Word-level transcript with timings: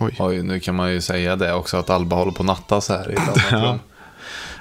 Oj. 0.00 0.14
Oj, 0.18 0.42
nu 0.42 0.60
kan 0.60 0.74
man 0.74 0.92
ju 0.92 1.00
säga 1.00 1.36
det 1.36 1.52
också 1.52 1.76
att 1.76 1.90
Alba 1.90 2.16
håller 2.16 2.32
på 2.32 2.42
att 2.42 2.46
nattas 2.46 2.88
här 2.88 3.10
i 3.10 3.14
ett 3.14 3.20
annat 3.20 3.38
Ja. 3.50 3.56
rum. 3.58 3.78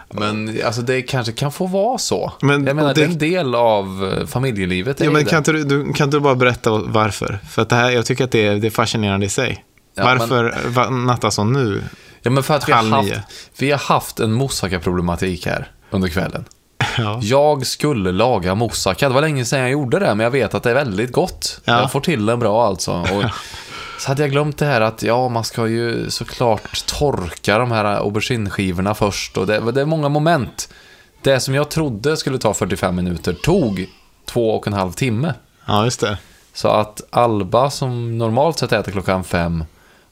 Men 0.10 0.60
alltså 0.66 0.82
det 0.82 1.02
kanske 1.02 1.32
kan 1.34 1.52
få 1.52 1.66
vara 1.68 1.98
så. 1.98 2.34
Men- 2.42 2.66
jag 2.68 2.76
menar, 2.76 2.94
det... 2.94 3.02
det- 3.02 3.06
är 3.06 3.12
en 3.12 3.18
del 3.18 3.56
av 3.56 4.14
eh, 4.22 4.26
familjelivet. 4.28 5.00
Ja, 5.00 5.12
men 5.12 5.26
kan 5.26 5.38
inte, 5.38 5.52
du, 5.52 5.94
kan 5.94 6.08
inte 6.08 6.18
du 6.18 6.22
bara 6.22 6.36
berätta 6.36 6.72
varför? 6.72 7.40
För 7.50 7.62
att 7.62 7.70
det 7.70 7.76
här, 7.76 7.90
jag 7.92 8.06
tycker 8.06 8.24
att 8.24 8.32
det 8.32 8.48
är, 8.48 8.56
det 8.56 8.68
är 8.68 8.72
fascinerande 8.72 9.26
i 9.26 9.30
sig. 9.30 9.64
Ja, 9.96 10.04
varför 10.04 10.58
va, 10.68 10.90
nattas 10.90 11.38
hon 11.38 11.54
nu? 11.54 11.84
Ja, 12.22 12.32
men 12.32 12.44
för 12.44 12.56
att 12.56 12.70
vi 12.70 12.74
har, 12.74 12.84
haft, 12.84 13.12
vi 13.58 13.72
har 13.72 13.80
haft 13.80 14.20
en 14.20 14.34
moussaka-problematik 14.34 15.46
här 15.46 15.72
under 15.92 16.08
kvällen. 16.08 16.46
Ja. 16.98 17.20
Jag 17.24 17.66
skulle 17.66 18.12
laga 18.12 18.56
moussaka. 18.56 19.08
Det 19.08 19.14
var 19.14 19.22
länge 19.22 19.46
sedan 19.46 19.60
jag 19.60 19.70
gjorde 19.72 20.00
det, 20.00 20.16
men 20.16 20.24
jag 20.24 20.32
vet 20.32 20.54
att 20.54 20.64
det 20.64 20.70
är 20.70 20.74
väldigt 20.74 21.12
gott. 21.12 21.62
Ja. 21.66 21.80
Jag 21.82 21.92
får 21.92 22.00
till 22.00 22.26
den 22.26 22.40
bra 22.40 22.66
alltså. 22.66 22.92
Och 22.92 23.24
så 23.98 24.08
hade 24.08 24.24
jag 24.24 24.32
glömt 24.32 24.58
det 24.58 24.66
här 24.66 24.82
att 24.82 25.04
ja, 25.04 25.30
man 25.30 25.44
ska 25.44 25.68
ju 25.68 26.10
såklart 26.10 26.86
torka 26.86 27.58
de 27.58 27.72
här 27.72 27.86
aubergineskivorna 27.86 28.96
först. 28.96 29.38
Och 29.38 29.48
det, 29.48 29.72
det 29.72 29.82
är 29.82 29.86
många 29.86 30.10
moment. 30.10 30.74
Det 31.22 31.40
som 31.40 31.56
jag 31.56 31.70
trodde 31.70 32.18
skulle 32.18 32.38
ta 32.38 32.54
45 32.54 32.96
minuter 32.96 33.34
tog 33.34 33.90
två 34.26 34.52
och 34.52 34.68
en 34.68 34.74
halv 34.74 34.92
timme. 34.92 35.34
ja, 35.66 35.86
just 35.86 36.00
det. 36.00 36.18
Så 36.54 36.68
att 36.68 37.02
Alba, 37.10 37.70
som 37.70 38.18
normalt 38.18 38.60
sett 38.60 38.72
äter 38.72 38.92
klockan 38.92 39.24
fem, 39.24 39.64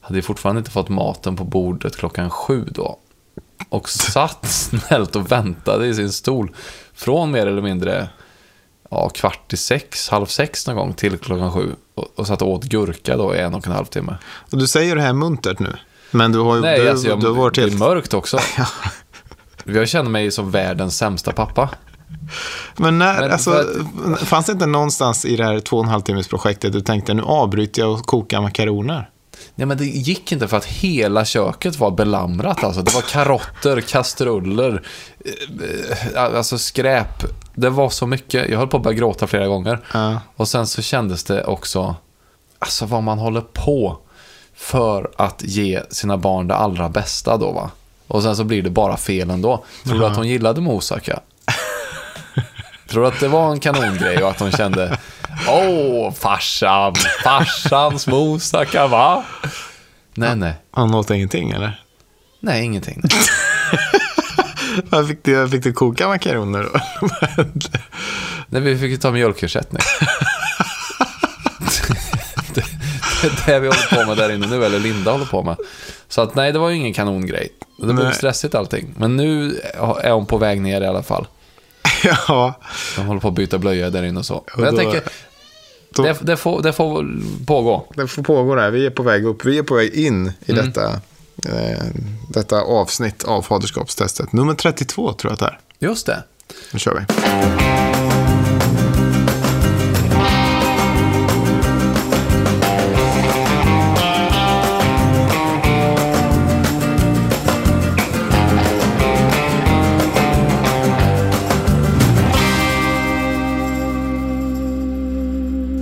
hade 0.02 0.22
fortfarande 0.22 0.60
inte 0.60 0.72
fått 0.72 0.90
maten 0.90 1.36
på 1.36 1.44
bordet 1.44 1.98
klockan 1.98 2.30
sju 2.30 2.66
då. 2.72 3.00
Och 3.70 3.90
satt 3.90 4.46
snällt 4.46 5.16
och 5.16 5.32
väntade 5.32 5.88
i 5.88 5.94
sin 5.94 6.12
stol 6.12 6.56
från 6.94 7.32
mer 7.32 7.48
eller 7.48 7.62
mindre 7.62 8.10
ja, 8.90 9.10
kvart 9.10 9.54
i 9.54 9.58
sex, 9.58 10.10
halv 10.10 10.26
sex 10.26 10.68
någon 10.68 10.76
gång 10.76 10.94
till 10.94 11.18
klockan 11.18 11.52
sju. 11.52 11.76
Och, 11.96 12.08
och 12.16 12.28
satt 12.28 12.42
och 12.42 12.50
åt 12.50 12.64
gurka 12.64 13.18
då 13.18 13.36
i 13.36 13.40
en 13.40 13.54
och 13.54 13.68
en 13.68 13.74
halv 13.74 13.86
timme. 13.86 14.18
Och 14.52 14.58
du 14.58 14.68
säger 14.68 14.96
det 14.96 15.02
här 15.02 15.14
muntert 15.14 15.60
nu. 15.60 15.76
Men 16.12 16.32
du 16.32 16.40
har 16.40 16.56
ju 16.56 16.62
Nej, 16.62 16.80
du, 16.80 16.90
alltså 16.90 17.08
jag, 17.08 17.20
du 17.20 17.28
har 17.28 17.34
varit 17.34 17.56
det 17.56 17.62
är 17.62 17.68
helt... 17.68 17.80
mörkt 17.80 18.14
också. 18.14 18.40
Jag 19.68 19.90
känner 19.90 20.10
mig 20.10 20.32
som 20.32 20.52
världens 20.52 20.98
sämsta 20.98 21.32
pappa. 21.32 21.70
Men 22.78 22.98
när, 22.98 23.22
Men 23.22 23.32
alltså, 23.32 23.52
för 24.18 24.26
fanns 24.26 24.46
det 24.46 24.52
inte 24.52 24.66
någonstans 24.66 25.26
i 25.26 25.36
det 25.36 25.44
här 25.46 25.60
två 25.60 25.78
och 25.78 25.84
en 25.84 25.90
halv 25.90 26.02
timmes 26.02 26.28
projektet 26.28 26.74
du 26.74 26.82
tänkte 26.82 27.14
nu 27.14 27.22
avbryter 27.22 27.82
jag 27.82 27.92
och 27.92 28.06
kokar 28.06 28.42
makaroner? 28.42 29.10
Nej, 29.56 29.68
men 29.68 29.78
det 29.78 29.86
gick 29.86 30.32
inte 30.32 30.48
för 30.48 30.58
att 30.58 30.66
hela 30.66 31.26
köket 31.26 31.76
var 31.76 31.92
belamrat. 31.92 32.64
Alltså. 32.64 32.82
Det 32.82 32.94
var 32.94 33.02
karotter, 33.02 33.82
kastruller, 33.82 34.84
eh, 35.26 36.16
eh, 36.16 36.38
alltså 36.38 36.58
skräp. 36.58 37.24
Det 37.56 37.70
var 37.70 37.90
så 37.90 38.08
mycket. 38.08 38.50
Jag 38.50 38.58
höll 38.58 38.68
på 38.68 38.78
att 38.78 38.84
börja 38.84 38.98
gråta 38.98 39.28
flera 39.28 39.48
gånger. 39.48 39.80
Ja. 39.94 40.20
Och 40.36 40.48
sen 40.48 40.68
så 40.68 40.82
kändes 40.82 41.24
det 41.24 41.44
också, 41.44 41.96
alltså 42.60 42.86
vad 42.86 43.04
man 43.04 43.20
håller 43.20 43.42
på 43.42 43.98
för 44.56 45.12
att 45.16 45.42
ge 45.44 45.82
sina 45.90 46.18
barn 46.18 46.48
det 46.48 46.56
allra 46.56 46.90
bästa 46.90 47.38
då 47.38 47.52
va. 47.52 47.72
Och 48.08 48.24
sen 48.24 48.36
så 48.36 48.44
blir 48.44 48.62
det 48.62 48.70
bara 48.70 48.98
fel 48.98 49.30
ändå. 49.30 49.64
Tror 49.84 50.00
du 50.00 50.06
att 50.06 50.16
hon 50.16 50.28
gillade 50.28 50.62
moussaka? 50.62 51.20
Tror 52.90 53.02
du 53.02 53.08
att 53.08 53.20
det 53.20 53.28
var 53.28 53.52
en 53.52 53.60
kanongrej 53.60 54.24
och 54.24 54.30
att 54.30 54.40
hon 54.40 54.52
kände 54.52 54.98
Åh, 55.50 56.14
farsan, 56.14 56.96
farsans 57.24 58.08
moussaka 58.08 58.88
va? 58.88 59.24
Nej, 60.14 60.36
nej. 60.36 60.54
Han 60.72 60.96
åt 60.96 61.10
ingenting 61.10 61.52
eller? 61.52 61.82
Nej, 62.40 62.64
ingenting. 62.64 63.02
Vad 64.90 65.08
Fick 65.08 65.24
du, 65.24 65.50
fick 65.50 65.64
du 65.64 65.74
koka 65.74 66.08
makaroner 66.08 66.64
då? 66.64 66.80
Nej, 68.48 68.62
vi 68.62 68.78
fick 68.78 68.90
ju 68.90 68.98
ta 68.98 69.12
mjölkersättning. 69.12 69.82
det, 72.54 72.66
det 73.22 73.52
är 73.52 73.54
det 73.54 73.60
vi 73.60 73.68
håller 73.68 73.96
på 73.96 74.08
med 74.08 74.18
där 74.18 74.32
inne 74.32 74.48
nu, 74.48 74.66
eller 74.66 74.80
Linda 74.80 75.12
håller 75.12 75.26
på 75.26 75.44
med. 75.44 75.58
Så 76.08 76.22
att 76.22 76.36
nej, 76.36 76.52
det 76.52 76.60
var 76.60 76.70
ju 76.70 76.76
ingen 76.76 76.94
kanongrej. 76.94 77.50
Det 77.80 77.94
blev 77.94 78.06
Nej. 78.06 78.16
stressigt 78.16 78.56
allting. 78.56 78.94
Men 78.98 79.16
nu 79.16 79.60
är 80.02 80.12
hon 80.12 80.26
på 80.26 80.38
väg 80.38 80.62
ner 80.62 80.82
i 80.82 80.88
alla 80.88 81.04
fall. 81.04 81.28
ja. 82.28 82.54
De 82.96 83.06
håller 83.06 83.22
på 83.22 83.28
att 83.28 83.34
byta 83.34 83.58
blöja 83.58 83.90
där 83.90 84.04
inne 84.04 84.20
och 84.20 84.26
så. 84.26 84.44
Men 84.56 84.66
jag 84.66 84.76
tänker, 84.76 85.02
det, 85.96 86.18
det, 86.22 86.38
får, 86.38 86.62
det 86.62 86.74
får 86.74 87.08
pågå. 87.48 87.86
Det 87.96 88.08
får 88.08 88.24
pågå 88.24 88.56
där. 88.56 88.72
Vi 88.72 88.86
är 88.86 88.90
på 88.90 89.04
väg 89.04 89.26
upp. 89.26 89.46
Vi 89.46 89.58
är 89.58 89.64
på 89.64 89.76
väg 89.76 89.94
in 89.94 90.32
i 90.46 90.52
Mm. 90.52 90.66
detta, 90.66 90.86
eh, 91.50 91.84
detta 92.30 92.62
avsnitt 92.62 93.24
av 93.24 93.42
faderskapstestet. 93.42 94.34
Nummer 94.34 94.54
32 94.54 95.14
tror 95.14 95.32
jag 95.32 95.34
att 95.34 95.40
det 95.40 95.46
är. 95.46 95.88
Just 95.90 96.06
det. 96.06 96.24
Nu 96.74 96.80
kör 96.80 96.94
vi. 96.96 98.25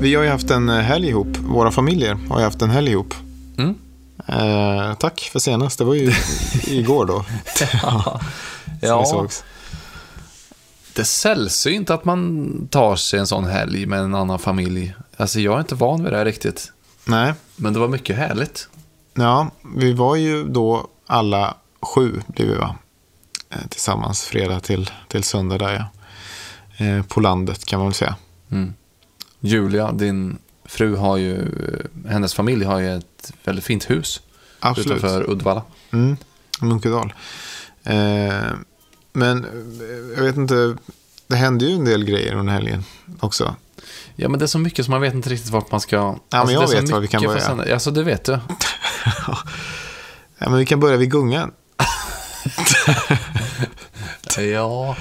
Vi 0.04 0.16
har 0.16 0.24
ju 0.24 0.30
haft 0.30 0.50
en 0.50 0.70
eh, 0.70 0.80
helg 0.80 1.08
ihop. 1.08 1.38
Våra 1.38 1.72
familjer 1.72 2.18
har 2.30 2.40
ju 2.40 2.46
haft 2.46 2.62
en 2.62 2.70
helg 2.70 2.92
ihop. 2.92 3.14
Mm. 3.58 3.76
Eh, 4.28 4.94
tack 4.94 5.30
för 5.32 5.40
senast. 5.40 5.78
Det 5.78 5.84
var 5.84 5.94
ju 5.94 6.14
igår 6.68 7.06
då. 7.06 7.26
Ja, 7.74 8.20
ja 8.82 9.28
det 10.94 11.02
är 11.02 11.04
sällsynt 11.04 11.90
att 11.90 12.06
man 12.06 12.68
tar 12.72 12.96
sig 12.96 13.20
en 13.20 13.28
sån 13.28 13.46
helg 13.46 13.86
med 13.86 14.00
en 14.00 14.16
annan 14.16 14.40
familj. 14.40 14.94
Alltså 15.18 15.40
jag 15.40 15.56
är 15.56 15.60
inte 15.60 15.76
van 15.76 16.04
vid 16.04 16.14
det 16.14 16.18
här 16.18 16.26
riktigt. 16.26 16.72
Nej, 17.06 17.34
Men 17.56 17.74
det 17.74 17.80
var 17.80 17.88
mycket 17.88 18.16
härligt. 18.16 18.70
Ja, 19.14 19.52
vi 19.76 19.94
var 19.94 20.16
ju 20.16 20.44
då 20.44 20.88
alla 21.08 21.58
sju, 21.82 22.22
blev 22.28 22.48
vi 22.48 22.56
va? 22.56 22.76
Eh, 23.50 23.68
Tillsammans, 23.70 24.24
fredag 24.24 24.60
till, 24.60 24.92
till 25.08 25.24
söndag 25.24 25.58
där 25.58 25.74
ja. 25.74 26.86
Eh, 26.86 27.04
på 27.04 27.20
landet 27.20 27.66
kan 27.66 27.80
man 27.80 27.88
väl 27.88 27.94
säga. 27.94 28.16
Mm. 28.52 28.74
Julia, 29.46 29.92
din 29.92 30.38
fru 30.66 30.96
har 30.96 31.18
ju, 31.18 31.48
hennes 32.08 32.34
familj 32.34 32.66
har 32.66 32.80
ju 32.80 32.98
ett 32.98 33.34
väldigt 33.44 33.66
fint 33.66 33.90
hus 33.90 34.22
Absolut. 34.60 34.98
utanför 34.98 35.30
Uddevalla. 35.30 35.64
Mm, 35.92 36.18
Munkedal. 36.62 37.14
Eh, 37.84 37.94
men 39.14 39.46
eh, 39.46 40.18
jag 40.18 40.24
vet 40.24 40.38
inte, 40.38 40.76
det 41.28 41.36
hände 41.36 41.66
ju 41.66 41.76
en 41.76 41.86
del 41.86 42.04
grejer 42.04 42.36
under 42.36 42.54
helgen 42.54 42.84
också. 43.20 43.56
Ja, 44.16 44.30
men 44.30 44.40
det 44.40 44.46
är 44.46 44.48
så 44.48 44.60
mycket 44.60 44.86
som 44.86 44.92
man 44.92 45.02
vet 45.02 45.14
inte 45.14 45.30
riktigt 45.30 45.52
vart 45.52 45.72
man 45.72 45.82
ska... 45.82 46.18
Ja, 46.30 46.46
men 46.46 46.54
jag 46.54 46.70
vet 46.70 46.90
var 46.90 47.00
vi 47.00 47.08
kan 47.08 47.24
börja. 47.24 47.74
Alltså, 47.74 47.92
det 47.92 48.04
vet 48.04 48.24
du. 48.26 48.40
Ja, 50.38 50.50
men 50.50 50.60
vi 50.60 50.66
kan 50.66 50.80
börja 50.80 50.98
vid 50.98 51.12
gungan. 51.12 51.52
Ja, 54.38 54.96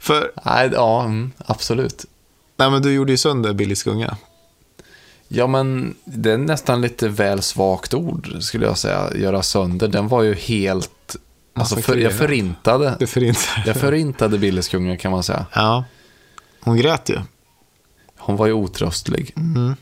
För, 0.00 0.32
nej, 0.44 0.70
ja, 0.72 1.04
mm, 1.04 1.32
absolut. 1.46 2.04
Nej 2.56 2.70
men 2.70 2.82
du 2.82 2.92
gjorde 2.92 3.12
ju 3.12 3.18
sönder 3.18 3.52
Billys 3.52 3.82
gunga. 3.82 4.16
Ja, 5.28 5.46
men 5.46 5.94
det 6.04 6.32
är 6.32 6.38
nästan 6.38 6.80
lite 6.80 7.08
väl 7.08 7.42
svagt 7.42 7.94
ord, 7.94 8.36
skulle 8.40 8.66
jag 8.66 8.78
säga. 8.78 9.10
Göra 9.14 9.42
sönder. 9.42 9.88
Den 9.88 10.08
var 10.08 10.22
ju 10.22 10.34
helt... 10.34 11.16
Alltså, 11.56 11.76
för, 11.76 11.96
jag 11.96 12.12
förintade. 12.18 12.96
Det 12.98 13.06
förintade. 13.06 13.62
Jag 13.66 13.76
förintade 13.76 14.38
Billys 14.38 14.68
kungen, 14.68 14.98
kan 14.98 15.12
man 15.12 15.22
säga. 15.22 15.46
Ja, 15.54 15.84
hon 16.60 16.76
grät 16.76 17.08
ju. 17.08 17.18
Hon 18.18 18.36
var 18.36 18.46
ju 18.46 18.52
otröstlig. 18.52 19.32
Mm. 19.36 19.76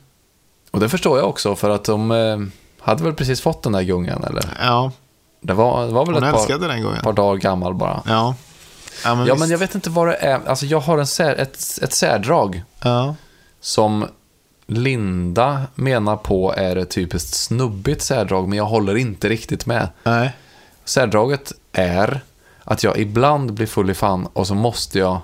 Och 0.70 0.80
det 0.80 0.88
förstår 0.88 1.18
jag 1.18 1.28
också, 1.28 1.56
för 1.56 1.70
att 1.70 1.84
de 1.84 2.10
eh, 2.10 2.38
hade 2.80 3.04
väl 3.04 3.14
precis 3.14 3.40
fått 3.40 3.62
den 3.62 3.72
där 3.72 3.82
gungan, 3.82 4.24
eller? 4.24 4.44
Ja, 4.60 4.92
Det 5.40 5.52
var, 5.52 5.86
det 5.86 5.92
var 5.92 6.06
väl 6.06 6.14
hon 6.14 6.24
ett 6.24 6.32
par, 6.32 7.02
par 7.02 7.12
dagar 7.12 7.40
gammal 7.40 7.74
bara. 7.74 8.02
Ja. 8.06 8.34
Ja, 9.04 9.14
men, 9.14 9.26
Ja, 9.26 9.34
men 9.34 9.50
jag 9.50 9.58
vet 9.58 9.74
inte 9.74 9.90
vad 9.90 10.08
det 10.08 10.14
är. 10.14 10.40
Alltså, 10.48 10.66
jag 10.66 10.80
har 10.80 10.98
en 10.98 11.06
sär, 11.06 11.36
ett, 11.36 11.78
ett 11.82 11.92
särdrag 11.92 12.62
Ja. 12.80 13.14
som 13.60 14.08
Linda 14.66 15.62
menar 15.74 16.16
på 16.16 16.54
är 16.56 16.76
ett 16.76 16.90
typiskt 16.90 17.34
snubbigt 17.34 18.02
särdrag, 18.02 18.48
men 18.48 18.58
jag 18.58 18.64
håller 18.64 18.96
inte 18.96 19.28
riktigt 19.28 19.66
med. 19.66 19.88
Nej. 20.04 20.30
Särdraget 20.84 21.52
är 21.72 22.20
att 22.64 22.82
jag 22.82 22.98
ibland 22.98 23.52
blir 23.52 23.66
full 23.66 23.90
i 23.90 23.94
fan 23.94 24.28
och 24.32 24.46
så 24.46 24.54
måste 24.54 24.98
jag 24.98 25.20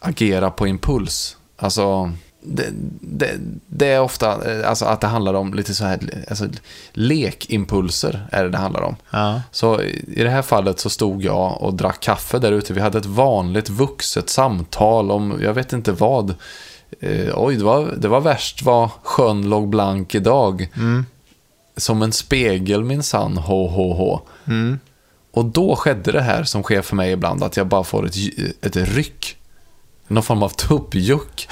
agera 0.00 0.50
på 0.50 0.66
impuls. 0.66 1.36
Alltså, 1.56 2.12
det, 2.42 2.66
det, 3.00 3.30
det 3.66 3.86
är 3.86 4.00
ofta 4.00 4.52
eh, 4.52 4.68
alltså, 4.68 4.84
att 4.84 5.00
det 5.00 5.06
handlar 5.06 5.34
om 5.34 5.54
lite 5.54 5.74
så 5.74 5.84
här, 5.84 6.24
alltså, 6.28 6.48
lekimpulser 6.92 8.26
är 8.32 8.44
det 8.44 8.50
det 8.50 8.58
handlar 8.58 8.82
om. 8.82 8.96
Ja. 9.10 9.42
Så 9.50 9.82
i 9.82 10.22
det 10.22 10.30
här 10.30 10.42
fallet 10.42 10.80
så 10.80 10.90
stod 10.90 11.24
jag 11.24 11.62
och 11.62 11.74
drack 11.74 12.00
kaffe 12.00 12.38
där 12.38 12.52
ute. 12.52 12.72
Vi 12.72 12.80
hade 12.80 12.98
ett 12.98 13.06
vanligt 13.06 13.68
vuxet 13.68 14.28
samtal 14.30 15.10
om, 15.10 15.38
jag 15.42 15.54
vet 15.54 15.72
inte 15.72 15.92
vad. 15.92 16.34
Eh, 17.00 17.32
oj, 17.34 17.56
det 17.56 17.64
var, 17.64 17.94
det 17.98 18.08
var 18.08 18.20
värst 18.20 18.62
vad 18.62 18.90
sjön 19.02 19.48
låg 19.48 19.68
blank 19.68 20.14
idag. 20.14 20.68
Mm. 20.76 21.06
Som 21.76 22.02
en 22.02 22.12
spegel 22.12 22.84
minsann, 22.84 23.36
ho, 23.36 23.68
ho, 23.68 23.92
ho. 23.92 24.20
Mm. 24.46 24.78
Och 25.32 25.44
då 25.44 25.76
skedde 25.76 26.12
det 26.12 26.22
här 26.22 26.44
som 26.44 26.62
sker 26.62 26.82
för 26.82 26.96
mig 26.96 27.12
ibland, 27.12 27.42
att 27.42 27.56
jag 27.56 27.66
bara 27.66 27.84
får 27.84 28.06
ett, 28.06 28.16
ett 28.66 28.76
ryck. 28.76 29.36
Någon 30.08 30.22
form 30.22 30.42
av 30.42 30.48
tuppjuck. 30.48 31.48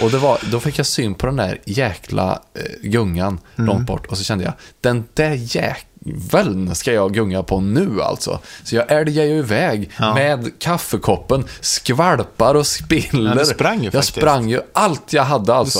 Och 0.00 0.10
det 0.10 0.18
var, 0.18 0.38
då 0.50 0.60
fick 0.60 0.78
jag 0.78 0.86
syn 0.86 1.14
på 1.14 1.26
den 1.26 1.36
där 1.36 1.58
jäkla 1.64 2.32
eh, 2.54 2.62
gungan 2.88 3.38
Mm. 3.58 3.68
långt 3.68 3.86
bort. 3.86 4.06
Och 4.06 4.18
så 4.18 4.24
kände 4.24 4.44
jag, 4.44 4.52
den 4.80 5.04
där 5.14 5.30
jäveln 5.56 6.74
ska 6.74 6.92
jag 6.92 7.14
gunga 7.14 7.42
på 7.42 7.60
nu 7.60 8.02
alltså. 8.02 8.38
Så 8.64 8.76
jag 8.76 8.92
älgade 8.92 9.28
ju 9.28 9.38
iväg 9.38 9.90
Ja. 9.98 10.14
med 10.14 10.50
kaffekoppen, 10.60 11.44
skvalpar 11.60 12.54
och 12.54 12.66
spiller. 12.66 13.36
Ja, 13.38 13.44
sprang 13.44 13.82
ju 13.84 13.90
jag 13.92 14.04
sprang 14.04 14.48
ju 14.48 14.60
allt 14.72 15.12
jag 15.12 15.24
hade 15.24 15.54
alltså. 15.54 15.78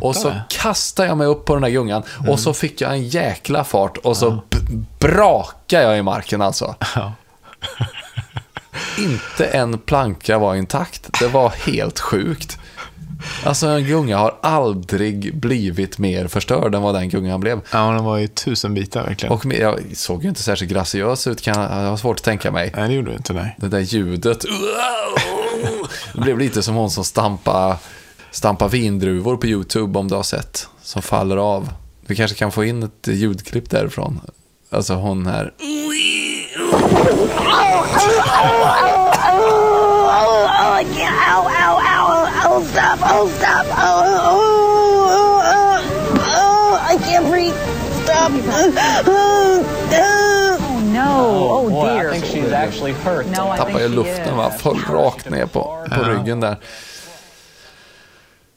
Och 0.00 0.16
så 0.16 0.32
kastade 0.48 1.08
jag 1.08 1.18
mig 1.18 1.26
upp 1.26 1.44
på 1.44 1.54
den 1.54 1.62
där 1.62 1.70
gungan. 1.70 2.02
Mm. 2.18 2.30
Och 2.30 2.40
så 2.40 2.52
fick 2.54 2.80
jag 2.80 2.90
en 2.92 3.08
jäkla 3.08 3.64
fart. 3.64 3.96
Och 3.96 4.16
så 4.16 4.30
b- 4.30 4.56
brakade 4.98 5.82
jag 5.82 5.98
i 5.98 6.02
marken 6.02 6.42
alltså. 6.42 6.74
Ja. 6.94 7.12
Inte 8.98 9.46
en 9.46 9.78
planka 9.78 10.38
var 10.38 10.54
intakt. 10.54 11.18
Det 11.20 11.28
var 11.28 11.48
helt 11.48 12.00
sjukt. 12.00 12.58
Alltså 13.44 13.66
en 13.66 13.84
gunga 13.84 14.18
har 14.18 14.34
aldrig 14.40 15.36
blivit 15.36 15.98
mer 15.98 16.28
förstörd 16.28 16.74
än 16.74 16.82
vad 16.82 16.94
den 16.94 17.08
gungan 17.08 17.40
blev. 17.40 17.60
Ja, 17.72 17.90
den 17.90 18.04
var 18.04 18.16
ju 18.16 18.26
tusen 18.26 18.74
bitar 18.74 19.04
verkligen. 19.04 19.32
Och 19.32 19.44
jag 19.44 19.80
såg 19.94 20.22
ju 20.22 20.28
inte 20.28 20.42
särskilt 20.42 20.72
graciös 20.72 21.26
ut, 21.26 21.42
kan 21.42 21.62
jag, 21.62 21.84
jag 21.84 21.90
har 21.90 21.96
svårt 21.96 22.16
att 22.16 22.24
tänka 22.24 22.50
mig. 22.50 22.72
Nej, 22.76 22.88
det 22.88 22.94
gjorde 22.94 23.10
du 23.10 23.16
inte, 23.16 23.32
nej. 23.32 23.56
Det 23.58 23.68
där 23.68 23.80
ljudet. 23.80 24.44
Det 26.14 26.20
blev 26.20 26.38
lite 26.38 26.62
som 26.62 26.74
hon 26.74 26.90
som 26.90 27.04
stampa, 27.04 27.78
stampa 28.30 28.68
vindruvor 28.68 29.36
på 29.36 29.46
YouTube 29.46 29.98
om 29.98 30.08
du 30.08 30.14
har 30.14 30.22
sett. 30.22 30.68
Som 30.82 31.02
faller 31.02 31.36
av. 31.36 31.68
Vi 32.06 32.16
kanske 32.16 32.36
kan 32.36 32.52
få 32.52 32.64
in 32.64 32.82
ett 32.82 33.08
ljudklipp 33.08 33.70
därifrån. 33.70 34.20
Alltså 34.70 34.94
hon 34.94 35.26
här. 35.26 35.52
Oh, 42.60 42.72
oh, 42.72 42.76
I. 42.76 43.00
Ow, 43.00 43.00
ow, 43.00 43.00
ow. 43.00 43.00
Oh, 43.00 43.00
stop. 43.00 43.00
Oh, 43.02 43.28
stop. 43.28 43.66
Oh, 43.70 44.02
oh, 44.30 45.10
oh, 45.12 45.40
oh, 45.44 45.78
oh, 46.36 46.94
I 46.94 46.96
can't 46.98 47.26
breathe. 47.30 47.56
Stop. 48.04 48.32
Oh, 49.06 49.64
oh. 49.92 50.80
No. 50.92 51.48
Oh, 51.50 51.70
Boy, 51.70 51.88
I 51.88 52.02
dear. 52.02 52.10
think 52.12 52.24
she's 52.24 52.52
actually 52.52 52.92
hurt. 52.92 53.26
No, 53.26 53.32
I 53.32 53.56
think 53.56 53.68
tappade 53.68 53.88
she 53.88 53.94
luften 53.94 54.36
va, 54.36 54.50
föll 54.50 54.78
rakt 54.90 55.30
ner 55.30 55.46
på, 55.46 55.86
på 55.96 56.02
ryggen 56.02 56.40
där. 56.40 56.56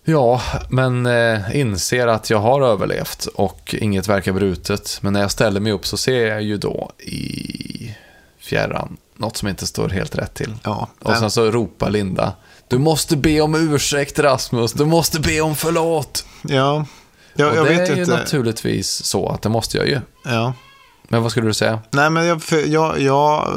Ja, 0.05 0.41
men 0.69 1.05
eh, 1.05 1.55
inser 1.59 2.07
att 2.07 2.29
jag 2.29 2.37
har 2.39 2.61
överlevt 2.61 3.25
och 3.35 3.75
inget 3.79 4.07
verkar 4.07 4.31
brutet. 4.31 4.97
Men 5.01 5.13
när 5.13 5.21
jag 5.21 5.31
ställer 5.31 5.59
mig 5.59 5.71
upp 5.71 5.85
så 5.85 5.97
ser 5.97 6.27
jag 6.27 6.41
ju 6.41 6.57
då 6.57 6.91
i 6.99 7.95
fjärran 8.39 8.97
något 9.15 9.37
som 9.37 9.47
inte 9.47 9.67
står 9.67 9.89
helt 9.89 10.15
rätt 10.15 10.33
till. 10.33 10.55
Ja, 10.63 10.87
och 10.99 11.11
den- 11.11 11.19
sen 11.19 11.31
så 11.31 11.51
ropar 11.51 11.89
Linda. 11.89 12.33
Du 12.67 12.77
måste 12.77 13.17
be 13.17 13.41
om 13.41 13.55
ursäkt 13.55 14.19
Rasmus, 14.19 14.73
du 14.73 14.85
måste 14.85 15.19
be 15.19 15.41
om 15.41 15.55
förlåt. 15.55 16.25
Ja, 16.41 16.85
jag, 17.33 17.51
och 17.51 17.57
jag 17.57 17.65
det 17.65 17.69
vet 17.69 17.89
är 17.89 17.95
ju 17.95 18.01
inte. 18.01 18.17
naturligtvis 18.17 18.89
så 18.89 19.29
att 19.29 19.41
det 19.41 19.49
måste 19.49 19.77
jag 19.77 19.87
ju. 19.87 19.99
Ja. 20.25 20.53
Men 21.07 21.21
vad 21.23 21.31
skulle 21.31 21.47
du 21.47 21.53
säga? 21.53 21.79
Nej, 21.91 22.09
men 22.09 22.25
jag, 22.25 22.41
jag, 22.67 23.01
jag 23.01 23.47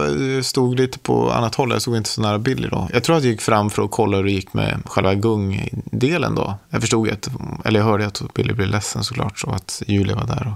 stod 0.45 0.75
lite 0.81 0.99
på 0.99 1.31
annat 1.31 1.55
håll. 1.55 1.71
Jag 1.71 1.83
stod 1.83 1.97
inte 1.97 2.11
så 2.11 2.21
nära 2.21 2.39
Billy 2.39 2.69
då. 2.69 2.89
Jag 2.93 3.05
tror 3.05 3.17
att 3.17 3.23
jag 3.23 3.33
gick 3.33 3.41
fram 3.41 3.71
för 3.71 3.83
att 3.83 3.91
kolla 3.91 4.17
hur 4.17 4.25
det 4.25 4.31
gick 4.31 4.53
med 4.53 4.83
själva 4.85 5.15
gungdelen 5.15 6.35
då. 6.35 6.55
Jag 6.71 6.81
förstod 6.81 7.07
ju 7.07 7.13
att, 7.13 7.29
eller 7.65 7.81
jag 7.81 7.87
hörde 7.87 8.07
att 8.07 8.23
Billy 8.35 8.53
blev 8.53 8.69
ledsen 8.69 9.05
såklart, 9.05 9.39
så 9.39 9.51
att 9.51 9.83
Julia 9.87 10.17
var 10.17 10.27
där. 10.27 10.55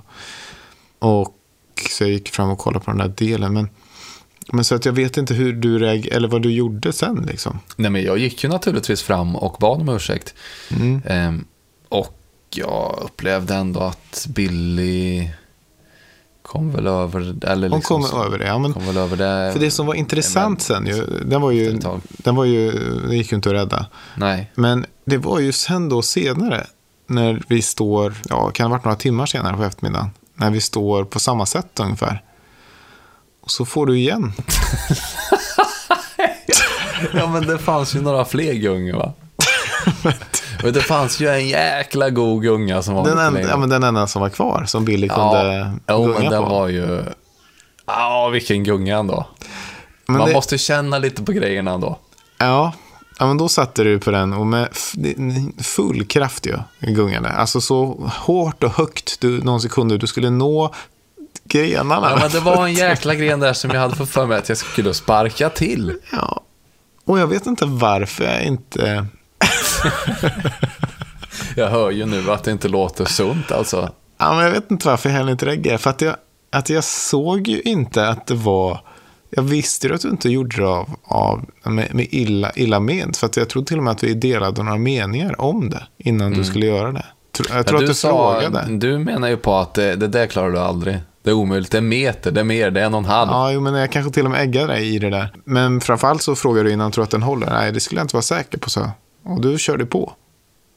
Och, 0.98 1.20
och 1.20 1.34
så 1.90 2.04
jag 2.04 2.10
gick 2.10 2.28
fram 2.28 2.50
och 2.50 2.58
kollade 2.58 2.84
på 2.84 2.90
den 2.90 2.98
där 2.98 3.26
delen. 3.26 3.54
Men, 3.54 3.68
men 4.52 4.64
så 4.64 4.74
att 4.74 4.84
jag 4.84 4.92
vet 4.92 5.16
inte 5.16 5.34
hur 5.34 5.52
du 5.52 5.78
reagerade, 5.78 6.16
eller 6.16 6.28
vad 6.28 6.42
du 6.42 6.52
gjorde 6.52 6.92
sen 6.92 7.26
liksom. 7.30 7.58
Nej, 7.76 7.90
men 7.90 8.02
jag 8.02 8.18
gick 8.18 8.44
ju 8.44 8.50
naturligtvis 8.50 9.02
fram 9.02 9.36
och 9.36 9.56
bad 9.60 9.80
om 9.80 9.88
ursäkt. 9.88 10.34
Mm. 10.70 11.02
Ehm, 11.06 11.44
och 11.88 12.16
jag 12.54 12.98
upplevde 13.04 13.54
ändå 13.54 13.80
att 13.80 14.26
Billy 14.28 15.30
kom 16.42 16.72
väl 16.72 16.86
över 16.86 17.20
eller 17.46 17.68
Hon 17.68 17.78
liksom, 17.78 18.02
kom 18.02 18.20
över 18.20 18.38
det. 18.38 18.46
Ja, 18.46 18.58
men, 18.58 18.72
kom 18.72 18.86
väl 18.86 18.96
över 18.96 19.16
det. 19.16 19.52
för 19.52 19.60
det 19.60 19.70
som 19.70 19.86
var 19.86 19.94
intressant 19.94 20.62
sen 20.62 20.86
ju, 20.86 21.06
den 21.24 21.40
var 21.40 21.50
ju, 21.50 21.80
den 22.08 22.36
var 22.36 22.44
ju, 22.44 22.70
det 23.08 23.16
gick 23.16 23.32
ju 23.32 23.36
inte 23.36 23.48
att 23.48 23.54
rädda. 23.54 23.86
Nej, 24.16 24.50
Men 24.54 24.86
det 25.04 25.18
var 25.18 25.38
ju 25.38 25.52
sen 25.52 25.88
då 25.88 26.02
senare, 26.02 26.66
när 27.06 27.42
vi 27.48 27.62
står, 27.62 28.14
ja, 28.28 28.50
kan 28.50 28.64
det 28.64 28.68
ha 28.68 28.76
varit 28.76 28.84
några 28.84 28.96
timmar 28.96 29.26
senare 29.26 29.56
på 29.56 29.64
eftermiddagen, 29.64 30.10
när 30.34 30.50
vi 30.50 30.60
står 30.60 31.04
på 31.04 31.20
samma 31.20 31.46
sätt 31.46 31.80
ungefär. 31.80 32.22
Så 33.50 33.64
får 33.64 33.86
du 33.86 33.98
igen. 33.98 34.32
ja 37.14 37.26
men 37.26 37.46
det 37.46 37.58
fanns 37.58 37.96
ju 37.96 38.00
några 38.00 38.24
fler 38.24 38.52
gungor 38.52 38.96
va? 38.98 39.12
och 40.64 40.72
det 40.72 40.80
fanns 40.80 41.20
ju 41.20 41.28
en 41.28 41.48
jäkla 41.48 42.10
god 42.10 42.42
gunga 42.42 42.82
som 42.82 42.94
var 42.94 43.04
Den, 43.04 43.18
en, 43.18 43.48
ja, 43.48 43.56
men 43.56 43.68
den 43.68 43.82
enda 43.82 44.06
som 44.06 44.22
var 44.22 44.28
kvar, 44.28 44.64
som 44.66 44.84
Billy 44.84 45.06
ja, 45.06 45.14
kunde 45.14 45.72
jo, 45.88 46.06
men 46.06 46.12
gunga 46.16 46.30
den 46.30 46.42
på. 46.42 46.48
var 46.48 46.68
ju... 46.68 47.04
Ja, 47.86 48.28
vilken 48.28 48.64
gunga 48.64 48.98
ändå. 48.98 49.26
Men 50.06 50.18
Man 50.18 50.28
det, 50.28 50.34
måste 50.34 50.58
känna 50.58 50.98
lite 50.98 51.22
på 51.22 51.32
grejerna 51.32 51.70
ändå. 51.70 51.98
ja, 52.38 52.72
ja, 53.18 53.26
men 53.26 53.38
då 53.38 53.48
satte 53.48 53.84
du 53.84 53.98
på 53.98 54.10
den 54.10 54.32
och 54.32 54.46
med 54.46 54.68
full 55.62 56.04
kraft 56.04 56.46
ju, 56.46 56.58
gungade. 56.80 57.28
Alltså 57.28 57.60
så 57.60 58.10
hårt 58.18 58.64
och 58.64 58.70
högt 58.70 59.20
du 59.20 59.42
någonsin 59.42 59.70
kunde. 59.70 59.98
Du 59.98 60.06
skulle 60.06 60.30
nå 60.30 60.74
grenarna. 61.50 62.10
Ja, 62.10 62.18
men 62.20 62.30
det 62.30 62.40
var 62.40 62.66
en 62.66 62.74
jäkla 62.74 63.14
gren 63.14 63.40
där 63.40 63.52
som 63.52 63.70
jag 63.70 63.80
hade 63.80 63.96
fått 63.96 64.10
för 64.10 64.26
mig 64.26 64.38
att 64.38 64.48
jag 64.48 64.58
skulle 64.58 64.94
sparka 64.94 65.50
till. 65.50 65.96
Ja. 66.12 66.42
Och 67.04 67.18
jag 67.18 67.26
vet 67.26 67.46
inte 67.46 67.66
varför 67.66 68.24
jag 68.24 68.42
inte... 68.42 69.06
Jag 71.56 71.70
hör 71.70 71.90
ju 71.90 72.06
nu 72.06 72.30
att 72.30 72.44
det 72.44 72.50
inte 72.50 72.68
låter 72.68 73.04
sunt 73.04 73.52
alltså. 73.52 73.90
Ja, 74.18 74.34
men 74.34 74.44
jag 74.44 74.52
vet 74.52 74.70
inte 74.70 74.88
varför 74.88 75.08
jag 75.08 75.16
heller 75.16 75.32
inte 75.32 75.46
reagerade. 75.46 75.78
För 75.78 75.90
att 75.90 76.00
jag, 76.00 76.16
att 76.50 76.70
jag 76.70 76.84
såg 76.84 77.48
ju 77.48 77.60
inte 77.60 78.08
att 78.08 78.26
det 78.26 78.34
var... 78.34 78.80
Jag 79.30 79.42
visste 79.42 79.86
ju 79.86 79.94
att 79.94 80.00
du 80.00 80.08
inte 80.08 80.30
gjorde 80.30 80.56
det 80.56 80.68
av, 80.68 80.88
av, 81.04 81.44
med, 81.64 81.94
med 81.94 82.06
illa, 82.10 82.52
illa 82.54 82.80
ment. 82.80 83.16
För 83.16 83.26
att 83.26 83.36
jag 83.36 83.48
tror 83.48 83.62
till 83.62 83.78
och 83.78 83.84
med 83.84 83.90
att 83.90 84.02
vi 84.02 84.14
delade 84.14 84.62
några 84.62 84.78
meningar 84.78 85.40
om 85.40 85.70
det 85.70 85.82
innan 85.98 86.32
du 86.32 86.44
skulle 86.44 86.66
göra 86.66 86.92
det. 86.92 87.06
Jag 87.38 87.66
tror. 87.66 87.78
Men 87.78 87.84
att 87.84 87.88
du 87.88 87.94
frågade. 87.94 88.66
Du 88.68 88.98
menar 88.98 89.28
ju 89.28 89.36
på 89.36 89.54
att 89.56 89.74
det, 89.74 89.96
det 89.96 90.08
där 90.08 90.26
klarar 90.26 90.50
du 90.50 90.58
aldrig. 90.58 90.98
Det 91.22 91.30
är 91.30 91.34
omöjligt. 91.34 91.70
Det 91.70 91.78
är 91.78 91.82
meter, 91.82 92.30
det 92.30 92.40
är 92.40 92.44
mer, 92.44 92.70
det 92.70 92.80
är 92.80 92.84
en 92.84 92.94
och 92.94 92.98
en 92.98 93.04
halv. 93.04 93.30
Ja, 93.30 93.52
jo, 93.52 93.60
men 93.60 93.74
jag 93.74 93.92
kanske 93.92 94.12
till 94.12 94.24
och 94.24 94.30
med 94.30 94.40
äggade 94.42 94.66
dig 94.66 94.94
i 94.94 94.98
det 94.98 95.10
där. 95.10 95.32
Men 95.44 95.80
framförallt 95.80 96.22
så 96.22 96.34
frågade 96.34 96.68
du 96.68 96.72
innan, 96.72 96.92
tror 96.92 97.04
att 97.04 97.10
den 97.10 97.22
håller? 97.22 97.46
Nej, 97.50 97.72
det 97.72 97.80
skulle 97.80 98.00
jag 98.00 98.04
inte 98.04 98.16
vara 98.16 98.22
säker 98.22 98.58
på, 98.58 98.70
så. 98.70 98.90
Och 99.24 99.40
du 99.40 99.58
körde 99.58 99.86
på. 99.86 100.12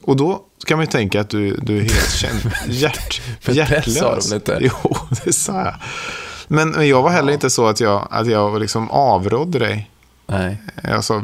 Och 0.04 0.16
då 0.18 0.42
kan 0.66 0.78
man 0.78 0.86
ju 0.86 0.92
tänka 0.92 1.22
att 1.22 1.30
du, 1.30 1.56
du 1.56 1.78
är 1.78 1.82
helt 1.82 2.12
känd, 2.12 2.52
hjärt, 2.68 3.22
Men 3.46 3.56
det 3.56 3.66
sa 3.66 3.74
hjärtlös. 3.74 4.24
du 4.24 4.30
väl 4.30 4.36
inte? 4.36 4.58
Jo, 4.62 4.96
det 5.26 5.34
sa 5.34 5.54
jag. 5.54 5.74
Men, 6.48 6.70
men 6.70 6.88
jag 6.88 7.02
var 7.02 7.10
heller 7.10 7.34
inte 7.34 7.50
så 7.50 7.68
att 7.68 7.80
jag, 7.80 8.08
att 8.12 8.28
jag 8.28 8.60
liksom 8.60 8.92
avrådde 8.92 9.60
dig. 9.60 9.90
Nej. 10.28 10.62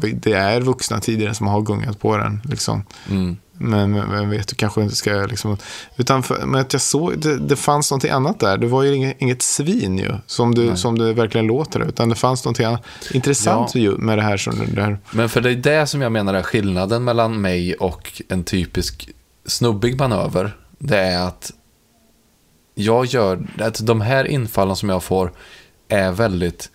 Vi- 0.01 0.12
det 0.12 0.34
är 0.34 0.62
vuxna 0.62 1.00
tidigare 1.00 1.34
som 1.34 1.48
har 1.48 1.62
gungat 1.62 2.00
på 2.00 2.18
den. 2.18 2.41
Liksom. 2.50 2.84
Mm. 3.10 3.38
Men, 3.62 3.91
men 3.91 4.29
vet 4.29 4.48
du 4.48 4.56
kanske 4.56 4.82
inte 4.82 4.96
ska 4.96 5.12
liksom... 5.12 5.58
Utan 5.98 6.24
för, 6.24 6.46
men 6.46 6.62
att 6.62 6.74
jag 6.74 6.82
såg, 6.82 7.20
det, 7.20 7.38
det 7.38 7.56
fanns 7.56 7.91
någonting 7.91 8.12
annat 8.12 8.39
där. 8.39 8.58
Du 8.58 8.68
var 8.68 8.84
ju 8.84 8.96
inget, 8.96 9.22
inget 9.22 9.41
svin 9.41 9.98
ju, 9.98 10.12
som 10.25 10.56
du, 10.56 10.77
som 10.77 10.98
du 10.98 11.13
verkligen 11.13 11.48
låter. 11.48 11.79
Utan 11.79 12.10
det 12.10 12.15
fanns 12.15 12.46
någonting 12.46 12.65
annat, 12.65 12.84
intressant 13.13 13.75
Ja. 13.75 13.91
med 13.98 14.18
det 14.18 14.22
här. 14.22 14.38
Som, 14.38 14.53
det 14.75 14.82
här. 14.82 14.98
Men 15.12 15.29
för 15.29 15.41
det 15.41 15.51
är 15.51 15.56
det 15.56 15.88
som 15.88 16.01
jag 16.01 16.12
menar 16.12 16.34
är 16.34 16.41
skillnaden 16.44 17.03
mellan 17.03 17.41
mig 17.41 17.74
och 17.74 18.22
en 18.29 18.44
typisk 18.44 19.10
snubbig 19.46 20.00
manöver. 20.00 20.58
Det 20.77 20.98
är 21.00 21.27
att 21.27 21.51
jag 22.75 23.06
gör, 23.06 23.48
att 23.60 23.86
de 23.86 24.01
här 24.01 24.25
infallen 24.27 24.75
som 24.75 24.89
jag 24.89 25.03
får 25.03 25.32
är 25.88 26.12
väldigt, 26.12 26.70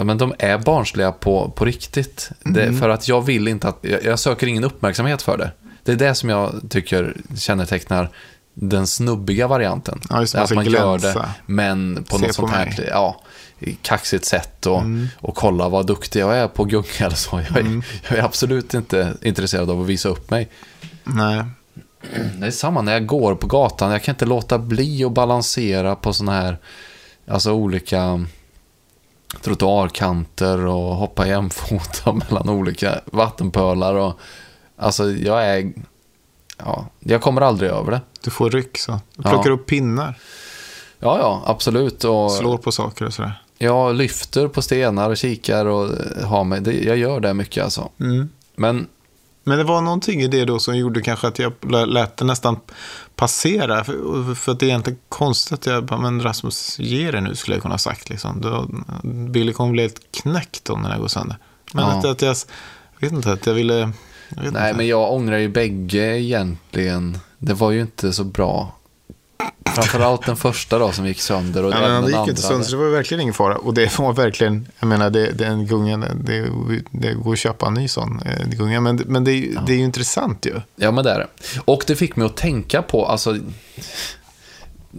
ja 0.00 0.04
men 0.04 0.18
de 0.18 0.34
är 0.38 0.58
barnsliga 0.58 1.12
på, 1.12 1.50
på 1.50 1.64
riktigt. 1.64 2.30
Det, 2.44 2.72
för 2.72 2.88
att 2.88 3.08
jag 3.08 3.22
vill 3.22 3.48
inte 3.48 3.68
att, 3.68 3.78
jag, 3.80 4.04
jag 4.04 4.18
söker 4.18 4.46
ingen 4.46 4.64
uppmärksamhet 4.64 5.22
för 5.22 5.38
det. 5.38 5.50
Det 5.84 5.92
är 5.92 5.96
det 5.96 6.14
som 6.14 6.28
jag 6.28 6.60
tycker 6.70 7.16
kännetecknar 7.36 8.10
den 8.54 8.86
snubbiga 8.86 9.46
varianten. 9.46 10.00
Ja, 10.10 10.20
just 10.20 10.34
man 10.34 10.42
att 10.42 10.48
ska 10.48 10.54
man 10.54 10.64
gör 10.64 10.98
det, 10.98 11.00
glänsa. 11.00 11.30
men 11.46 12.04
på 12.04 12.18
Se 12.18 12.22
något 12.22 12.28
på 12.28 12.32
sånt 12.34 12.52
här 12.52 12.88
ja, 12.88 13.20
kaxigt 13.82 14.24
sätt 14.24 14.66
och, 14.66 14.82
och 15.16 15.34
kolla 15.34 15.68
vad 15.68 15.86
duktig 15.86 16.20
jag 16.20 16.36
är 16.36 16.48
på 16.48 16.64
gunga 16.64 16.84
eller 16.98 17.16
så. 17.16 17.42
Jag 17.48 17.58
är, 17.58 17.82
jag 18.08 18.18
är 18.18 18.22
absolut 18.22 18.74
inte 18.74 19.14
intresserad 19.22 19.70
av 19.70 19.80
att 19.80 19.86
visa 19.86 20.08
upp 20.08 20.30
mig. 20.30 20.48
Nej. 21.04 21.44
Det 22.38 22.46
är 22.46 22.50
samma 22.50 22.82
när 22.82 22.92
jag 22.92 23.06
går 23.06 23.34
på 23.34 23.46
gatan. 23.46 23.92
Jag 23.92 24.02
kan 24.02 24.14
inte 24.14 24.26
låta 24.26 24.58
bli 24.58 25.04
att 25.04 25.12
balansera 25.12 25.96
på 25.96 26.12
sådana 26.12 26.40
här, 26.40 26.58
alltså 27.26 27.52
olika 27.52 28.24
trottoarkanter 29.42 30.66
och 30.66 30.96
hoppa 30.96 31.26
jämfota 31.26 32.12
mellan 32.30 32.48
olika 32.48 33.00
vattenpölar. 33.04 33.94
Och, 33.94 34.18
alltså 34.76 35.10
jag 35.10 35.44
är, 35.46 35.72
ja, 36.58 36.86
jag 37.00 37.22
kommer 37.22 37.40
aldrig 37.40 37.70
över 37.70 37.90
det. 37.90 38.00
Du 38.24 38.30
får 38.30 38.50
ryck 38.50 38.78
så. 38.78 39.00
Du 39.16 39.22
plockar 39.22 39.50
Ja. 39.50 39.54
upp 39.54 39.66
pinnar, 39.66 40.14
Ja, 41.02 41.18
ja, 41.18 41.42
absolut. 41.46 42.04
Och 42.04 42.32
slår 42.32 42.58
på 42.58 42.72
saker 42.72 43.04
och 43.06 43.14
sådär. 43.14 43.42
jag 43.58 43.94
lyfter 43.94 44.48
på 44.48 44.62
stenar 44.62 45.10
och 45.10 45.16
kikar 45.16 45.66
och 45.66 45.88
har 46.24 46.44
mig. 46.44 46.60
Det, 46.60 46.72
jag 46.72 46.96
gör 46.96 47.20
det 47.20 47.34
mycket 47.34 47.64
alltså. 47.64 47.88
Mm. 48.00 48.28
Men 48.56 48.86
Men 49.44 49.58
det 49.58 49.64
var 49.64 49.80
någonting 49.80 50.20
i 50.22 50.28
det 50.28 50.44
då 50.44 50.58
som 50.58 50.76
gjorde 50.76 51.00
kanske 51.00 51.26
att 51.28 51.38
jag 51.38 51.52
lä- 51.70 51.86
lät 51.86 52.16
det 52.16 52.24
nästan 52.24 52.56
passera. 53.16 53.84
För, 53.84 54.34
för 54.34 54.52
att 54.52 54.60
det 54.60 54.66
är 54.66 54.68
egentligen 54.68 54.98
konstigt 55.08 55.52
att 55.52 55.66
jag 55.66 55.84
bara, 55.84 56.00
men 56.00 56.22
Rasmus, 56.22 56.78
ge 56.78 57.10
det 57.10 57.20
nu 57.20 57.34
skulle 57.36 57.54
jag 57.56 57.62
kunna 57.62 57.74
ha 57.74 57.78
sagt. 57.78 58.08
Liksom. 58.10 58.40
Då, 58.40 58.68
Billy 59.08 59.52
kommer 59.52 59.72
bli 59.72 59.82
helt 59.82 60.00
knäckt 60.22 60.70
om 60.70 60.82
den 60.82 60.92
här 60.92 60.98
går 60.98 61.08
sönder. 61.08 61.36
Men 61.72 61.84
Ja. 61.84 61.98
att, 61.98 62.04
att 62.04 62.22
jag, 62.22 62.36
vet 62.98 63.12
inte, 63.12 63.32
att 63.32 63.46
jag 63.46 63.54
ville... 63.54 63.74
Jag 63.78 63.92
Nej, 64.38 64.46
inte. 64.48 64.72
men 64.76 64.86
jag 64.86 65.12
ångrar 65.12 65.38
ju 65.38 65.48
bägge 65.48 66.18
egentligen. 66.20 67.18
Det 67.38 67.54
var 67.54 67.70
ju 67.70 67.80
inte 67.80 68.12
så 68.12 68.24
bra. 68.24 68.76
Framförallt 69.74 70.26
den 70.26 70.36
första 70.36 70.78
då 70.78 70.92
som 70.92 71.06
gick 71.06 71.20
sönder 71.20 71.64
och 71.64 71.72
Ja, 71.72 71.80
men 71.80 71.90
den 71.90 72.06
gick 72.06 72.14
andra. 72.16 72.30
inte 72.30 72.42
sönder, 72.42 72.64
så 72.64 72.70
det 72.70 72.76
var 72.82 72.90
verkligen 72.90 73.20
ingen 73.20 73.34
fara. 73.34 73.56
Och 73.56 73.74
det 73.74 73.98
var 73.98 74.12
verkligen, 74.12 74.66
jag 74.78 74.86
menar, 74.86 75.10
det, 75.10 75.30
den 75.30 75.66
gungan, 75.66 76.04
det, 76.24 76.50
det 76.90 77.12
går 77.14 77.32
att 77.32 77.38
köpa 77.38 77.66
en 77.66 77.74
ny 77.74 77.88
sån 77.88 78.22
eh, 78.26 78.46
gunga. 78.48 78.80
Men, 78.80 78.96
men 79.06 79.24
det, 79.24 79.32
är 79.32 79.36
ju- 79.36 79.58
det 79.66 79.72
är 79.72 79.76
ju 79.76 79.84
intressant 79.84 80.46
ju. 80.46 80.60
Ja, 80.76 80.90
men 80.90 81.04
det 81.04 81.10
är 81.10 81.18
det. 81.18 81.26
Och 81.64 81.84
det 81.86 81.96
fick 81.96 82.16
mig 82.16 82.26
att 82.26 82.36
tänka 82.36 82.82
på, 82.82 83.06
alltså, 83.06 83.36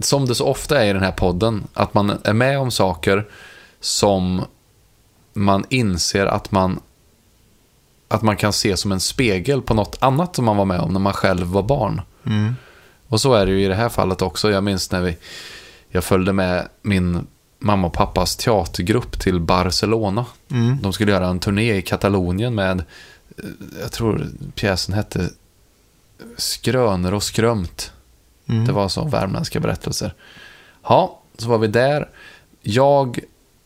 som 0.00 0.26
det 0.26 0.34
så 0.34 0.46
ofta 0.46 0.82
är 0.82 0.90
i 0.90 0.92
den 0.92 1.02
här 1.02 1.12
podden, 1.12 1.64
att 1.74 1.94
man 1.94 2.18
är 2.24 2.32
med 2.32 2.58
om 2.58 2.70
saker 2.70 3.26
som 3.80 4.44
man 5.32 5.64
inser 5.68 6.26
att 6.26 6.50
man 6.52 6.80
att 8.08 8.22
man 8.22 8.36
kan 8.36 8.52
se 8.52 8.76
som 8.76 8.92
en 8.92 9.00
spegel 9.00 9.62
på 9.62 9.74
något 9.74 9.96
annat 10.00 10.36
som 10.36 10.44
man 10.44 10.56
var 10.56 10.64
med 10.64 10.80
om 10.80 10.92
när 10.92 11.00
man 11.00 11.12
själv 11.12 11.46
var 11.46 11.62
barn. 11.62 12.00
Och 13.12 13.20
så 13.20 13.34
är 13.34 13.46
det 13.46 13.52
ju 13.52 13.64
i 13.64 13.68
det 13.68 13.74
här 13.74 13.88
fallet 13.88 14.22
också. 14.22 14.50
Jag 14.50 14.64
minns 14.64 14.90
när 14.90 15.00
vi, 15.00 15.16
jag 15.88 16.04
följde 16.04 16.32
med 16.32 16.68
min 16.82 17.26
mamma 17.58 17.86
och 17.86 17.92
pappas 17.92 18.36
teatergrupp 18.36 19.20
till 19.20 19.40
Barcelona. 19.40 20.26
De 20.82 20.92
skulle 20.92 21.12
göra 21.12 21.26
en 21.26 21.38
turné 21.38 21.76
i 21.76 21.82
Katalonien 21.82 22.54
med, 22.54 22.78
eh, 23.38 23.44
jag 23.80 23.92
tror 23.92 24.26
pjäsen 24.54 24.94
hette 24.94 25.30
Skröner 26.36 27.14
och 27.14 27.22
skrömt. 27.22 27.92
Det 28.66 28.72
var 28.72 28.88
så 28.88 29.04
värmländska 29.04 29.60
berättelser. 29.60 30.14
Ja, 30.82 31.20
så 31.38 31.48
var 31.48 31.58
vi 31.58 31.66
där. 31.66 32.08
Jag 32.62 33.18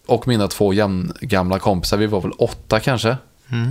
och 0.06 0.28
mina 0.28 0.48
två 0.48 0.72
jämngamla 0.72 1.58
kompisar, 1.58 1.96
vi 1.96 2.06
var 2.06 2.20
väl 2.20 2.32
åtta 2.32 2.80
kanske. 2.80 3.16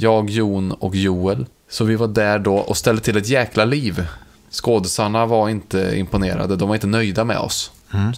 Jag, 0.01 0.29
Jon 0.29 0.71
och 0.71 0.95
Joel. 0.95 1.45
Så 1.69 1.83
vi 1.83 1.95
var 1.95 2.07
där 2.07 2.39
då 2.39 2.55
och 2.55 2.77
ställde 2.77 3.01
till 3.01 3.17
ett 3.17 3.27
jäkla 3.27 3.65
liv. 3.65 4.07
Skådisarna 4.55 5.25
var 5.25 5.49
inte 5.49 5.97
imponerade, 5.97 6.55
de 6.55 6.67
var 6.67 6.75
inte 6.75 6.87
nöjda 6.87 7.23
med 7.23 7.37
oss. 7.37 7.71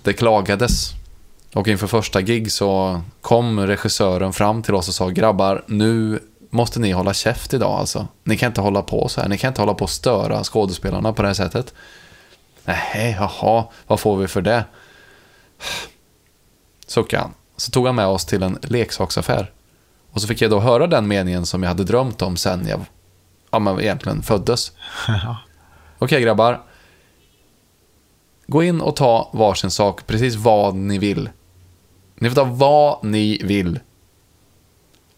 Det 0.03 0.13
klagades. 0.13 0.91
Och 1.53 1.67
inför 1.67 1.87
första 1.87 2.21
gig 2.21 2.51
så 2.51 3.01
kom 3.21 3.59
regissören 3.59 4.33
fram 4.33 4.63
till 4.63 4.75
oss 4.75 4.87
och 4.87 4.93
sa 4.93 5.09
grabbar, 5.09 5.63
nu 5.67 6.19
måste 6.49 6.79
ni 6.79 6.91
hålla 6.91 7.13
käft 7.13 7.53
idag 7.53 7.79
alltså. 7.79 8.07
Ni 8.23 8.37
kan 8.37 8.47
inte 8.47 8.61
hålla 8.61 8.81
på 8.81 9.09
så 9.09 9.21
här, 9.21 9.29
ni 9.29 9.37
kan 9.37 9.47
inte 9.47 9.61
hålla 9.61 9.73
på 9.73 9.83
och 9.83 9.89
störa 9.89 10.43
skådespelarna 10.43 11.13
på 11.13 11.21
det 11.21 11.27
här 11.27 11.33
sättet. 11.35 11.73
Nej, 12.65 13.17
jaha, 13.19 13.65
vad 13.87 13.99
får 13.99 14.17
vi 14.17 14.27
för 14.27 14.41
det? 14.41 14.65
Suckade 16.87 17.21
han. 17.21 17.33
Så 17.57 17.71
tog 17.71 17.85
han 17.85 17.95
med 17.95 18.07
oss 18.07 18.25
till 18.25 18.43
en 18.43 18.59
leksaksaffär. 18.61 19.51
Och 20.11 20.21
så 20.21 20.27
fick 20.27 20.41
jag 20.41 20.51
då 20.51 20.59
höra 20.59 20.87
den 20.87 21.07
meningen 21.07 21.45
som 21.45 21.63
jag 21.63 21.69
hade 21.69 21.83
drömt 21.83 22.21
om 22.21 22.37
sen 22.37 22.67
jag 22.67 22.85
ja, 23.51 23.59
men 23.59 23.81
egentligen 23.81 24.23
föddes. 24.23 24.71
Okej 25.99 26.21
grabbar. 26.21 26.63
Gå 28.47 28.63
in 28.63 28.81
och 28.81 28.95
ta 28.95 29.29
varsin 29.33 29.71
sak, 29.71 30.07
precis 30.07 30.35
vad 30.35 30.75
ni 30.75 30.97
vill. 30.97 31.29
Ni 32.15 32.29
får 32.29 32.35
ta 32.35 32.43
vad 32.43 33.03
ni 33.03 33.41
vill. 33.43 33.79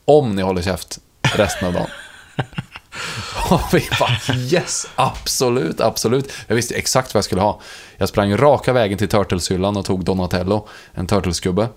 Om 0.05 0.36
ni 0.36 0.41
håller 0.41 0.62
käft 0.62 1.00
resten 1.36 1.67
av 1.67 1.74
dagen. 1.74 1.89
Och 3.50 3.62
vi 3.74 3.88
bara 4.00 4.36
yes, 4.36 4.88
absolut, 4.95 5.81
absolut. 5.81 6.33
Jag 6.48 6.55
visste 6.55 6.75
exakt 6.75 7.13
vad 7.13 7.17
jag 7.17 7.25
skulle 7.25 7.41
ha. 7.41 7.62
Jag 7.98 8.09
sprang 8.09 8.38
raka 8.38 8.74
vägen 8.74 8.98
till 8.98 9.09
Turtleshyllan 9.09 9.77
och 9.77 9.86
tog 9.86 10.03
Donatello, 10.03 10.67
en 10.93 11.07
Turtlesgubbe. 11.07 11.67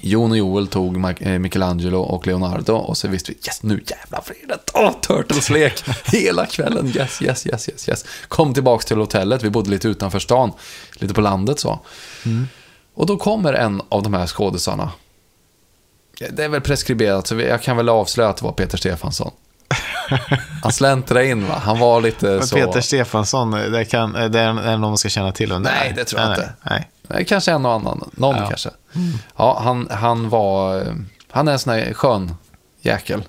Jon 0.00 0.30
och 0.30 0.36
Joel 0.36 0.66
tog 0.66 0.96
eh, 1.20 1.38
Michelangelo 1.38 2.00
och 2.00 2.26
Leonardo 2.26 2.72
och 2.72 2.96
så 2.96 3.08
visste 3.08 3.32
vi 3.32 3.38
yes, 3.46 3.62
nu 3.62 3.82
jävlar 3.86 4.22
blir 4.26 4.48
det 4.48 4.58
Åh, 4.74 4.92
Turtles-lek 5.00 5.84
hela 6.12 6.46
kvällen. 6.46 6.86
Yes, 6.86 7.22
yes, 7.22 7.46
yes, 7.46 7.68
yes, 7.68 7.88
yes. 7.88 8.04
Kom 8.28 8.54
tillbaks 8.54 8.84
till 8.84 8.96
hotellet, 8.96 9.42
vi 9.42 9.50
bodde 9.50 9.70
lite 9.70 9.88
utanför 9.88 10.18
stan, 10.18 10.52
lite 10.94 11.14
på 11.14 11.20
landet 11.20 11.60
så. 11.60 11.80
Och 12.94 13.06
då 13.06 13.16
kommer 13.16 13.52
en 13.52 13.82
av 13.88 14.02
de 14.02 14.14
här 14.14 14.26
skådisarna. 14.26 14.92
Det 16.30 16.44
är 16.44 16.48
väl 16.48 16.60
preskriberat, 16.60 17.26
så 17.26 17.34
jag 17.34 17.62
kan 17.62 17.76
väl 17.76 17.88
avslöja 17.88 18.30
att 18.30 18.36
det 18.36 18.44
var 18.44 18.52
Peter 18.52 18.78
Stefansson. 18.78 19.30
Han 20.62 20.72
släntrade 20.72 21.26
in 21.26 21.48
va, 21.48 21.54
han 21.64 21.78
var 21.78 22.00
lite 22.00 22.26
Men 22.26 22.46
så... 22.46 22.56
Peter 22.56 22.80
Stefansson, 22.80 23.50
det, 23.50 23.84
kan, 23.84 24.12
det 24.12 24.40
är 24.40 24.52
någon 24.52 24.80
man 24.80 24.98
ska 24.98 25.08
känna 25.08 25.32
till. 25.32 25.52
vem 25.52 25.62
Nej, 25.62 25.92
det 25.96 26.04
tror 26.04 26.20
jag 26.20 26.28
nej, 26.30 26.38
inte. 26.38 26.52
Nej. 26.62 26.90
Nej, 27.08 27.24
Kanske 27.24 27.52
en 27.52 27.66
och 27.66 27.72
annan. 27.72 28.10
Någon 28.12 28.36
Ja. 28.36 28.46
kanske. 28.48 28.70
Ja, 29.36 29.60
han, 29.64 29.88
han 29.90 30.28
var... 30.28 30.84
Han 31.30 31.48
är 31.48 31.52
en 31.52 31.58
sån 31.58 31.72
här 31.72 31.92
skön 31.92 32.34
jäkel. 32.82 33.22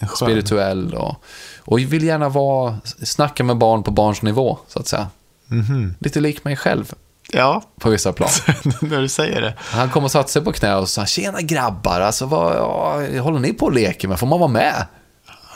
Skön. 0.00 0.08
Spirituell 0.16 0.94
och, 0.94 1.24
och 1.58 1.78
vill 1.78 2.04
gärna 2.04 2.28
vara, 2.28 2.78
snacka 3.02 3.44
med 3.44 3.56
barn 3.56 3.82
på 3.82 3.90
barns 3.90 4.22
nivå, 4.22 4.58
så 4.68 4.78
att 4.78 4.88
säga. 4.88 5.06
Mhm. 5.46 5.94
Lite 5.98 6.20
lik 6.20 6.44
mig 6.44 6.56
själv 6.56 6.92
Ja, 7.32 7.62
på 7.80 7.90
vissa 7.90 8.12
plan. 8.12 8.30
när 8.80 9.00
du 9.00 9.08
säger 9.08 9.40
det. 9.40 9.54
Han 9.58 9.90
kom 9.90 10.04
och 10.04 10.10
satte 10.10 10.32
sig 10.32 10.42
på 10.42 10.52
knä 10.52 10.74
och 10.74 10.88
sa 10.88 11.06
Tjena 11.06 11.40
grabbar, 11.40 12.00
alltså 12.00 12.26
vad 12.26 12.56
ja, 12.56 13.20
håller 13.20 13.38
ni 13.38 13.52
på 13.52 13.66
och 13.66 13.72
leker 13.72 14.08
med? 14.08 14.18
Får 14.18 14.26
man 14.26 14.38
vara 14.40 14.50
med? 14.50 14.86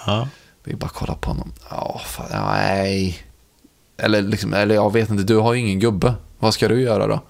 Ja. 0.08 0.28
Vi 0.64 0.74
bara 0.74 0.88
kollar 0.90 1.14
på 1.14 1.30
honom. 1.30 1.52
Ja, 1.70 2.00
fan, 2.06 2.26
nej. 2.30 3.18
Eller, 3.98 4.22
liksom, 4.22 4.54
eller 4.54 4.74
jag 4.74 4.92
vet 4.92 5.10
inte, 5.10 5.22
du 5.22 5.36
har 5.36 5.54
ju 5.54 5.60
ingen 5.60 5.80
gubbe. 5.80 6.14
Vad 6.38 6.54
ska 6.54 6.68
du 6.68 6.80
göra 6.80 7.06
då? 7.06 7.20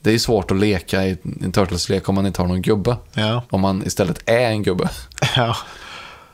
Det 0.00 0.10
är 0.10 0.12
ju 0.12 0.18
svårt 0.18 0.50
att 0.50 0.56
leka 0.56 1.06
i 1.06 1.16
en 1.40 1.52
Turtles-lek 1.52 2.08
om 2.08 2.14
man 2.14 2.26
inte 2.26 2.42
har 2.42 2.48
någon 2.48 2.62
gubbe. 2.62 2.96
Ja. 3.14 3.42
Om 3.50 3.60
man 3.60 3.86
istället 3.86 4.22
är 4.26 4.50
en 4.50 4.62
gubbe. 4.62 4.90
Ja. 5.36 5.56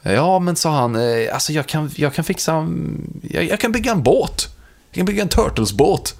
Ja, 0.02 0.38
men 0.38 0.56
sa 0.56 0.70
han, 0.70 0.96
eh, 0.96 1.34
alltså 1.34 1.52
jag 1.52 1.66
kan, 1.66 1.90
jag 1.94 2.14
kan 2.14 2.24
fixa, 2.24 2.68
jag, 3.22 3.44
jag 3.44 3.60
kan 3.60 3.72
bygga 3.72 3.92
en 3.92 4.02
båt. 4.02 4.48
Jag 4.90 4.96
kan 4.96 5.06
bygga 5.06 5.22
en 5.22 5.28
Turtles-båt. 5.28 6.14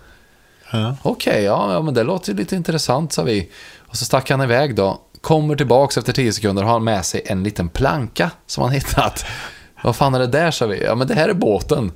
Ja. 0.73 0.97
Okej, 1.02 1.42
ja, 1.42 1.73
ja, 1.73 1.82
men 1.82 1.94
det 1.94 2.02
låter 2.02 2.32
ju 2.32 2.38
lite 2.38 2.56
intressant, 2.56 3.12
sa 3.12 3.23
vi. 3.23 3.50
Och 3.88 3.97
så 3.97 4.04
stack 4.04 4.30
han 4.30 4.42
iväg 4.42 4.75
då. 4.75 5.00
Kommer 5.28 5.56
tillbaks 5.56 5.99
efter 5.99 6.12
tio 6.12 6.32
sekunder 6.32 6.62
och 6.62 6.68
har 6.68 6.80
med 6.80 7.04
sig 7.04 7.23
en 7.26 7.42
liten 7.42 7.68
planka 7.68 8.30
som 8.47 8.62
han 8.62 8.73
hittat. 8.73 9.26
Vad 9.85 9.97
fan 9.97 10.14
är 10.14 10.18
det 10.18 10.26
där, 10.26 10.50
sa 10.50 10.66
vi. 10.66 10.85
Ja, 10.85 10.94
men 10.94 11.06
det 11.06 11.14
här 11.14 11.28
är 11.28 11.35
båten. 11.35 11.92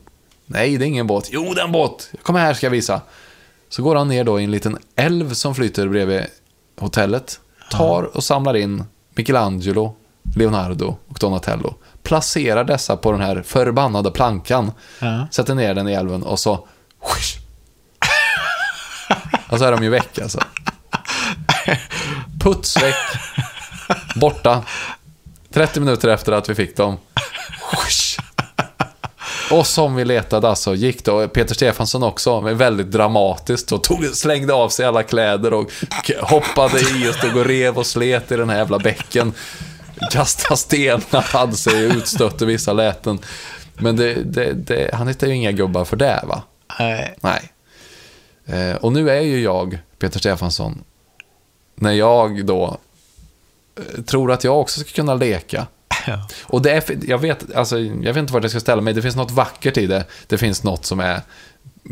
Nej, 0.46 0.78
det 0.78 0.84
är 0.84 0.86
ingen 0.86 1.06
båt. 1.06 1.28
Jo, 1.32 1.54
det 1.54 1.60
är 1.60 1.64
en 1.64 1.72
båt. 1.72 2.10
Kom 2.22 2.34
här 2.34 2.54
ska 2.54 2.66
jag 2.66 2.70
visa. 2.70 3.00
Så 3.68 3.82
går 3.82 3.96
han 3.96 4.08
ner 4.08 4.24
då 4.24 4.40
i 4.40 4.44
en 4.44 4.50
liten 4.50 4.78
älv 4.96 5.32
som 5.32 5.54
flyter 5.54 5.88
bredvid 5.88 6.26
hotellet. 6.78 7.40
Tar 7.70 8.02
och 8.16 8.24
samlar 8.24 8.56
in 8.56 8.84
Michelangelo, 9.14 9.96
Leonardo 10.36 10.96
och 11.08 11.18
Donatello. 11.20 11.74
Placerar 12.02 12.64
dessa 12.64 12.96
på 12.96 13.12
den 13.12 13.20
här 13.20 13.42
förbannade 13.42 14.10
plankan. 14.10 14.72
Ja. 15.00 15.28
Sätter 15.30 15.54
ner 15.54 15.74
den 15.74 15.88
i 15.88 15.92
älven 15.92 16.22
och 16.22 16.38
så... 16.38 16.68
Whoosh, 17.00 17.38
och 19.50 19.58
så 19.58 19.64
är 19.64 19.72
de 19.72 19.84
ju 19.84 19.90
väck 19.90 20.18
alltså. 20.18 20.40
Puts 22.42 22.82
väck. 22.82 22.94
Borta. 24.16 24.64
30 25.52 25.80
minuter 25.80 26.08
efter 26.08 26.32
att 26.32 26.48
vi 26.48 26.54
fick 26.54 26.76
dem. 26.76 26.98
Och 29.50 29.66
som 29.66 29.94
vi 29.94 30.04
letade 30.04 30.48
alltså, 30.48 30.74
gick 30.74 31.04
då 31.04 31.28
Peter 31.28 31.54
Stefansson 31.54 32.02
också, 32.02 32.40
väldigt 32.40 32.90
dramatiskt 32.90 33.72
och 33.72 33.84
tog, 33.84 34.04
slängde 34.04 34.54
av 34.54 34.68
sig 34.68 34.86
alla 34.86 35.02
kläder 35.02 35.52
och 35.52 35.70
hoppade 36.20 36.80
i 36.80 37.10
och 37.10 37.14
stod 37.14 37.36
och 37.36 37.44
rev 37.44 37.78
och 37.78 37.86
slet 37.86 38.32
i 38.32 38.36
den 38.36 38.50
här 38.50 38.56
jävla 38.56 38.78
bäcken. 38.78 39.32
Kastade 40.10 40.56
stenar, 40.56 41.32
hade 41.32 41.56
sig 41.56 41.84
utstötte 41.84 42.46
vissa 42.46 42.72
läten. 42.72 43.18
Men 43.74 43.96
det, 43.96 44.14
det, 44.14 44.52
det, 44.52 44.94
han 44.94 45.08
hittade 45.08 45.32
ju 45.32 45.38
inga 45.38 45.52
gubbar 45.52 45.84
för 45.84 45.96
det 45.96 46.24
va? 46.26 46.42
Nej. 46.78 47.14
Nej. 47.20 47.52
Eh, 48.46 48.76
och 48.76 48.92
nu 48.92 49.10
är 49.10 49.20
ju 49.20 49.42
jag, 49.42 49.78
Peter 49.98 50.18
Stefansson, 50.18 50.84
när 51.74 51.92
jag 51.92 52.46
då 52.46 52.78
eh, 53.76 54.02
tror 54.02 54.32
att 54.32 54.44
jag 54.44 54.60
också 54.60 54.80
ska 54.80 54.90
kunna 54.90 55.14
leka. 55.14 55.66
Ja. 56.06 56.28
Och 56.42 56.62
det 56.62 56.70
är, 56.70 56.98
jag 57.06 57.18
vet, 57.18 57.54
alltså, 57.54 57.78
jag 57.78 58.14
vet 58.14 58.16
inte 58.16 58.32
vart 58.32 58.42
jag 58.42 58.50
ska 58.50 58.60
ställa 58.60 58.82
mig. 58.82 58.94
Det 58.94 59.02
finns 59.02 59.16
något 59.16 59.30
vackert 59.30 59.76
i 59.76 59.86
det. 59.86 60.04
Det 60.26 60.38
finns 60.38 60.62
något 60.62 60.84
som 60.84 61.00
är 61.00 61.20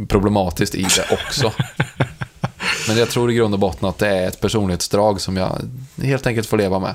problematiskt 0.08 0.74
i 0.74 0.82
det 0.82 1.14
också. 1.14 1.52
Men 2.88 2.96
jag 2.96 3.08
tror 3.08 3.30
i 3.30 3.34
grund 3.34 3.54
och 3.54 3.60
botten 3.60 3.88
att 3.88 3.98
det 3.98 4.08
är 4.08 4.28
ett 4.28 4.40
personlighetsdrag 4.40 5.20
som 5.20 5.36
jag 5.36 5.58
helt 6.02 6.26
enkelt 6.26 6.46
får 6.46 6.56
leva 6.56 6.78
med. 6.78 6.94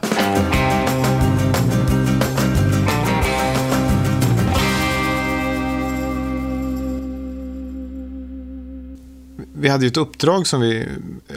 Vi 9.57 9.69
hade 9.69 9.83
ju 9.85 9.87
ett 9.87 9.97
uppdrag 9.97 10.47
som 10.47 10.61
vi 10.61 10.87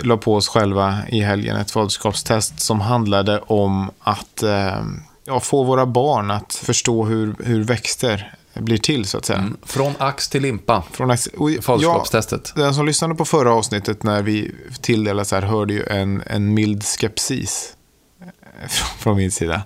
la 0.02 0.16
på 0.16 0.34
oss 0.34 0.48
själva 0.48 0.98
i 1.08 1.20
helgen, 1.20 1.56
ett 1.56 1.70
faderskapstest 1.70 2.60
som 2.60 2.80
handlade 2.80 3.38
om 3.38 3.90
att 3.98 4.42
eh, 4.42 4.82
ja, 5.24 5.40
få 5.40 5.62
våra 5.62 5.86
barn 5.86 6.30
att 6.30 6.54
förstå 6.54 7.04
hur, 7.04 7.34
hur 7.44 7.64
växter 7.64 8.34
blir 8.54 8.78
till 8.78 9.04
så 9.04 9.18
att 9.18 9.24
säga. 9.24 9.50
Från 9.62 9.94
ax 9.98 10.28
till 10.28 10.42
limpa. 10.42 10.82
Från, 10.92 11.10
ax- 11.10 11.26
och 11.26 11.50
Faderskapstestet. 11.62 12.52
den 12.56 12.74
som 12.74 12.86
lyssnade 12.86 13.14
på 13.14 13.24
förra 13.24 13.52
avsnittet 13.54 14.02
när 14.02 14.22
vi 14.22 14.54
tilldelades 14.80 15.32
här 15.32 15.42
hörde 15.42 15.74
ju 15.74 15.84
en, 15.86 16.22
en 16.26 16.54
mild 16.54 16.84
skepsis 16.84 17.76
eh, 18.20 18.68
från, 18.68 18.98
från 18.98 19.16
min 19.16 19.30
sida. 19.30 19.62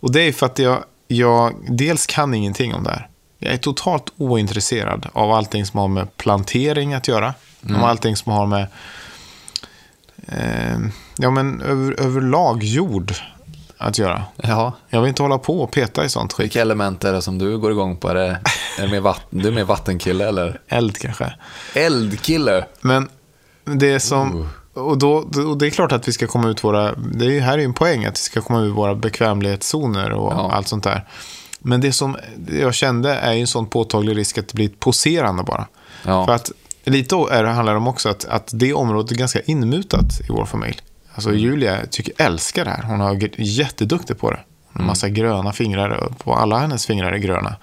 Och 0.00 0.12
det 0.12 0.22
är 0.22 0.32
för 0.32 0.46
att 0.46 0.58
jag, 0.58 0.84
jag 1.08 1.54
dels 1.68 2.06
kan 2.06 2.34
ingenting 2.34 2.74
om 2.74 2.84
det 2.84 2.90
här. 2.90 3.08
Jag 3.38 3.52
är 3.52 3.58
totalt 3.58 4.12
ointresserad 4.16 5.08
av 5.12 5.30
allting 5.30 5.66
som 5.66 5.80
har 5.80 5.88
med 5.88 6.16
plantering 6.16 6.94
att 6.94 7.08
göra. 7.08 7.34
Om 7.66 7.74
allting 7.84 8.16
som 8.16 8.32
har 8.32 8.46
med 8.46 8.66
eh, 10.28 10.78
ja, 11.18 11.30
men 11.30 11.60
över, 11.60 12.00
överlag 12.00 12.62
jord 12.64 13.12
att 13.78 13.98
göra. 13.98 14.22
Ja. 14.36 14.72
Jag 14.88 15.00
vill 15.00 15.08
inte 15.08 15.22
hålla 15.22 15.38
på 15.38 15.60
och 15.60 15.70
peta 15.70 16.04
i 16.04 16.08
sånt 16.08 16.32
skit. 16.32 16.44
Vilka 16.44 16.60
element 16.60 17.04
är 17.04 17.12
det 17.12 17.22
som 17.22 17.38
du 17.38 17.58
går 17.58 17.70
igång 17.70 17.96
på? 17.96 18.08
Är 18.08 18.14
det, 18.14 18.40
är 18.78 18.82
det 18.82 18.88
mer 18.88 19.00
vatten, 19.00 19.38
du 19.38 19.48
är 19.48 19.52
mer 19.52 19.64
vattenkille 19.64 20.28
eller 20.28 20.60
Eld 20.68 20.98
kanske. 20.98 21.34
eldkille? 21.74 22.64
Men 22.80 23.08
det 23.64 24.00
som... 24.00 24.48
Och, 24.74 24.98
då, 24.98 25.12
och 25.48 25.58
det 25.58 25.66
är 25.66 25.70
klart 25.70 25.92
att 25.92 26.08
vi 26.08 26.12
ska 26.12 26.26
komma 26.26 26.48
ut 26.48 26.64
våra... 26.64 26.92
Det 26.94 27.36
är, 27.36 27.40
här 27.40 27.52
är 27.52 27.58
ju 27.58 27.64
en 27.64 27.74
poäng 27.74 28.04
att 28.04 28.12
vi 28.14 28.22
ska 28.22 28.40
komma 28.40 28.60
ut 28.60 28.74
våra 28.74 28.94
bekvämlighetszoner 28.94 30.10
och 30.12 30.32
Ja. 30.32 30.52
allt 30.52 30.68
sånt 30.68 30.84
där. 30.84 31.04
Men 31.58 31.80
det 31.80 31.92
som 31.92 32.16
jag 32.60 32.74
kände 32.74 33.14
är 33.14 33.32
ju 33.32 33.40
en 33.40 33.46
sån 33.46 33.66
påtaglig 33.66 34.16
risk 34.16 34.38
att 34.38 34.48
det 34.48 34.54
blir 34.54 34.68
poserande 34.68 35.42
bara. 35.42 35.66
Ja. 36.06 36.26
För 36.26 36.32
att 36.34 36.50
lite 36.90 37.14
är, 37.30 37.44
handlar 37.44 37.72
det 37.72 37.78
om 37.78 37.86
också 37.88 38.08
att, 38.08 38.24
att 38.24 38.50
det 38.54 38.72
området 38.74 39.12
är 39.12 39.16
ganska 39.16 39.40
inmutat 39.40 40.20
i 40.28 40.32
vår 40.32 40.44
familj. 40.44 40.78
Alltså 41.14 41.28
Mm. 41.30 41.40
Julia 41.40 41.78
tycker, 41.90 42.14
älskar 42.18 42.64
det 42.64 42.70
här. 42.70 42.82
Hon 42.82 43.00
har 43.00 43.14
gr- 43.14 43.34
jätteduktig 43.36 44.18
på 44.18 44.30
det. 44.30 44.40
Hon 44.72 44.82
har 44.82 44.86
massa 44.86 45.08
gröna 45.08 45.52
fingrar. 45.52 46.12
På 46.24 46.34
alla 46.34 46.58
hennes 46.58 46.86
fingrar 46.86 47.12
är 47.12 47.18
gröna. 47.18 47.56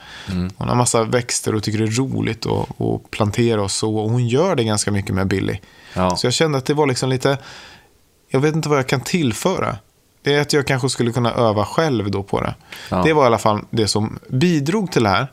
Hon 0.57 0.67
har 0.67 0.75
massa 0.75 1.03
växter 1.03 1.55
och 1.55 1.63
tycker 1.63 1.79
det 1.79 1.85
är 1.85 1.91
roligt 1.91 2.45
att, 2.45 2.81
att 2.81 3.11
plantera 3.11 3.61
och 3.61 3.71
så. 3.71 3.95
Och 3.97 4.09
hon 4.11 4.27
gör 4.27 4.55
det 4.55 4.63
ganska 4.63 4.91
mycket 4.91 5.15
med 5.15 5.27
Billy. 5.27 5.57
Ja. 5.93 6.15
Så 6.15 6.25
jag 6.27 6.33
kände 6.33 6.57
att 6.57 6.65
det 6.65 6.73
var 6.73 6.87
liksom 6.87 7.09
lite... 7.09 7.37
Jag 8.29 8.39
vet 8.39 8.55
inte 8.55 8.69
vad 8.69 8.77
jag 8.77 8.87
kan 8.87 9.01
tillföra. 9.01 9.75
Det 10.21 10.35
är 10.35 10.41
att 10.41 10.53
jag 10.53 10.67
kanske 10.67 10.89
skulle 10.89 11.11
kunna 11.11 11.33
öva 11.33 11.65
själv 11.65 12.11
då 12.11 12.23
på 12.23 12.41
det. 12.41 12.55
Ja. 12.89 13.01
Det 13.05 13.13
var 13.13 13.23
i 13.23 13.25
alla 13.25 13.37
fall 13.37 13.61
det 13.69 13.87
som 13.87 14.19
bidrog 14.29 14.91
till 14.91 15.03
det 15.03 15.09
här. 15.09 15.27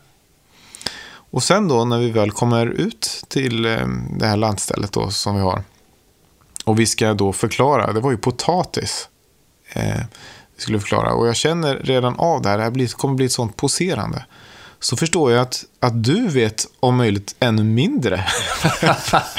Och 1.30 1.42
sen 1.42 1.68
då 1.68 1.85
när 1.85 1.99
vi 1.99 2.11
väl 2.11 2.30
kommer 2.30 2.66
ut 2.66 3.25
till 3.28 3.64
eh, 3.64 3.87
det 4.18 4.26
här 4.26 4.37
landstället 4.37 4.92
då 4.92 5.11
som 5.11 5.35
vi 5.35 5.40
har. 5.40 5.62
Och 6.64 6.80
vi 6.80 6.87
ska 6.87 7.14
då 7.14 7.33
förklara, 7.33 7.92
det 7.92 8.00
var 8.00 8.11
ju 8.11 8.16
potatis. 8.16 9.09
Eh, 9.73 10.02
vi 10.56 10.62
skulle 10.62 10.80
förklara. 10.80 11.12
Och 11.12 11.28
jag 11.28 11.37
känner 11.37 11.76
redan 11.76 12.16
av 12.16 12.42
det 12.42 12.49
här, 12.49 12.59
det 12.59 12.64
här 12.64 12.97
kommer 12.97 13.14
bli 13.14 13.26
ett 13.26 13.33
sånt 13.33 13.56
poserande. 13.56 14.25
Så 14.80 14.97
förstår 14.97 15.33
jag 15.33 15.42
att, 15.42 15.64
att 15.80 16.04
du 16.04 16.28
vet 16.28 16.66
om 16.80 16.97
möjligt 16.97 17.35
ännu 17.40 17.64
mindre 17.64 18.16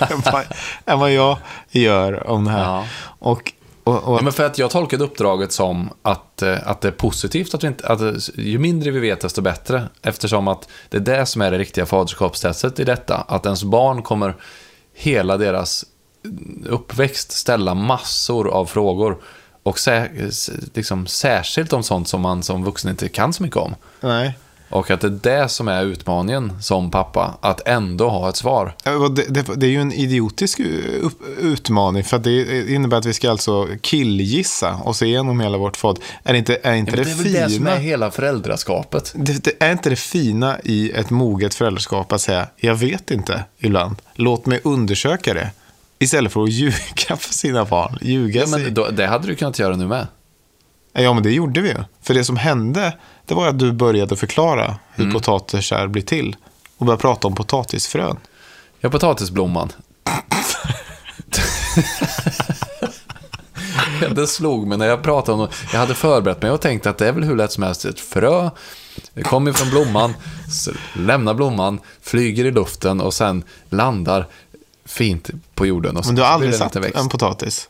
än, 0.10 0.22
vad, 0.26 0.46
än 0.86 1.00
vad 1.00 1.14
jag 1.14 1.38
gör 1.70 2.28
om 2.28 2.46
det 2.46 2.52
här. 2.52 2.64
Ja. 2.64 2.86
Och, 3.20 3.54
och, 3.88 4.04
och, 4.04 4.18
Ja, 4.18 4.22
men 4.22 4.34
för 4.34 4.46
att 4.46 4.58
jag 4.58 4.72
tolkade 4.72 5.04
uppdraget 5.04 5.52
som 5.52 5.90
att, 6.02 6.42
eh, 6.42 6.58
att 6.66 6.82
det 6.82 6.88
är 6.88 6.92
positivt 6.92 7.54
att 7.54 7.64
vi 7.64 7.68
inte, 7.68 7.88
att 7.88 8.30
ju 8.36 8.60
mindre 8.60 8.92
vi 8.92 9.00
vet 9.00 9.22
desto 9.22 9.42
bättre. 9.42 9.84
Eftersom 10.02 10.48
att 10.48 10.70
det 10.90 10.98
är 10.98 11.02
det 11.02 11.26
som 11.26 11.42
är 11.42 11.52
det 11.52 11.58
riktiga 11.58 11.86
faderskapstestet 11.86 12.80
i 12.80 12.84
detta. 12.84 13.16
Att 13.16 13.46
ens 13.46 13.64
barn 13.64 14.02
kommer 14.02 14.36
hela 14.94 15.38
deras 15.38 15.86
uppväxt 16.66 17.32
ställa 17.32 17.74
massor 17.74 18.48
av 18.48 18.66
frågor. 18.66 19.18
Och 19.64 19.80
sä, 19.80 20.10
liksom, 20.74 21.08
särskilt 21.08 21.74
om 21.74 21.84
sånt 21.84 22.08
som 22.08 22.22
man 22.22 22.44
som 22.44 22.64
vuxen 22.64 22.92
inte 22.92 23.10
kan 23.10 23.34
så 23.34 23.44
mycket 23.44 23.58
om. 23.58 23.76
nej. 24.02 24.38
Och 24.70 24.92
att 24.92 25.02
det 25.02 25.08
är 25.08 25.42
det 25.42 25.50
som 25.50 25.68
är 25.68 25.84
utmaningen 25.86 26.62
som 26.62 26.92
pappa, 26.92 27.38
att 27.42 27.68
ändå 27.68 28.10
ha 28.10 28.30
ett 28.30 28.36
svar. 28.36 28.76
Ja, 28.84 28.92
Det, 28.92 29.26
det, 29.30 29.56
det 29.56 29.66
är 29.66 29.70
ju 29.70 29.82
en 29.82 29.92
idiotisk 29.94 30.60
upp, 31.02 31.22
utmaning. 31.40 32.04
För 32.04 32.18
att 32.18 32.24
det 32.24 32.70
innebär 32.74 32.98
att 32.98 33.06
vi 33.06 33.14
ska 33.14 33.32
alltså 33.32 33.68
killgissa 33.82 34.74
och 34.84 34.96
se 34.96 35.06
igenom 35.06 35.40
hela 35.40 35.58
vårt 35.58 35.78
fad. 35.78 36.00
Är 36.24 36.34
det 36.34 36.40
inte, 36.40 36.60
är 36.64 36.74
inte 36.74 36.92
Men 36.92 37.00
det, 37.00 37.06
det 37.06 37.12
är 37.12 37.24
väl 37.24 37.34
det 37.34 37.40
som 37.42 37.50
fina? 37.50 37.72
är 37.72 37.80
hela 37.80 38.12
föräldraskapet. 38.12 39.14
Det, 39.16 39.44
det 39.44 39.54
är 39.60 39.72
inte 39.72 39.90
det 39.90 39.96
fina 39.96 40.58
i 40.64 40.92
ett 40.92 41.10
moget 41.10 41.54
föräldraskap 41.54 42.12
att 42.12 42.22
säga 42.22 42.48
jag 42.58 42.76
vet 42.76 43.12
inte 43.12 43.44
ibland. 43.60 43.96
Låt 44.16 44.46
mig 44.46 44.62
undersöka 44.64 45.34
det. 45.34 45.50
Istället 46.00 46.32
för 46.34 46.44
att 46.44 46.50
ljuga 46.52 47.16
för 47.18 47.34
sina 47.34 47.66
barn. 47.66 47.98
Ljuga 48.02 48.42
Ja, 48.42 48.48
men 48.48 48.74
då, 48.74 48.88
det 48.90 49.08
hade 49.08 49.28
du 49.28 49.36
kunnat 49.36 49.60
göra 49.60 49.76
nu 49.76 49.88
med. 49.88 50.08
Ja, 50.94 51.14
men 51.14 51.24
det 51.24 51.32
gjorde 51.32 51.62
vi 51.62 51.70
ju. 51.70 51.76
För 52.02 52.14
det 52.14 52.24
som 52.24 52.38
hände, 52.38 52.94
det 53.28 53.36
var 53.36 53.48
att 53.48 53.60
du 53.60 53.72
började 53.72 54.16
förklara 54.16 54.76
hur 54.96 55.04
Mm. 55.04 55.14
potatisar 55.14 55.88
blir 55.88 56.04
till. 56.04 56.36
Och 56.78 56.86
började 56.86 57.02
prata 57.02 57.28
om 57.28 57.36
potatisfrön. 57.36 58.18
Ja, 58.80 58.90
potatisblomman. 58.90 59.70
det 64.16 64.28
slog 64.28 64.68
mig 64.68 64.78
när 64.78 64.86
jag 64.86 65.04
pratade 65.04 65.42
om 65.44 65.48
Jag 65.74 65.80
hade 65.80 65.96
förberett 65.96 66.42
mig 66.42 66.52
och 66.52 66.62
tänkt 66.62 66.86
att 66.88 66.98
det 66.98 67.08
är 67.08 67.12
väl 67.12 67.24
hur 67.24 67.36
lätt 67.36 67.52
som 67.52 67.64
helst. 67.64 67.86
Ett 67.86 68.00
frö 68.00 68.50
kommer 69.24 69.54
från 69.54 69.70
blomman, 69.70 70.14
lämnar 70.94 71.34
blomman, 71.34 71.80
flyger 72.02 72.46
i 72.46 72.52
luften 72.52 73.02
och 73.02 73.14
sen 73.14 73.44
landar 73.70 74.26
fint 74.86 75.30
på 75.56 75.66
jorden. 75.66 75.98
Och 75.98 76.06
Men 76.06 76.16
du 76.16 76.22
har 76.22 76.30
aldrig 76.30 76.56
satt 76.56 76.76
en 76.76 77.10
potatis? 77.10 77.70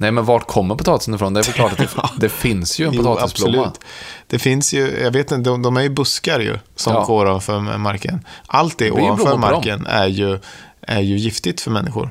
Nej, 0.00 0.10
men 0.10 0.24
vart 0.24 0.46
kommer 0.46 0.74
potatisen 0.74 1.14
ifrån? 1.14 1.34
Det 1.34 1.40
är 1.40 1.44
väl 1.44 1.52
klart 1.54 1.72
att 1.72 1.78
det, 1.78 1.88
det 2.16 2.28
finns 2.28 2.78
ju 2.80 2.86
en 2.86 2.92
Jo, 2.92 3.02
potatisblomma. 3.02 3.58
absolut. 3.58 3.80
Det 4.26 4.38
finns 4.38 4.74
ju, 4.74 4.98
jag 5.02 5.10
vet 5.10 5.32
inte, 5.32 5.50
de, 5.50 5.62
de 5.62 5.76
är 5.76 5.80
ju 5.82 5.88
buskar 5.88 6.40
ju 6.40 6.58
som 6.76 6.92
Ja. 6.94 7.04
går 7.04 7.26
ovanför 7.26 7.78
marken. 7.78 8.24
Allt 8.46 8.78
det 8.78 8.84
Det 8.84 8.90
ovanför 8.90 9.36
marken 9.36 9.86
är 9.86 10.06
ju, 10.06 10.38
är 10.80 11.00
ju 11.00 11.16
giftigt 11.16 11.60
för 11.60 11.70
människor. 11.70 12.10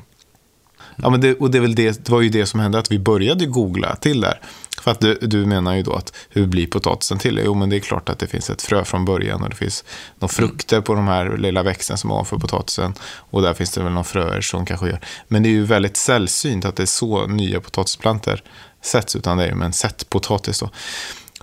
Ja, 0.96 1.10
men 1.10 1.20
det, 1.20 1.34
och 1.34 1.50
det, 1.50 1.58
är 1.58 1.62
väl 1.62 1.74
det, 1.74 2.04
det 2.04 2.12
var 2.12 2.20
ju 2.20 2.28
det 2.28 2.46
som 2.46 2.60
hände, 2.60 2.78
att 2.78 2.92
vi 2.92 2.98
började 2.98 3.46
googla 3.46 3.96
till 3.96 4.20
där. 4.20 4.40
För 4.80 4.90
att 4.90 5.00
du, 5.00 5.14
du 5.14 5.46
menar 5.46 5.74
ju 5.74 5.82
då 5.82 5.92
att 5.92 6.12
hur 6.28 6.46
blir 6.46 6.66
potatisen 6.66 7.18
till? 7.18 7.40
Jo, 7.44 7.54
men 7.54 7.70
det 7.70 7.76
är 7.76 7.80
klart 7.80 8.08
att 8.08 8.18
det 8.18 8.26
finns 8.26 8.50
ett 8.50 8.62
frö 8.62 8.84
från 8.84 9.04
början 9.04 9.42
och 9.42 9.50
det 9.50 9.56
finns 9.56 9.84
några 10.18 10.32
frukter 10.32 10.80
på 10.80 10.94
de 10.94 11.08
här 11.08 11.36
lilla 11.36 11.62
växten 11.62 11.98
som 11.98 12.10
är 12.10 12.14
ovanför 12.14 12.38
potatisen. 12.38 12.94
Och 13.02 13.42
där 13.42 13.54
finns 13.54 13.70
det 13.70 13.82
väl 13.82 13.92
några 13.92 14.04
fröer 14.04 14.40
som 14.40 14.66
kanske 14.66 14.86
gör. 14.86 15.00
Men 15.28 15.42
det 15.42 15.48
är 15.48 15.50
ju 15.50 15.64
väldigt 15.64 15.96
sällsynt 15.96 16.64
att 16.64 16.76
det 16.76 16.82
är 16.82 16.86
så 16.86 17.26
nya 17.26 17.60
potatisplantor 17.60 18.42
sätts, 18.82 19.16
utan 19.16 19.38
det 19.38 19.44
är 19.44 19.48
ju 19.48 19.54
med 19.54 19.66
en 19.66 19.72
sättpotatis 19.72 20.60
då. 20.60 20.70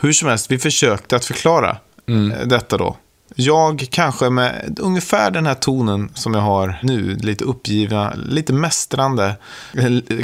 Hur 0.02 0.14
som 0.14 0.30
helst, 0.30 0.52
vi 0.52 0.58
försökte 0.58 1.16
att 1.16 1.26
förklara 1.26 1.78
eh, 2.08 2.48
detta 2.48 2.78
då. 2.78 2.98
Jag 3.36 3.88
kanske 3.92 4.30
med 4.30 4.80
ungefär 4.82 5.32
den 5.32 5.46
här 5.46 5.54
tonen 5.56 6.12
som 6.14 6.34
jag 6.34 6.42
har 6.42 6.80
nu, 6.84 7.16
lite 7.16 7.44
uppgivna, 7.44 8.14
lite 8.28 8.54
mästrande, 8.54 9.36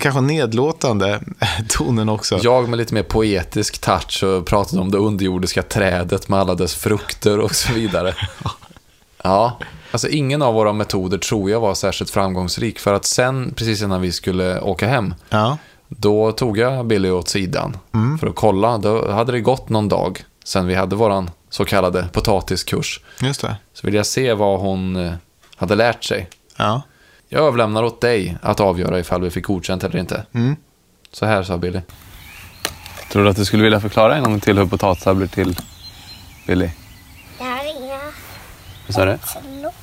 kanske 0.01 0.21
nedlåtande 0.21 1.19
tonen 1.69 2.09
också. 2.09 2.39
Jag 2.43 2.69
med 2.69 2.77
lite 2.77 2.93
mer 2.93 3.03
poetisk 3.03 3.81
touch 3.81 4.23
och 4.23 4.45
pratade 4.45 4.81
om 4.81 4.91
det 4.91 4.97
underjordiska 4.97 5.63
trädet 5.63 6.29
med 6.29 6.39
alla 6.39 6.55
dess 6.55 6.75
frukter 6.75 7.39
och 7.39 7.55
så 7.55 7.73
vidare. 7.73 8.15
Ja, 9.23 9.57
alltså 9.91 10.07
ingen 10.07 10.41
av 10.41 10.53
våra 10.53 10.73
metoder 10.73 11.17
tror 11.17 11.49
jag 11.51 11.59
var 11.59 11.73
särskilt 11.73 12.09
framgångsrik 12.09 12.79
för 12.79 12.93
att 12.93 13.05
sen, 13.05 13.53
precis 13.55 13.81
innan 13.81 14.01
vi 14.01 14.11
skulle 14.11 14.61
åka 14.61 14.87
hem, 14.87 15.13
Ja, 15.29 15.57
då 15.87 16.31
tog 16.31 16.57
jag 16.57 16.85
Billy 16.85 17.09
åt 17.09 17.27
sidan 17.29 17.77
för 18.19 18.27
att 18.27 18.35
kolla. 18.35 18.77
Då 18.77 19.11
hade 19.11 19.31
det 19.31 19.39
gått 19.41 19.69
någon 19.69 19.89
dag 19.89 20.23
sen 20.43 20.67
vi 20.67 20.75
hade 20.75 20.95
våran 20.95 21.29
så 21.51 21.65
kallade 21.65 22.07
potatiskurs. 22.13 22.99
just 23.21 23.41
det. 23.41 23.55
Så 23.73 23.87
vill 23.87 23.93
jag 23.95 24.05
se 24.05 24.33
vad 24.33 24.59
hon 24.59 24.95
eh, 24.95 25.13
hade 25.55 25.75
lärt 25.75 26.03
sig. 26.03 26.29
Ja. 26.57 26.81
Jag 27.29 27.43
överlämnar 27.47 27.83
åt 27.83 28.01
dig 28.01 28.37
att 28.41 28.59
avgöra 28.59 28.99
ifall 28.99 29.21
vi 29.21 29.29
fick 29.29 29.45
godkänt 29.45 29.83
eller 29.83 29.99
inte. 29.99 30.25
Mm. 30.33 30.55
Så 31.11 31.25
här 31.25 31.43
sa 31.43 31.57
Billy. 31.57 31.79
Tror 33.11 33.23
du 33.23 33.29
att 33.29 33.35
du 33.35 33.45
skulle 33.45 33.63
vilja 33.63 33.79
förklara 33.79 34.15
en 34.15 34.23
gång 34.23 34.39
till 34.39 34.57
hur 34.57 34.65
potatisar 34.65 35.13
blir 35.13 35.27
till, 35.27 35.55
Billy? 36.47 36.69
Det 37.37 37.43
här 37.43 37.65
är 37.65 37.99
Vad 38.87 38.95
sa 38.95 39.05
du? 39.05 39.11
ett 39.11 39.21
slott. 39.27 39.73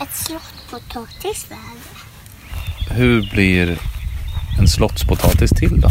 Ett 0.00 0.16
slottpotatis. 0.16 1.46
Hur 2.90 3.30
blir 3.34 3.78
en 4.60 4.68
slottspotatis 4.68 5.50
till 5.50 5.80
då? 5.80 5.88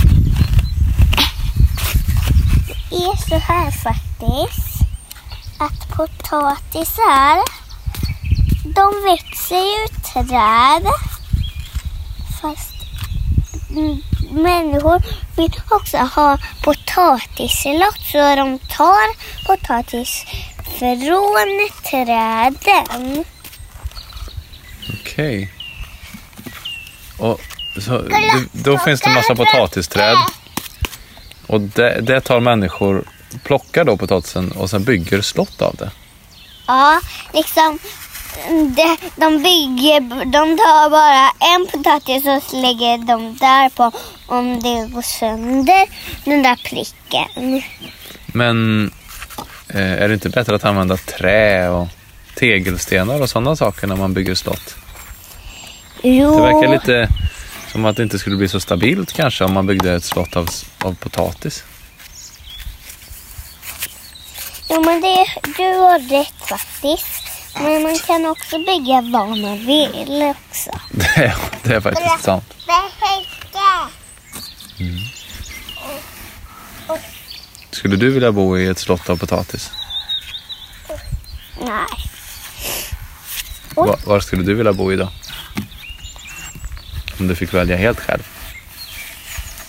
Är 2.91 3.29
så 3.29 3.37
här 3.37 3.71
faktiskt. 3.71 4.81
Att 5.57 5.89
potatisar, 5.89 7.43
de 8.75 9.03
växer 9.03 9.55
ju 9.55 9.87
träd. 9.87 10.87
Fast 12.41 12.71
människor 14.31 15.01
vill 15.35 15.61
också 15.69 15.97
ha 15.97 16.37
potatislott 16.63 17.99
så 18.11 18.35
de 18.35 18.59
tar 18.59 19.15
potatis 19.47 20.25
från 20.79 21.69
träden. 21.83 23.25
Okej. 25.01 25.53
Och 27.17 27.39
så, 27.81 28.03
då 28.51 28.77
finns 28.77 29.01
det 29.01 29.07
en 29.07 29.13
massa 29.13 29.35
potatisträd. 29.35 30.17
Och 31.51 31.61
det, 31.61 32.01
det 32.01 32.21
tar 32.21 32.39
människor, 32.39 33.03
plockar 33.43 33.83
då 33.83 33.97
potatisen 33.97 34.51
och 34.51 34.69
sen 34.69 34.83
bygger 34.83 35.21
slott 35.21 35.61
av 35.61 35.75
det. 35.75 35.91
Ja, 36.67 37.01
liksom. 37.33 37.79
De, 38.75 38.97
de 39.15 39.43
bygger, 39.43 40.25
de 40.25 40.57
tar 40.57 40.89
bara 40.89 41.31
en 41.53 41.67
potatis 41.67 42.25
och 42.25 42.61
lägger 42.61 42.97
de 42.97 43.37
där 43.37 43.69
på 43.69 43.91
om 44.27 44.59
det 44.59 44.93
går 44.93 45.01
sönder 45.01 45.87
den 46.25 46.43
där 46.43 46.55
pricken. 46.55 47.61
Men 48.25 48.85
eh, 49.67 49.91
är 50.03 50.07
det 50.07 50.13
inte 50.13 50.29
bättre 50.29 50.55
att 50.55 50.65
använda 50.65 50.97
trä 50.97 51.69
och 51.69 51.87
tegelstenar 52.35 53.21
och 53.21 53.29
sådana 53.29 53.55
saker 53.55 53.87
när 53.87 53.95
man 53.95 54.13
bygger 54.13 54.35
slott? 54.35 54.75
Jo, 56.03 56.35
Det 56.35 56.41
verkar 56.41 56.71
lite 56.71 57.09
som 57.71 57.85
att 57.85 57.97
det 57.97 58.03
inte 58.03 58.19
skulle 58.19 58.35
bli 58.35 58.47
så 58.47 58.59
stabilt 58.59 59.13
kanske 59.13 59.43
om 59.43 59.53
man 59.53 59.67
byggde 59.67 59.93
ett 59.93 60.03
slott 60.03 60.35
av, 60.35 60.49
av 60.83 60.93
potatis. 60.95 61.63
jo 64.69 64.81
men 64.85 65.01
det, 65.01 65.25
du 65.57 65.63
har 65.63 65.99
rätt 65.99 66.47
faktiskt. 66.49 67.23
Men 67.55 67.83
man 67.83 67.99
kan 67.99 68.25
också 68.25 68.57
bygga 68.57 69.01
vad 69.01 69.37
man 69.37 69.65
vill 69.65 70.33
också. 70.35 70.71
Det 70.91 71.25
är, 71.25 71.35
det 71.63 71.75
är 71.75 71.81
faktiskt 71.81 72.23
sant. 72.23 72.53
Skulle 77.71 77.95
du 77.95 78.09
vilja 78.09 78.31
bo 78.31 78.57
i 78.57 78.67
ett 78.67 78.79
slott 78.79 79.09
av 79.09 79.17
potatis? 79.17 79.71
Nej. 81.61 81.85
Va, 83.75 83.97
var 84.05 84.19
skulle 84.19 84.43
du 84.43 84.53
vilja 84.53 84.73
bo 84.73 84.91
i 84.91 84.95
då? 84.95 85.09
Om 87.21 87.27
du 87.27 87.35
fick 87.35 87.53
välja 87.53 87.77
helt 87.77 87.99
själv. 87.99 88.27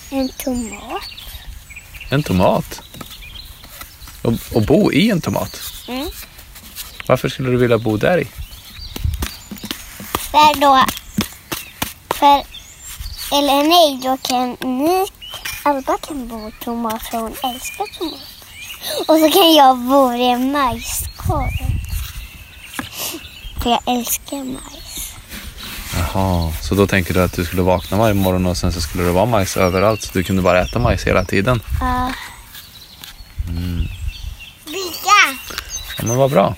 En 0.09 0.29
tomat. 0.29 1.03
En 2.09 2.23
tomat? 2.23 2.81
Och, 4.21 4.33
och 4.53 4.61
bo 4.61 4.91
i 4.91 5.09
en 5.09 5.21
tomat? 5.21 5.61
Mm. 5.87 6.07
Varför 7.07 7.29
skulle 7.29 7.49
du 7.49 7.57
vilja 7.57 7.77
bo 7.77 7.97
där 7.97 8.17
i? 8.17 8.25
För 10.31 10.59
då... 10.61 10.85
För... 12.15 12.43
Eller 13.37 13.63
nej, 13.63 13.99
då 14.03 14.17
kan 14.17 14.57
ni... 14.79 15.05
Alba 15.63 15.97
kan 15.97 16.27
bo 16.27 16.47
i 16.47 16.51
tomat 16.63 17.03
för 17.03 17.17
hon 17.17 17.35
älskar 17.43 17.85
tomat. 17.99 18.19
Och 19.07 19.17
så 19.17 19.29
kan 19.39 19.53
jag 19.53 19.77
bo 19.77 20.13
i 20.13 20.25
en 20.25 20.51
majskorv. 20.51 21.51
För 23.63 23.69
jag 23.69 23.81
älskar 23.85 24.43
majs. 24.43 25.12
Jaha, 25.97 26.53
så 26.61 26.75
då 26.75 26.87
tänker 26.87 27.13
du 27.13 27.21
att 27.21 27.33
du 27.33 27.45
skulle 27.45 27.61
vakna 27.61 27.97
varje 27.97 28.13
morgon 28.13 28.45
och 28.45 28.57
sen 28.57 28.73
så 28.73 28.81
skulle 28.81 29.03
det 29.03 29.11
vara 29.11 29.25
majs 29.25 29.57
överallt 29.57 30.01
så 30.01 30.09
du 30.13 30.23
kunde 30.23 30.41
bara 30.41 30.61
äta 30.61 30.79
majs 30.79 31.03
hela 31.03 31.25
tiden? 31.25 31.61
Ja. 31.79 32.11
Vilka? 34.65 35.39
Ja, 35.97 36.03
men 36.05 36.17
vad 36.17 36.31
bra. 36.31 36.55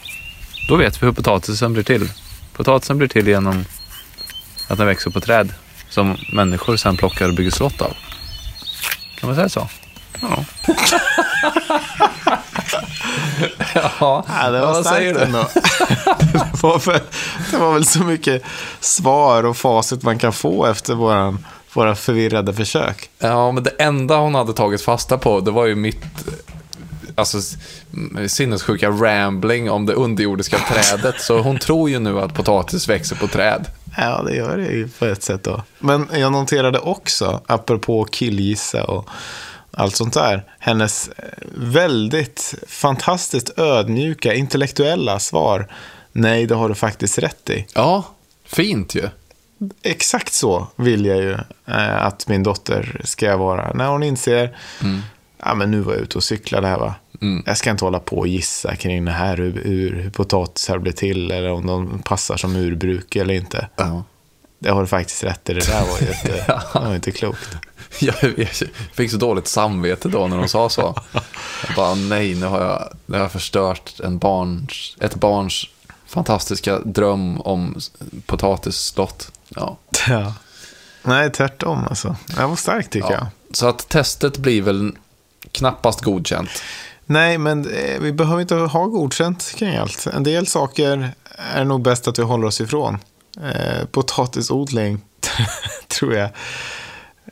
Då 0.67 0.75
vet 0.75 1.01
vi 1.01 1.05
hur 1.05 1.13
potatisen 1.13 1.73
blir 1.73 1.83
till. 1.83 2.09
Potatisen 2.53 2.97
blir 2.97 3.07
till 3.07 3.27
genom 3.27 3.65
att 4.67 4.77
den 4.77 4.87
växer 4.87 5.11
på 5.11 5.21
träd 5.21 5.53
som 5.89 6.17
människor 6.33 6.77
sen 6.77 6.97
plockar 6.97 7.29
och 7.29 7.35
bygger 7.35 7.51
slott 7.51 7.81
av. 7.81 7.93
Kan 9.19 9.29
man 9.29 9.35
säga 9.35 9.49
så? 9.49 9.69
Ja. 10.21 10.45
Ja, 13.73 14.25
Ja, 14.41 14.51
det 14.51 14.59
var 14.59 14.67
vad 14.73 14.85
säger 14.85 15.13
starkt 15.13 15.31
du? 15.31 15.37
ändå. 15.37 15.47
det, 16.51 16.63
var 16.63 16.79
väl, 16.79 17.01
det 17.51 17.57
var 17.57 17.73
väl 17.73 17.85
så 17.85 17.99
mycket 17.99 18.43
svar 18.79 19.43
och 19.43 19.57
facit 19.57 20.03
man 20.03 20.19
kan 20.19 20.33
få 20.33 20.65
efter 20.65 20.93
våran, 20.93 21.45
våra 21.73 21.95
förvirrade 21.95 22.53
försök. 22.53 23.09
Ja, 23.19 23.51
men 23.51 23.63
det 23.63 23.71
enda 23.79 24.17
hon 24.17 24.35
hade 24.35 24.53
tagit 24.53 24.81
fasta 24.81 25.17
på, 25.17 25.39
det 25.39 25.51
var 25.51 25.65
ju 25.65 25.75
mitt 25.75 26.05
alltså, 27.15 27.37
sinnessjuka 28.27 28.89
rambling 28.89 29.71
om 29.71 29.85
det 29.85 29.93
underjordiska 29.93 30.57
trädet. 30.57 31.21
Så 31.21 31.39
hon 31.39 31.59
tror 31.59 31.89
ju 31.89 31.99
nu 31.99 32.19
att 32.19 32.33
potatis 32.33 32.89
växer 32.89 33.15
på 33.15 33.27
träd. 33.27 33.65
Ja, 33.97 34.23
det 34.23 34.35
gör 34.35 34.57
det 34.57 34.63
ju 34.67 34.87
på 34.87 35.05
ett 35.05 35.23
sätt 35.23 35.43
då. 35.43 35.63
Men 35.79 36.07
jag 36.13 36.31
noterade 36.31 36.79
också, 36.79 37.41
apropå 37.47 38.05
killgissa 38.05 38.83
och 38.83 39.09
allt 39.77 39.95
sånt 39.95 40.13
där, 40.13 40.43
hennes 40.59 41.07
eh, 41.07 41.23
väldigt 41.55 42.55
fantastiskt 42.67 43.59
ödmjuka, 43.59 44.33
intellektuella 44.33 45.19
svar. 45.19 45.67
Nej, 46.11 46.45
det 46.45 46.55
har 46.55 46.69
du 46.69 46.75
faktiskt 46.75 47.17
rätt 47.17 47.49
i. 47.49 47.65
Ja, 47.73 48.03
fint 48.45 48.95
ju. 48.95 49.09
Exakt 49.83 50.33
så 50.33 50.67
vill 50.75 51.05
jag 51.05 51.17
ju 51.17 51.33
eh, 51.65 52.05
att 52.05 52.27
min 52.27 52.43
dotter 52.43 53.01
ska 53.03 53.37
vara. 53.37 53.73
När 53.73 53.87
hon 53.87 54.03
inser, 54.03 54.57
ja 55.43 55.55
men 55.55 55.71
nu 55.71 55.79
var 55.79 55.93
jag 55.93 56.01
ute 56.01 56.17
och 56.17 56.23
cyklade 56.23 56.67
här 56.67 56.77
va. 56.77 56.95
Jag 57.45 57.57
ska 57.57 57.71
inte 57.71 57.85
hålla 57.85 57.99
på 57.99 58.17
och 58.17 58.27
gissa 58.27 58.75
kring 58.75 59.05
det 59.05 59.11
här, 59.11 59.37
hur, 59.37 59.61
hur, 59.63 59.95
hur 59.95 60.09
potatisar 60.09 60.77
blir 60.77 60.91
till 60.91 61.31
eller 61.31 61.51
om 61.51 61.65
de 61.67 61.99
passar 61.99 62.37
som 62.37 62.55
urbruk 62.55 63.15
eller 63.15 63.33
inte. 63.33 63.67
Ja. 63.75 64.03
Det 64.59 64.69
har 64.69 64.81
du 64.81 64.87
faktiskt 64.87 65.23
rätt 65.23 65.49
i, 65.49 65.53
det 65.53 65.67
där 65.67 65.81
var 65.81 65.99
ju 65.99 66.07
inte, 66.13 66.61
det 66.73 66.79
var 66.79 66.95
inte 66.95 67.11
klokt. 67.11 67.57
Jag, 67.99 68.15
jag 68.37 68.49
fick 68.93 69.11
så 69.11 69.17
dåligt 69.17 69.47
samvete 69.47 70.09
då 70.09 70.27
när 70.27 70.37
de 70.37 70.47
sa 70.47 70.69
så. 70.69 71.01
Jag 71.67 71.75
bara, 71.75 71.93
nej, 71.95 72.35
nu 72.35 72.45
har 72.45 72.61
jag, 72.61 72.89
nu 73.05 73.17
har 73.17 73.23
jag 73.23 73.31
förstört 73.31 73.99
en 73.99 74.17
barns, 74.17 74.97
ett 74.99 75.15
barns 75.15 75.65
fantastiska 76.05 76.79
dröm 76.79 77.41
om 77.41 77.79
potatisslott. 78.25 79.31
Ja. 79.49 79.77
Ja. 80.07 80.33
Nej, 81.03 81.31
tvärtom 81.31 81.83
alltså. 81.89 82.15
Det 82.27 82.45
var 82.45 82.55
starkt 82.55 82.91
tycker 82.91 83.11
jag. 83.11 83.21
ja. 83.21 83.27
Så 83.51 83.67
att 83.67 83.89
testet 83.89 84.37
blir 84.37 84.61
väl 84.61 84.91
knappast 85.51 86.01
godkänt. 86.01 86.49
Nej, 87.05 87.37
men 87.37 87.69
eh, 87.69 87.99
vi 87.99 88.11
behöver 88.11 88.41
inte 88.41 88.55
ha 88.55 88.85
godkänt 88.85 89.53
kring 89.55 89.75
allt. 89.75 90.07
En 90.07 90.23
del 90.23 90.47
saker 90.47 91.11
är 91.53 91.63
nog 91.63 91.81
bäst 91.81 92.07
att 92.07 92.19
vi 92.19 92.23
håller 92.23 92.47
oss 92.47 92.61
ifrån. 92.61 92.97
Eh, 93.43 93.85
potatisodling 93.91 95.01
tror 95.87 96.13
jag 96.13 96.29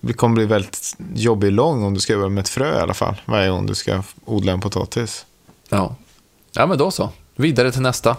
det 0.02 0.14
kommer 0.14 0.36
bli 0.36 0.46
väldigt 0.46 0.96
jobbig 1.14 1.52
lång 1.52 1.84
om 1.84 1.94
du 1.94 2.00
ska 2.00 2.14
göra 2.14 2.30
med 2.30 2.42
ett 2.42 2.50
frö 2.50 2.78
i 2.78 2.82
alla 2.82 2.94
fall. 2.94 3.22
Varje 3.26 3.50
gång 3.50 3.66
du 3.66 3.76
ska 3.76 4.04
odla 4.26 4.52
en 4.52 4.62
potatis. 4.62 5.26
Ja. 5.70 5.96
ja, 6.52 6.66
men 6.66 6.78
då 6.78 6.92
så. 6.92 7.10
Vidare 7.36 7.72
till 7.72 7.82
nästa. 7.82 8.18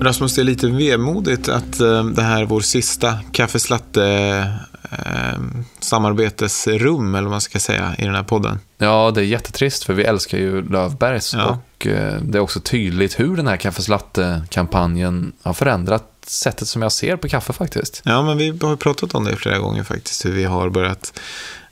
Rasmus, 0.00 0.34
det 0.34 0.42
är 0.42 0.44
lite 0.44 0.66
vemodigt 0.66 1.48
att 1.48 1.80
eh, 1.80 2.04
det 2.04 2.22
här 2.22 2.42
är 2.42 2.46
vår 2.46 2.60
sista 2.60 3.18
kaffeslatte 3.32 4.52
eh, 4.98 5.38
samarbetesrum, 5.80 7.14
eller 7.14 7.22
vad 7.22 7.30
man 7.30 7.40
ska 7.40 7.58
säga, 7.58 7.94
i 7.98 8.04
den 8.04 8.14
här 8.14 8.22
podden. 8.22 8.60
Ja, 8.78 9.10
det 9.14 9.20
är 9.20 9.24
jättetrist 9.24 9.84
för 9.84 9.92
vi 9.94 10.04
älskar 10.04 10.38
ju 10.38 10.68
Lövbergs 10.68 11.34
Ja. 11.34 11.44
och 11.76 11.86
eh, 11.86 12.20
det 12.22 12.38
är 12.38 12.42
också 12.42 12.60
tydligt 12.60 13.20
hur 13.20 13.36
den 13.36 13.46
här 13.46 13.56
kaffeslatte-kampanjen 13.56 15.32
har 15.42 15.54
förändrat 15.54 16.04
sättet 16.26 16.68
som 16.68 16.82
jag 16.82 16.92
ser 16.92 17.16
på 17.16 17.28
kaffe 17.28 17.52
faktiskt. 17.52 18.02
Ja, 18.04 18.22
men 18.22 18.38
vi 18.38 18.58
har 18.62 18.76
pratat 18.76 19.14
om 19.14 19.24
det 19.24 19.36
flera 19.36 19.58
gånger 19.58 19.82
faktiskt, 19.84 20.24
hur 20.26 20.32
vi 20.32 20.44
har 20.44 20.68
börjat 20.68 21.20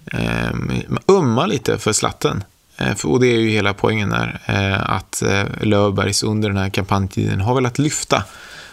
eh, 0.07 0.51
umma 1.07 1.47
lite 1.47 1.79
för 1.79 1.93
slatten. 1.93 2.45
Eh, 2.77 2.93
och 3.05 3.21
det 3.21 3.27
är 3.27 3.39
ju 3.39 3.49
hela 3.49 3.75
poängen 3.75 4.11
där, 4.11 4.41
eh, 4.47 4.91
att 4.91 5.23
Löfbergs 5.61 6.23
under 6.23 6.49
den 6.49 6.59
här 6.59 6.71
kampanjtiden 6.71 7.41
har 7.41 7.55
velat 7.55 7.79
lyfta 7.79 8.25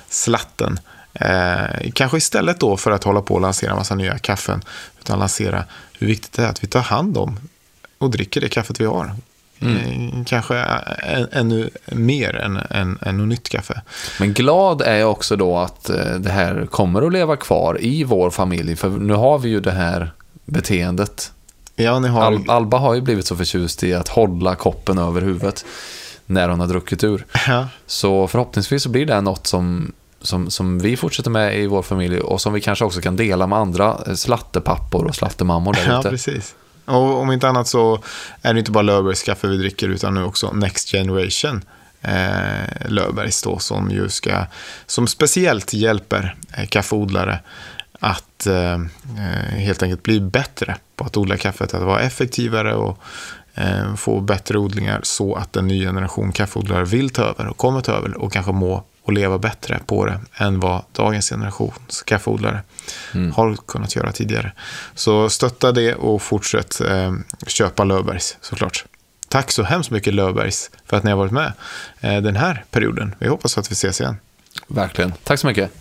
slatten. 0.09 0.79
Eh, 1.13 1.91
kanske 1.93 2.17
istället 2.17 2.59
då 2.59 2.77
för 2.77 2.91
att 2.91 3.03
hålla 3.03 3.21
på 3.21 3.33
och 3.33 3.41
lansera 3.41 3.75
massa 3.75 3.95
nya 3.95 4.17
kaffen, 4.17 4.63
utan 4.99 5.19
lansera 5.19 5.63
hur 5.99 6.07
viktigt 6.07 6.33
det 6.33 6.43
är 6.43 6.47
att 6.47 6.63
vi 6.63 6.67
tar 6.67 6.81
hand 6.81 7.17
om 7.17 7.39
och 7.97 8.11
dricker 8.11 8.41
det 8.41 8.49
kaffet 8.49 8.79
vi 8.81 8.85
har. 8.85 9.11
Eh, 9.59 10.23
kanske 10.25 10.57
ännu 11.31 11.69
mer 11.85 12.35
än, 12.35 12.59
än, 12.69 12.97
än 13.01 13.17
något 13.17 13.27
nytt 13.27 13.49
kaffe. 13.49 13.81
Men 14.19 14.33
glad 14.33 14.81
är 14.81 14.95
jag 14.95 15.11
också 15.11 15.35
då 15.35 15.57
att 15.57 15.89
eh, 15.89 16.13
det 16.19 16.31
här 16.31 16.65
kommer 16.65 17.01
att 17.01 17.13
leva 17.13 17.35
kvar 17.35 17.77
i 17.81 18.03
vår 18.03 18.29
familj. 18.29 18.75
För 18.75 18.89
nu 18.89 19.13
har 19.13 19.39
vi 19.39 19.49
ju 19.49 19.59
det 19.59 19.71
här 19.71 20.11
beteendet. 20.45 21.31
Ja, 21.75 21.99
har... 21.99 22.23
Al- 22.23 22.49
Alba 22.49 22.77
har 22.77 22.95
ju 22.95 23.01
blivit 23.01 23.27
så 23.27 23.35
förtjust 23.35 23.83
i 23.83 23.93
att 23.93 24.07
hålla 24.07 24.55
koppen 24.55 24.97
över 24.97 25.21
huvudet 25.21 25.65
när 26.25 26.49
hon 26.49 26.59
har 26.59 26.67
druckit 26.67 27.03
ur. 27.03 27.25
Ja. 27.47 27.67
Så 27.87 28.27
förhoppningsvis 28.27 28.83
så 28.83 28.89
blir 28.89 29.05
det 29.05 29.21
något 29.21 29.47
som, 29.47 29.91
som, 30.21 30.49
som 30.49 30.79
vi 30.79 30.97
fortsätter 30.97 31.29
med 31.29 31.59
i 31.59 31.67
vår 31.67 31.81
familj 31.81 32.19
och 32.19 32.41
som 32.41 32.53
vi 32.53 32.61
kanske 32.61 32.85
också 32.85 33.01
kan 33.01 33.15
dela 33.15 33.47
med 33.47 33.59
andra 33.59 33.97
eh, 34.07 34.13
slattepappor 34.13 35.05
och 35.05 35.15
slattemammor 35.15 35.73
där 35.73 35.87
Ja, 35.87 35.99
ute. 35.99 36.09
precis. 36.09 36.55
Och 36.85 37.17
om 37.21 37.31
inte 37.31 37.47
annat 37.49 37.67
så 37.67 38.03
är 38.41 38.53
det 38.53 38.59
inte 38.59 38.71
bara 38.71 38.81
Löfbergs 38.81 39.23
kaffe 39.23 39.47
vi 39.47 39.57
dricker 39.57 39.89
utan 39.89 40.13
nu 40.13 40.23
också 40.23 40.51
Next 40.51 40.91
Generation 40.91 41.61
eh, 42.01 42.89
Löfbergs 42.89 43.41
då 43.41 43.59
som 43.59 43.91
ju 43.91 44.09
ska, 44.09 44.45
som 44.85 45.07
speciellt 45.07 45.73
hjälper 45.73 46.35
eh, 46.57 46.67
kaffeodlare 46.67 47.39
att 47.99 48.47
eh, 48.47 48.73
eh, 48.73 49.57
helt 49.57 49.83
enkelt 49.83 50.03
bli 50.03 50.19
bättre 50.19 50.75
på 50.95 51.05
att 51.05 51.17
odla 51.17 51.37
kaffet, 51.37 51.73
att 51.73 51.83
vara 51.83 52.01
effektivare 52.01 52.75
och 52.75 52.99
eh, 53.55 53.95
få 53.95 54.19
bättre 54.19 54.57
odlingar 54.57 54.99
så 55.03 55.35
att 55.35 55.55
en 55.55 55.67
ny 55.67 55.85
generation 55.85 56.31
kaffeodlare 56.31 56.85
vill 56.85 57.09
ta 57.09 57.21
över 57.21 57.47
och 57.47 57.57
kommer 57.57 57.81
ta 57.81 57.91
över 57.91 58.17
och 58.17 58.33
kanske 58.33 58.51
må 58.51 58.83
och 59.09 59.13
leva 59.13 59.37
bättre 59.37 59.79
på 59.85 60.05
det 60.05 60.19
än 60.35 60.59
vad 60.59 60.83
dagens 60.91 61.29
generation 61.29 61.73
skaffodlare 62.05 62.61
har 63.33 63.55
kunnat 63.55 63.95
göra 63.95 64.11
tidigare. 64.11 64.51
Så 64.95 65.29
stötta 65.29 65.71
det 65.71 65.95
och 65.95 66.21
fortsätt 66.21 66.81
eh, 66.81 67.13
köpa 67.47 67.83
Löfbergs 67.83 68.37
såklart. 68.41 68.85
Tack 69.29 69.51
så 69.51 69.63
hemskt 69.63 69.91
mycket 69.91 70.13
Löfbergs 70.13 70.71
för 70.85 70.97
att 70.97 71.03
ni 71.03 71.09
har 71.09 71.17
varit 71.17 71.31
med 71.31 71.53
eh, 71.99 72.21
den 72.21 72.35
här 72.35 72.65
perioden. 72.71 73.15
Vi 73.19 73.27
hoppas 73.27 73.57
att 73.57 73.71
vi 73.71 73.73
ses 73.73 74.01
igen. 74.01 74.17
Verkligen. 74.67 75.13
Tack 75.23 75.39
så 75.39 75.47
mycket. 75.47 75.71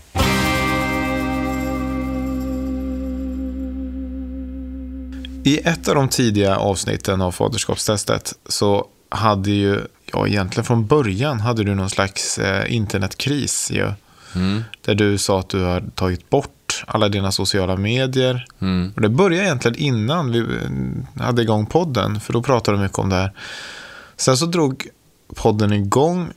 I 5.44 5.60
ett 5.64 5.88
av 5.88 5.94
de 5.94 6.08
tidiga 6.08 6.56
avsnitten 6.56 7.22
av 7.22 7.32
faderskapstestet 7.32 8.34
så 8.46 8.86
hade 9.08 9.50
ju, 9.50 9.80
ja 10.12 10.26
egentligen 10.26 10.64
från 10.64 10.86
början 10.86 11.40
hade 11.40 11.64
du 11.64 11.74
någon 11.74 11.90
slags 11.90 12.38
eh, 12.38 12.74
internetkris 12.74 13.70
ju. 13.70 13.92
Där 14.84 14.94
du 14.94 15.18
sa 15.18 15.40
att 15.40 15.48
du 15.48 15.62
har 15.62 15.82
tagit 15.94 16.30
bort 16.30 16.84
alla 16.86 17.08
dina 17.08 17.32
sociala 17.32 17.76
medier. 17.76 18.46
Och 18.94 19.00
det 19.02 19.08
började 19.08 19.44
egentligen 19.44 19.76
innan 19.78 20.32
vi 20.32 20.38
eh, 20.38 21.24
hade 21.24 21.42
igång 21.42 21.66
podden, 21.66 22.20
för 22.20 22.32
då 22.32 22.42
pratade 22.42 22.76
du 22.76 22.82
mycket 22.82 22.98
om 22.98 23.08
det 23.08 23.16
här. 23.16 23.32
Sen 24.16 24.36
så 24.36 24.46
drog 24.46 24.86
podden 25.34 25.72
igång 25.72 26.28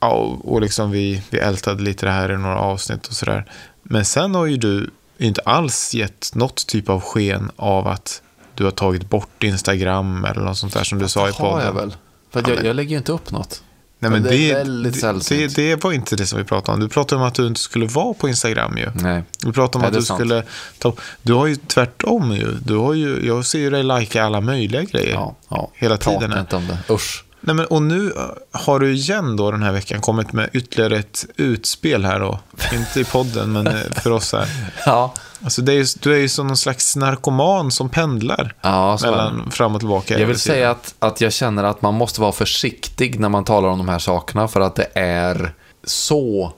ja, 0.00 0.38
och 0.44 0.60
liksom 0.60 0.90
vi, 0.90 1.22
vi 1.30 1.38
ältade 1.38 1.82
lite 1.82 2.06
det 2.06 2.12
här 2.12 2.32
i 2.32 2.36
några 2.36 2.58
avsnitt 2.58 3.06
och 3.06 3.12
sådär. 3.14 3.44
Men 3.82 4.04
sen 4.04 4.34
har 4.34 4.46
ju 4.46 4.56
du 4.56 4.90
inte 5.18 5.40
alls 5.40 5.94
gett 5.94 6.30
något 6.34 6.66
typ 6.66 6.88
av 6.88 7.00
sken 7.00 7.50
av 7.56 7.86
att 7.88 8.22
du 8.54 8.64
har 8.64 8.70
tagit 8.70 9.10
bort 9.10 9.42
Instagram 9.42 10.24
eller 10.24 10.40
något 10.40 10.58
sånt 10.58 10.74
där 10.74 10.84
som 10.84 10.98
du 10.98 11.08
sa 11.08 11.28
i 11.28 11.30
Det 11.32 11.38
har 11.38 11.60
jag 11.60 11.72
podden. 11.72 11.88
väl. 11.88 11.96
För 12.44 12.54
jag, 12.54 12.64
jag 12.64 12.76
lägger 12.76 12.90
ju 12.90 12.96
inte 12.96 13.12
upp 13.12 13.30
något. 13.30 13.62
Nej, 13.98 14.10
men 14.10 14.22
det 14.22 14.28
det, 14.28 14.50
är 14.50 14.54
väldigt 14.54 15.00
sällsynt. 15.00 15.56
det, 15.56 15.68
det 15.70 15.84
var 15.84 15.92
inte 15.92 16.16
det 16.16 16.26
som 16.26 16.38
vi 16.38 16.44
pratade 16.44 16.74
om. 16.74 16.80
Du 16.80 16.88
pratade 16.88 17.20
om 17.22 17.28
att 17.28 17.34
du 17.34 17.46
inte 17.46 17.60
skulle 17.60 17.86
vara 17.86 18.14
på 18.14 18.28
Instagram 18.28 18.78
ju. 18.78 18.90
Nej. 18.94 19.22
Du 19.38 19.52
pratade 19.52 19.76
om 19.76 19.80
Nej, 19.80 19.88
att 19.88 19.94
du 19.94 20.02
sant. 20.02 20.20
skulle 20.20 20.42
ta 20.78 20.94
Du 21.22 21.32
har 21.32 21.46
ju 21.46 21.56
tvärtom 21.56 22.32
ju. 22.32 22.52
Du 22.52 22.76
har 22.76 22.94
ju. 22.94 23.26
Jag 23.26 23.46
ser 23.46 23.58
ju 23.58 23.70
dig 23.70 23.82
lajka 23.82 24.24
alla 24.24 24.40
möjliga 24.40 24.82
grejer. 24.82 25.12
Ja, 25.12 25.36
ja. 25.48 25.70
Hela 25.74 25.96
Prata 25.96 26.20
tiden. 26.20 26.38
inte 26.38 26.56
om 26.56 26.66
det. 26.66 26.94
Usch. 26.94 27.24
Nej, 27.46 27.56
men, 27.56 27.66
och 27.66 27.82
nu 27.82 28.12
eh, 28.16 28.22
har 28.60 28.78
du 28.78 28.92
igen 28.92 29.36
då 29.36 29.50
den 29.50 29.62
här 29.62 29.72
veckan 29.72 30.00
kommit 30.00 30.32
med 30.32 30.50
ytterligare 30.52 30.96
ett 30.96 31.26
utspel 31.36 32.04
här 32.04 32.20
då. 32.20 32.38
Inte 32.72 33.00
i 33.00 33.04
podden, 33.04 33.52
men 33.52 33.66
eh, 33.66 33.74
för 34.02 34.10
oss 34.10 34.32
här. 34.32 34.48
Ja. 34.86 35.14
Alltså, 35.44 35.62
det 35.62 35.72
är 35.72 35.76
ju, 35.76 35.86
du 36.00 36.14
är 36.14 36.18
ju 36.18 36.28
som 36.28 36.46
någon 36.46 36.56
slags 36.56 36.96
narkoman 36.96 37.70
som 37.70 37.88
pendlar 37.88 38.54
Ja, 38.60 38.98
mellan 39.02 39.50
fram 39.50 39.74
och 39.74 39.80
tillbaka. 39.80 40.18
Jag 40.18 40.26
vill 40.26 40.38
säga 40.38 40.70
att, 40.70 40.94
att 40.98 41.20
jag 41.20 41.32
känner 41.32 41.64
att 41.64 41.82
man 41.82 41.94
måste 41.94 42.20
vara 42.20 42.32
försiktig 42.32 43.20
när 43.20 43.28
man 43.28 43.44
talar 43.44 43.68
om 43.68 43.78
de 43.78 43.88
här 43.88 43.98
sakerna 43.98 44.48
för 44.48 44.60
att 44.60 44.74
det 44.74 44.88
är 44.94 45.52
så 45.84 46.52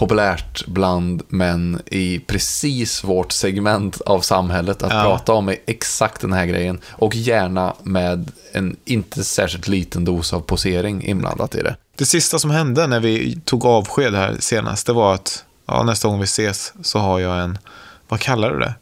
populärt 0.00 0.66
bland 0.66 1.22
män 1.28 1.82
i 1.86 2.18
precis 2.18 3.04
vårt 3.04 3.32
segment 3.32 4.00
av 4.00 4.20
samhället 4.20 4.82
att 4.82 4.92
Ja. 4.92 5.02
prata 5.02 5.32
om 5.32 5.54
exakt 5.66 6.20
den 6.20 6.32
här 6.32 6.46
grejen 6.46 6.80
och 6.90 7.14
gärna 7.16 7.74
med 7.82 8.32
en 8.52 8.76
inte 8.84 9.24
särskilt 9.24 9.68
liten 9.68 10.04
dos 10.04 10.32
av 10.32 10.40
posering 10.40 11.02
inblandat 11.04 11.54
i 11.54 11.62
det. 11.62 11.76
Det 11.96 12.06
sista 12.06 12.38
som 12.38 12.50
hände 12.50 12.86
när 12.86 13.00
vi 13.00 13.40
tog 13.44 13.64
avsked 13.66 14.14
här 14.14 14.36
senast, 14.40 14.86
det 14.86 14.92
var 14.92 15.14
att 15.14 15.44
ja, 15.66 15.82
nästa 15.82 16.08
gång 16.08 16.18
vi 16.18 16.24
ses 16.24 16.72
så 16.82 16.98
har 16.98 17.18
jag 17.20 17.40
en, 17.40 17.58
vad 18.08 18.20
kallar 18.20 18.50
du 18.50 18.58
det? 18.58 18.74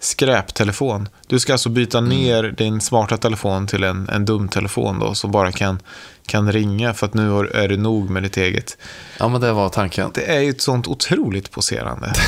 Skräptelefon. 0.00 1.08
Du 1.26 1.40
ska 1.40 1.52
alltså 1.52 1.68
byta 1.68 1.98
Mm. 1.98 2.10
ner 2.10 2.42
din 2.42 2.80
smarta 2.80 3.16
telefon 3.16 3.66
till 3.66 3.84
en, 3.84 4.08
en 4.08 4.24
dum 4.24 4.48
telefon 4.48 4.98
då, 4.98 5.14
som 5.14 5.30
bara 5.30 5.52
kan, 5.52 5.82
kan 6.26 6.52
ringa 6.52 6.94
för 6.94 7.06
att 7.06 7.14
nu 7.14 7.38
är 7.54 7.68
det 7.68 7.76
nog 7.76 8.10
med 8.10 8.22
ditt 8.22 8.36
eget. 8.36 8.78
Ja, 9.18 9.28
men 9.28 9.40
det 9.40 9.52
var 9.52 9.68
tanken. 9.68 10.10
Det 10.14 10.30
är 10.36 10.40
ju 10.40 10.50
ett 10.50 10.62
sånt 10.62 10.88
otroligt 10.88 11.50
poserande. 11.50 12.12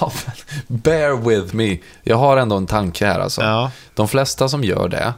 Ja, 0.00 0.12
Bear 0.66 1.16
with 1.28 1.54
me. 1.54 1.78
Jag 2.02 2.16
har 2.16 2.36
ändå 2.36 2.56
en 2.56 2.66
tanke 2.66 3.06
här 3.06 3.20
alltså. 3.20 3.42
Ja. 3.42 3.70
De 3.94 4.08
flesta 4.08 4.48
som 4.48 4.64
gör 4.64 4.88
det, 4.88 5.14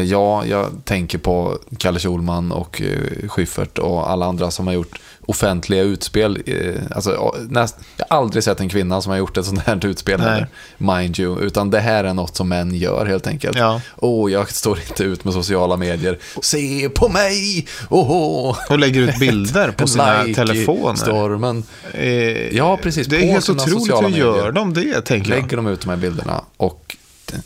ja, 0.00 0.44
jag 0.46 0.66
tänker 0.84 1.18
på 1.18 1.58
Kalle 1.78 1.98
Schulman 1.98 2.52
och 2.52 2.82
eh, 2.82 3.28
Schyffert 3.28 3.78
och 3.78 4.10
alla 4.10 4.26
andra 4.26 4.50
som 4.50 4.66
har 4.66 4.74
gjort 4.74 5.00
offentliga 5.26 5.82
utspel. 5.82 6.42
eh, 6.46 6.56
Alltså, 6.96 7.34
näst, 7.48 7.76
jag 7.96 8.06
har 8.10 8.16
aldrig 8.16 8.44
sett 8.44 8.60
en 8.60 8.68
kvinna 8.68 9.00
som 9.02 9.10
har 9.10 9.18
gjort 9.18 9.36
ett 9.36 9.44
sånt 9.46 9.60
här 9.66 9.86
utspel, 9.86 10.20
heller, 10.20 10.46
mind 10.78 11.18
you. 11.18 11.40
Utan 11.40 11.70
det 11.70 11.80
här 11.80 12.04
är 12.04 12.14
något 12.14 12.36
som 12.36 12.48
män 12.48 12.74
gör 12.74 13.06
helt 13.06 13.26
enkelt. 13.26 13.56
Ja. 13.58 13.80
Åh, 13.96 14.32
jag 14.32 14.50
står 14.50 14.78
inte 14.88 15.04
ut 15.04 15.24
med 15.24 15.34
sociala 15.34 15.76
medier. 15.76 16.18
Se 16.42 16.88
på 16.88 17.08
mig! 17.08 17.66
Åh! 17.88 18.56
Och 18.70 18.78
lägger 18.78 19.00
ut 19.00 19.18
bilder 19.18 19.70
på 19.70 19.86
sina 19.88 20.22
Like 20.22 20.44
telefoner. 20.46 20.94
Stormen. 20.96 21.62
Eh, 21.92 22.56
Ja, 22.56 22.76
precis. 22.82 23.06
Det 23.06 23.16
är 23.16 23.32
helt 23.32 23.48
otroligt 23.48 23.92
hur 23.92 24.08
gör 24.18 24.32
medier. 24.32 24.52
de 24.52 24.74
det, 24.74 25.00
tänker 25.00 25.30
jag. 25.30 25.42
lägger 25.42 25.56
de 25.56 25.66
ut 25.66 25.80
de 25.80 25.90
här 25.90 25.96
bilderna 25.96 26.44
och 26.56 26.81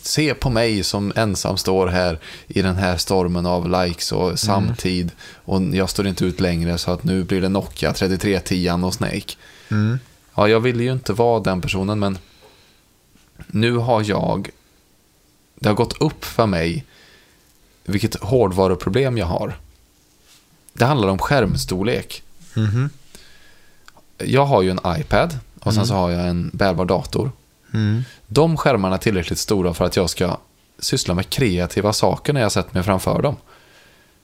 se 0.03 0.35
på 0.35 0.51
mig 0.51 0.83
som 0.85 1.13
ensam 1.17 1.57
står 1.57 1.87
här 1.87 2.19
i 2.47 2.63
den 2.63 2.77
här 2.77 2.97
stormen 2.97 3.47
av 3.47 3.71
likes 3.71 4.13
och 4.13 4.39
samtid 4.39 5.13
och 5.45 5.63
jag 5.63 5.91
står 5.91 6.07
inte 6.07 6.25
ut 6.25 6.41
längre 6.41 6.79
så 6.79 6.91
att 6.91 7.05
nu 7.05 7.25
blir 7.25 7.41
det 7.41 7.49
Nokia 7.49 7.93
3310 7.93 8.87
och 8.87 8.95
Snake. 8.95 9.35
Ja, 10.35 10.49
jag 10.49 10.61
ville 10.61 10.83
ju 10.83 10.93
inte 10.93 11.13
vara 11.13 11.41
den 11.41 11.61
personen 11.61 11.99
men 11.99 12.19
nu 13.47 13.77
har 13.77 14.05
jag 14.09 14.51
det 15.55 15.69
har 15.69 15.77
gått 15.77 16.01
upp 16.01 16.25
för 16.25 16.47
mig 16.47 16.85
vilket 17.85 18.15
hårdvaruproblem 18.15 19.19
jag 19.19 19.27
har. 19.27 19.59
Det 20.73 20.85
handlar 20.85 21.09
om 21.09 21.19
skärmstorlek. 21.19 22.23
Jag 24.19 24.47
har 24.47 24.63
ju 24.63 24.71
en 24.71 24.81
iPad 24.87 25.39
och 25.61 25.75
sen 25.75 25.87
så 25.87 25.95
har 25.95 26.11
jag 26.11 26.29
en 26.29 26.51
bärbar 26.53 26.85
dator. 26.85 27.31
De 28.27 28.57
skärmarna 28.57 28.95
är 28.95 28.99
tillräckligt 28.99 29.39
stora 29.39 29.75
för 29.75 29.85
att 29.85 29.97
jag 29.97 30.11
ska 30.11 30.37
syssla 30.79 31.15
med 31.15 31.31
kreativa 31.31 31.93
saker 31.93 32.33
när 32.33 32.41
jag 32.41 32.53
sätter 32.53 32.75
mig 32.75 32.83
framför 32.83 33.23
dem. 33.23 33.37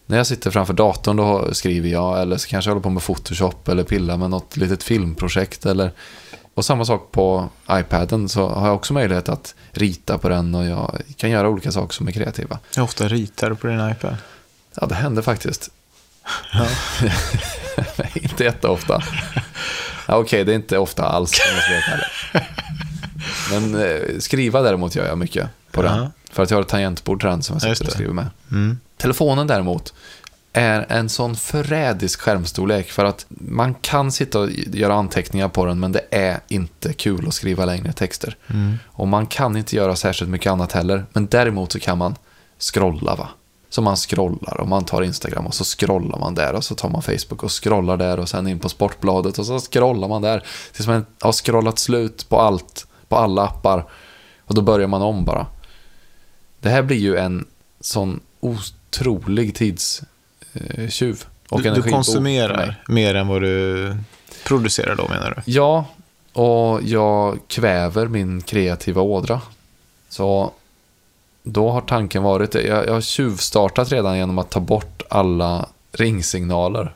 När 0.07 0.17
jag 0.17 0.27
sitter 0.27 0.51
framför 0.51 0.73
datorn 0.75 1.17
då 1.17 1.55
skriver 1.55 1.89
jag 1.89 2.23
eller 2.23 2.37
så 2.37 2.49
kanske 2.49 2.69
jag 2.71 2.75
håller 2.75 2.83
på 2.83 2.91
med 2.91 3.03
Photoshop 3.03 3.69
eller 3.69 3.83
pillar 3.85 4.17
med 4.17 4.31
något 4.31 4.57
litet 4.57 4.83
filmprojekt 4.83 5.67
eller 5.67 5.91
och 6.55 6.65
samma 6.65 6.85
sak 6.85 7.13
på 7.13 7.49
iPaden 7.71 8.29
så 8.29 8.49
har 8.49 8.67
jag 8.67 8.75
också 8.77 8.93
möjlighet 8.93 9.29
att 9.29 9.55
rita 9.71 10.19
på 10.19 10.29
den 10.29 10.55
och 10.55 10.65
jag 10.65 11.03
kan 11.17 11.31
göra 11.31 11.49
olika 11.49 11.73
saker 11.73 11.95
som 11.95 12.09
är 12.09 12.13
kreativa. 12.13 12.59
Hur 12.77 12.83
ofta 12.83 13.09
ritar 13.09 13.51
du 13.51 13.57
på 13.57 13.67
din 13.67 13.91
iPad? 13.91 14.17
Ja, 14.75 14.87
det 14.87 14.95
händer 14.95 15.23
faktiskt. 15.23 15.71
inte 18.15 18.45
jätteofta. 18.45 19.03
Ja, 20.09 20.17
Okej, 20.17 20.45
det 20.45 20.53
är 20.53 20.57
inte 20.57 20.79
ofta 20.79 21.09
alls. 21.09 21.33
om 21.33 21.55
jag 21.55 21.63
ska 21.63 21.73
vara 21.73 21.81
helt 21.81 22.35
ärlig. 22.35 22.47
Men 23.51 23.75
eh, 23.75 24.19
skriva 24.19 24.63
däremot 24.63 24.95
gör 24.95 25.07
jag 25.07 25.19
mycket 25.19 25.49
på 25.71 25.83
den. 25.83 26.09
För 26.33 26.43
att 26.43 26.51
jag 26.51 26.57
har 26.57 26.63
ett 26.63 26.69
tangentbord 26.69 27.21
till 27.21 27.29
den 27.29 27.43
som 27.43 27.59
jag 27.63 27.77
sitter 27.77 27.87
och 27.87 27.93
skriver 27.93 28.13
med. 28.15 28.27
Mm. 28.51 28.79
Telefonen 28.97 29.47
däremot 29.47 29.95
är 30.53 30.87
en 30.89 31.09
sån 31.09 31.37
förrädisk 31.37 32.21
skärmstorlek 32.21 32.91
för 32.91 33.05
att 33.05 33.27
man 33.29 33.75
kan 33.75 34.13
sitta 34.13 34.41
och 34.41 34.51
göra 34.51 34.95
anteckningar 34.95 35.49
på 35.49 35.65
den 35.65 35.81
men 35.81 35.93
det 35.93 36.05
är 36.11 36.41
inte 36.49 36.93
kul 36.93 37.29
att 37.29 37.35
skriva 37.35 37.65
längre 37.65 37.93
texter. 37.93 38.37
Och 38.87 39.09
man 39.09 39.27
kan 39.27 39.57
inte 39.57 39.77
göra 39.77 39.97
särskilt 39.97 40.31
mycket 40.31 40.53
annat 40.53 40.73
heller. 40.73 41.05
Men 41.13 41.27
däremot 41.27 41.73
så 41.73 41.81
kan 41.81 41.99
man 41.99 42.15
scrolla 42.59 43.15
va. 43.15 43.29
Så 43.71 43.83
man 43.83 43.97
scrollar 43.97 44.61
och 44.61 44.69
man 44.69 44.85
tar 44.85 45.03
Instagram 45.03 45.47
och 45.47 45.55
så 45.55 45.65
scrollar 45.65 46.19
man 46.19 46.35
där 46.35 46.53
och 46.53 46.65
så 46.65 46.75
tar 46.75 46.89
man 46.89 47.03
Facebook 47.03 47.43
och 47.43 47.65
scrollar 47.65 47.97
där 47.97 48.19
och 48.19 48.29
sen 48.29 48.49
in 48.49 48.59
på 48.59 48.69
Sportbladet 48.69 49.39
och 49.39 49.47
så 49.47 49.61
scrollar 49.61 50.09
man 50.09 50.23
där. 50.23 50.45
Tills 50.73 50.87
man 50.89 51.07
har 51.21 51.33
scrollat 51.33 51.79
slut 51.79 52.29
på 52.29 52.41
allt, 52.41 52.87
på 53.13 53.19
alla 53.19 53.43
appar. 53.43 53.85
Och 54.47 54.55
då 54.55 54.63
börjar 54.63 54.89
man 54.89 55.03
om 55.03 55.25
bara. 55.25 55.47
Det 56.61 56.69
här 56.69 56.83
blir 56.83 56.97
ju 56.97 57.17
en 57.17 57.47
sån 57.81 58.21
otrolig 58.41 59.55
tidstjuv. 59.55 61.25
Och 61.49 61.63
Du, 61.63 61.71
du 61.71 61.83
konsumerar 61.83 62.83
mer 62.89 63.15
än 63.15 63.29
vad 63.29 63.43
du 63.43 63.97
producerar 64.47 64.97
då, 64.97 65.09
menar 65.09 65.31
du? 65.37 65.53
Ja, 65.53 65.85
och 66.33 66.83
jag 66.83 67.39
kväver 67.49 68.07
min 68.07 68.43
kreativa 68.43 69.03
ådra. 69.03 69.41
Så 70.09 70.53
då 71.43 71.71
har 71.71 71.81
tanken 71.81 72.23
varit, 72.23 72.55
jag, 72.55 72.87
jag 72.87 72.93
har 72.93 73.01
tjuvstartat 73.01 73.93
redan 73.93 74.17
genom 74.17 74.39
att 74.39 74.51
ta 74.51 74.61
bort 74.61 75.03
alla 75.11 75.67
ringsignaler. 75.93 76.95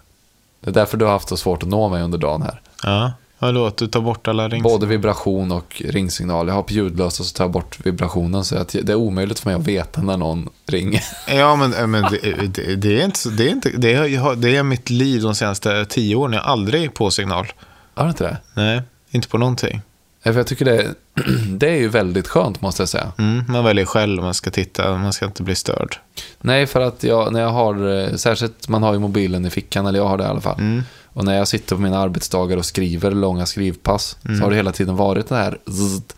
Det 0.60 0.70
är 0.70 0.74
därför 0.74 0.96
du 0.96 1.04
har 1.04 1.12
haft 1.12 1.28
så 1.28 1.36
svårt 1.36 1.62
att 1.62 1.68
nå 1.68 1.88
mig 1.88 2.02
under 2.02 2.18
dagen 2.18 2.42
här. 2.42 2.60
Ja. 2.82 3.12
Vadå, 3.38 3.66
att 3.66 3.76
du 3.76 3.86
tar 3.86 4.00
bort 4.00 4.28
alla 4.28 4.48
rings... 4.48 4.62
Både 4.62 4.86
vibration 4.86 5.52
och 5.52 5.82
ringsignal. 5.88 6.48
Jag 6.48 6.54
har 6.54 6.62
på 6.62 6.72
ljudlöst 6.72 7.20
och 7.20 7.26
så 7.26 7.36
tar 7.36 7.44
jag 7.44 7.50
bort 7.50 7.78
vibrationen 7.86 8.44
så 8.44 8.56
att 8.56 8.68
det 8.68 8.92
är 8.92 8.94
omöjligt 8.94 9.38
för 9.38 9.50
mig 9.50 9.60
att 9.60 9.66
veta 9.66 10.02
när 10.02 10.16
någon 10.16 10.48
ringer. 10.66 11.02
Ja, 11.28 11.56
men, 11.56 11.90
men 11.90 12.02
det, 12.02 12.46
det, 12.46 12.76
det 12.76 13.00
är 13.00 13.04
inte 13.04 13.18
så... 13.18 13.28
Det 13.28 13.46
är, 13.46 13.50
inte, 13.50 13.70
det, 13.76 13.94
är, 13.94 14.36
det 14.36 14.56
är 14.56 14.62
mitt 14.62 14.90
liv 14.90 15.22
de 15.22 15.34
senaste 15.34 15.84
tio 15.84 16.16
åren. 16.16 16.32
Jag 16.32 16.40
har 16.40 16.52
aldrig 16.52 16.94
på 16.94 17.10
signal. 17.10 17.46
Har 17.94 18.04
du 18.04 18.10
inte 18.10 18.24
det? 18.24 18.36
Nej, 18.54 18.82
inte 19.10 19.28
på 19.28 19.38
någonting. 19.38 19.80
Ja, 20.22 20.32
för 20.32 20.40
Jag 20.40 20.46
tycker 20.46 20.64
det, 20.64 20.94
det 21.48 21.68
är 21.68 21.76
ju 21.76 21.88
väldigt 21.88 22.28
skönt 22.28 22.60
måste 22.60 22.82
jag 22.82 22.88
säga. 22.88 23.12
Mm, 23.18 23.44
man 23.48 23.64
väljer 23.64 23.84
själv 23.84 24.18
om 24.18 24.24
man 24.24 24.34
ska 24.34 24.50
titta. 24.50 24.98
Man 24.98 25.12
ska 25.12 25.26
inte 25.26 25.42
bli 25.42 25.54
störd. 25.54 25.96
Nej, 26.40 26.66
för 26.66 26.80
att 26.80 27.02
jag, 27.02 27.32
när 27.32 27.40
jag 27.40 27.50
har, 27.50 27.98
eh, 27.98 28.14
särskilt 28.16 28.68
man 28.68 28.82
har 28.82 28.92
ju 28.92 28.98
mobilen 28.98 29.46
i 29.46 29.50
fickan, 29.50 29.86
eller 29.86 29.98
jag 29.98 30.08
har 30.08 30.18
det 30.18 30.24
i 30.24 30.26
alla 30.26 30.40
fall. 30.40 30.58
Mm. 30.58 30.82
Och 31.16 31.24
när 31.24 31.34
jag 31.36 31.48
sitter 31.48 31.76
på 31.76 31.82
mina 31.82 31.98
arbetsdagar 31.98 32.56
och 32.56 32.66
skriver 32.66 33.10
långa 33.10 33.46
skrivpass 33.46 34.16
så 34.22 34.32
har 34.44 34.50
det 34.50 34.56
hela 34.56 34.72
tiden 34.72 34.96
varit 34.96 35.28
det 35.28 35.36
här 35.36 35.58
zzzt. 35.66 36.16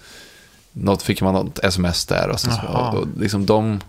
något 0.72 1.02
fick 1.02 1.22
man 1.22 1.34
något 1.34 1.58
sms 1.58 2.06
där 2.06 2.28
och 2.28 2.40
så, 2.40 2.50
så 2.50 2.60
Jaha. 2.62 2.90
och 2.92 3.06
liksom 3.20 3.46
de 3.46 3.80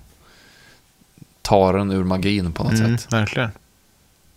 tar 1.41 1.73
en 1.73 1.91
ur 1.91 2.03
magin 2.03 2.51
på 2.53 2.63
något 2.63 2.73
Mm, 2.73 2.97
sätt. 2.97 3.13
verkligen. 3.13 3.49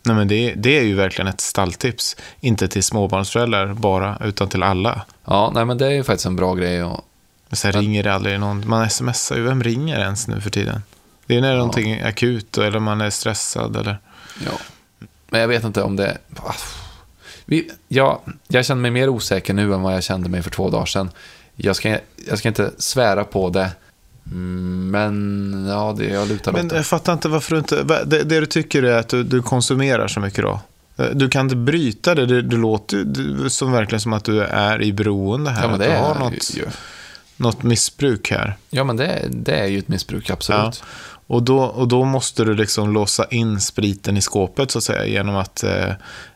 Nej, 0.03 0.15
men 0.15 0.27
det, 0.27 0.53
det 0.53 0.77
är 0.79 0.83
ju 0.83 0.93
verkligen 0.95 1.27
ett 1.27 1.41
stalltips. 1.41 2.15
Inte 2.39 2.67
till 2.67 2.83
småbarnsföräldrar 2.83 3.73
bara, 3.73 4.17
utan 4.23 4.49
till 4.49 4.63
alla. 4.63 5.01
Ja, 5.25 5.51
nej 5.55 5.65
men 5.65 5.77
det 5.77 5.85
är 5.87 5.91
ju 5.91 6.03
faktiskt 6.03 6.25
en 6.25 6.35
bra 6.35 6.55
grej 6.55 6.83
och 6.83 7.05
Men 7.49 7.57
sen 7.57 7.71
Men- 7.73 7.81
ringer 7.81 8.03
det 8.03 8.13
aldrig 8.13 8.39
någon. 8.39 8.67
Man 8.69 8.89
smsar 8.89 9.35
ju. 9.35 9.41
Vem 9.43 9.63
ringer 9.63 9.99
ens 9.99 10.27
nu 10.27 10.41
för 10.41 10.49
tiden? 10.49 10.83
Det 11.25 11.35
är 11.37 11.41
när 11.41 11.51
är 11.53 11.57
någonting 11.57 11.91
är 11.91 12.07
akut 12.07 12.57
eller 12.57 12.79
man 12.79 13.01
är 13.01 13.09
stressad. 13.09 13.75
Eller... 13.77 13.97
Ja. 14.45 14.51
Men 15.33 15.41
jag 15.41 15.47
vet 15.47 15.63
inte 15.63 15.81
om 15.81 15.95
det... 15.95 16.17
Ah. 16.35 16.53
Vi, 17.45 17.71
ja, 17.87 18.21
jag 18.47 18.65
känner 18.65 18.81
mig 18.81 18.91
mer 18.91 19.09
osäker 19.09 19.53
nu 19.53 19.73
än 19.73 19.81
vad 19.81 19.95
jag 19.95 20.03
kände 20.03 20.29
mig 20.29 20.41
för 20.41 20.49
två 20.49 20.69
dagar 20.69 20.85
sedan. 20.85 21.09
Jag 21.55 21.75
ska, 21.75 21.97
jag 22.29 22.37
ska 22.39 22.47
inte 22.47 22.71
svära 22.77 23.23
på 23.23 23.49
det. 23.49 23.69
Mm, 24.31 24.89
Men 24.91 25.65
ja, 25.69 25.95
det, 25.97 26.05
jag 26.05 26.27
lutar 26.27 26.51
Men 26.51 26.65
åt 26.65 26.69
det. 26.69 26.75
jag 26.75 26.85
fattar 26.85 27.13
inte 27.13 27.27
varför 27.29 27.51
du 27.55 27.59
inte... 27.59 27.83
Det, 27.83 28.23
det 28.23 28.39
du 28.39 28.45
tycker 28.45 28.83
är 28.83 28.97
att 28.97 29.09
du, 29.09 29.23
du 29.23 29.41
konsumerar 29.41 30.07
så 30.07 30.19
mycket 30.19 30.41
då? 30.43 30.59
Eh, 30.97 31.05
Du 31.13 31.29
kan 31.29 31.45
inte 31.45 31.55
bryta 31.55 32.15
det. 32.15 32.25
Det, 32.25 32.41
det 32.41 32.55
låter 32.55 32.97
det- 33.03 33.49
som 33.49 33.71
verkligen 33.71 33.99
som 34.01 34.13
att 34.13 34.23
du 34.23 34.41
är 34.43 34.81
i 34.81 34.93
beroende 34.93 35.49
här. 35.51 35.61
Ja, 35.63 35.69
men 35.69 35.79
det 35.79 35.85
du 35.85 35.91
är 35.91 35.99
har 36.01 36.15
något, 36.15 36.55
ju. 36.55 36.65
något 37.37 37.63
missbruk 37.63 38.31
här. 38.31 38.55
Ja, 38.69 38.83
men 38.83 38.97
det, 38.97 39.25
det 39.29 39.55
är 39.59 39.65
ju 39.67 39.79
ett 39.79 39.87
missbruk, 39.87 40.29
absolut. 40.29 40.83
Och 41.27 41.43
då, 41.43 41.59
och 41.59 41.87
då 41.87 42.05
måste 42.05 42.43
du 42.43 42.53
liksom 42.53 42.93
låsa 42.93 43.25
in 43.25 43.61
spriten 43.61 44.17
i 44.17 44.21
skåpet 44.21 44.71
så 44.71 44.77
att 44.77 44.83
säga 44.83 45.05
genom 45.05 45.35
att 45.35 45.63
eh, 45.63 45.91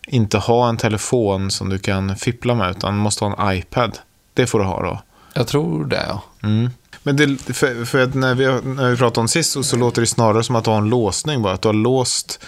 inte 0.08 0.38
ha 0.38 0.70
en 0.70 0.78
telefon 0.78 1.52
som 1.52 1.70
du 1.70 1.80
kan 1.80 2.16
fippla 2.16 2.56
med 2.56 2.72
utan 2.72 2.94
du 2.94 3.00
måste 3.00 3.26
ha 3.26 3.50
en 3.50 3.58
iPad. 3.58 4.00
Det 4.34 4.48
får 4.48 4.60
du 4.60 4.66
ha 4.66 4.84
då. 4.84 5.02
Jag 5.34 5.48
tror 5.48 5.86
det, 5.86 6.06
ja. 6.08 6.24
Mm. 6.44 6.70
Men 7.04 7.18
det, 7.18 7.38
för, 7.38 7.86
för 7.86 8.08
när, 8.08 8.36
vi, 8.36 8.46
när 8.46 8.90
vi 8.90 8.98
pratade 8.98 9.22
om 9.22 9.28
sist 9.28 9.52
så, 9.52 9.64
så 9.64 9.76
låter 9.76 10.02
det 10.02 10.08
snarare 10.08 10.44
som 10.44 10.56
att 10.56 10.64
du 10.64 10.70
har 10.70 10.78
en 10.78 10.90
låsning 10.90 11.42
bara. 11.42 11.54
Att 11.54 11.62
du 11.62 11.68
har 11.68 11.74
låst 11.74 12.40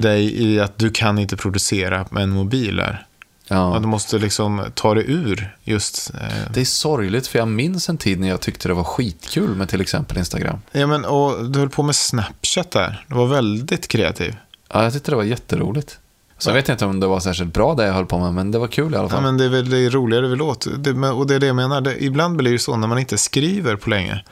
dig 0.00 0.42
i 0.42 0.60
att 0.60 0.78
du 0.78 0.90
kan 0.90 1.18
inte 1.18 1.36
producera 1.36 2.06
med 2.10 2.22
en 2.22 2.30
mobil 2.30 2.80
här. 2.80 3.05
Ja. 3.48 3.78
Du 3.80 3.86
måste 3.86 4.18
liksom 4.18 4.62
ta 4.74 4.94
dig 4.94 5.04
ur 5.08 5.56
just... 5.64 6.10
Eh, 6.14 6.52
Det 6.52 6.60
är 6.60 6.64
sorgligt, 6.64 7.26
för 7.26 7.38
jag 7.38 7.48
minns 7.48 7.88
en 7.88 7.98
tid 7.98 8.20
när 8.20 8.28
jag 8.28 8.40
tyckte 8.40 8.68
det 8.68 8.74
var 8.74 8.84
skitkul 8.84 9.54
med 9.54 9.68
till 9.68 9.80
exempel 9.80 10.18
Instagram. 10.18 10.58
ja, 10.72 10.86
men, 10.86 11.04
och 11.04 11.44
du 11.50 11.58
höll 11.58 11.70
på 11.70 11.82
med 11.82 11.96
Snapchat 11.96 12.70
där. 12.70 13.04
Du 13.08 13.14
var 13.14 13.26
väldigt 13.26 13.88
kreativ. 13.88 14.36
Ja, 14.72 14.82
jag 14.84 14.92
tyckte 14.92 15.10
det 15.10 15.16
var 15.16 15.24
jätteroligt. 15.24 15.98
Så 16.38 16.48
jag 16.50 16.54
vet 16.54 16.68
inte 16.68 16.84
om 16.86 17.00
det 17.00 17.06
var 17.06 17.20
särskilt 17.20 17.52
bra 17.54 17.74
det 17.74 17.86
jag 17.86 17.94
höll 17.94 18.06
på 18.06 18.18
med, 18.18 18.34
men 18.34 18.50
det 18.50 18.58
var 18.58 18.68
kul 18.68 18.92
i 18.92 18.96
alla 18.96 19.04
Ja, 19.04 19.08
fall. 19.08 19.22
men 19.22 19.36
det 19.38 19.44
är 19.44 19.48
väl 19.48 19.70
det 19.70 19.88
roligare 19.90 20.28
vi 20.28 20.36
låter. 20.36 20.70
Det, 20.70 20.92
men- 20.94 21.12
och 21.12 21.26
det 21.26 21.34
är 21.34 21.38
det 21.40 21.46
jag 21.46 21.56
menar. 21.56 21.80
Det, 21.80 22.04
ibland 22.04 22.36
blir 22.36 22.50
det 22.50 22.52
ju 22.52 22.58
så 22.58 22.76
när 22.76 22.88
man 22.88 22.98
inte 22.98 23.18
skriver 23.18 23.76
på 23.76 23.90
länge. 23.90 24.24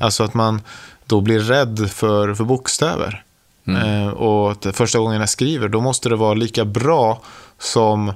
Alltså 0.00 0.24
att 0.24 0.34
man 0.34 0.60
då 1.06 1.20
blir 1.20 1.38
rädd 1.40 1.90
för, 1.90 2.34
för 2.34 2.44
bokstäver. 2.44 3.22
Eh, 3.66 4.08
och 4.08 4.66
första 4.72 4.98
gången 4.98 5.20
jag 5.20 5.28
skriver, 5.28 5.68
då 5.68 5.80
måste 5.80 6.08
det 6.08 6.16
vara 6.16 6.34
lika 6.34 6.64
bra 6.64 7.22
som 7.58 8.12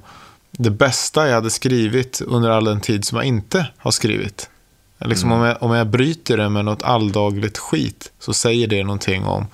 det 0.61 0.71
bästa 0.71 1.27
jag 1.27 1.35
hade 1.35 1.51
skrivit 1.51 2.21
under 2.27 2.51
all 2.51 2.65
den 2.65 2.81
tid 2.81 3.05
som 3.05 3.17
jag 3.17 3.25
inte 3.25 3.67
har 3.77 3.91
skrivit. 3.91 4.51
Liksom 4.99 5.33
om, 5.33 5.43
jag, 5.43 5.63
om 5.63 5.73
jag 5.73 5.87
bryter 5.87 6.37
det 6.37 6.49
med 6.49 6.65
något 6.65 6.83
alldagligt 6.83 7.59
skit 7.59 8.13
så 8.19 8.33
säger 8.33 8.67
det 8.67 8.85
någonting 8.85 9.25
om 9.25 9.47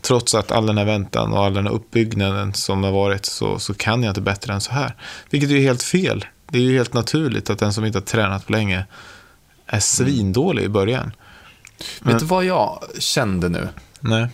Trots 0.00 0.34
att 0.34 0.52
all 0.52 0.66
den 0.66 0.78
här 0.78 0.84
väntan 0.84 1.32
och 1.32 1.44
all 1.44 1.54
den 1.54 1.66
här 1.66 1.72
uppbyggnaden 1.72 2.54
som 2.54 2.84
har 2.84 2.92
varit 2.92 3.26
så, 3.26 3.58
så 3.58 3.74
kan 3.74 4.02
jag 4.02 4.10
inte 4.10 4.20
bättre 4.20 4.52
än 4.52 4.60
så 4.60 4.72
här. 4.72 4.94
Vilket 5.30 5.50
är 5.50 5.54
ju 5.54 5.60
helt 5.60 5.82
fel. 5.82 6.24
Det 6.50 6.58
är 6.58 6.62
ju 6.62 6.76
helt 6.76 6.94
naturligt 6.94 7.50
att 7.50 7.58
den 7.58 7.72
som 7.72 7.84
inte 7.84 7.98
har 7.98 8.04
tränat 8.04 8.46
på 8.46 8.52
länge 8.52 8.84
är 9.66 9.80
svindålig 9.80 10.62
i 10.62 10.68
början. 10.68 11.12
Vet 12.00 12.18
du 12.18 12.24
vad 12.24 12.44
jag 12.44 12.82
kände 12.98 13.48
nu? 13.48 13.68
Nej. 14.00 14.28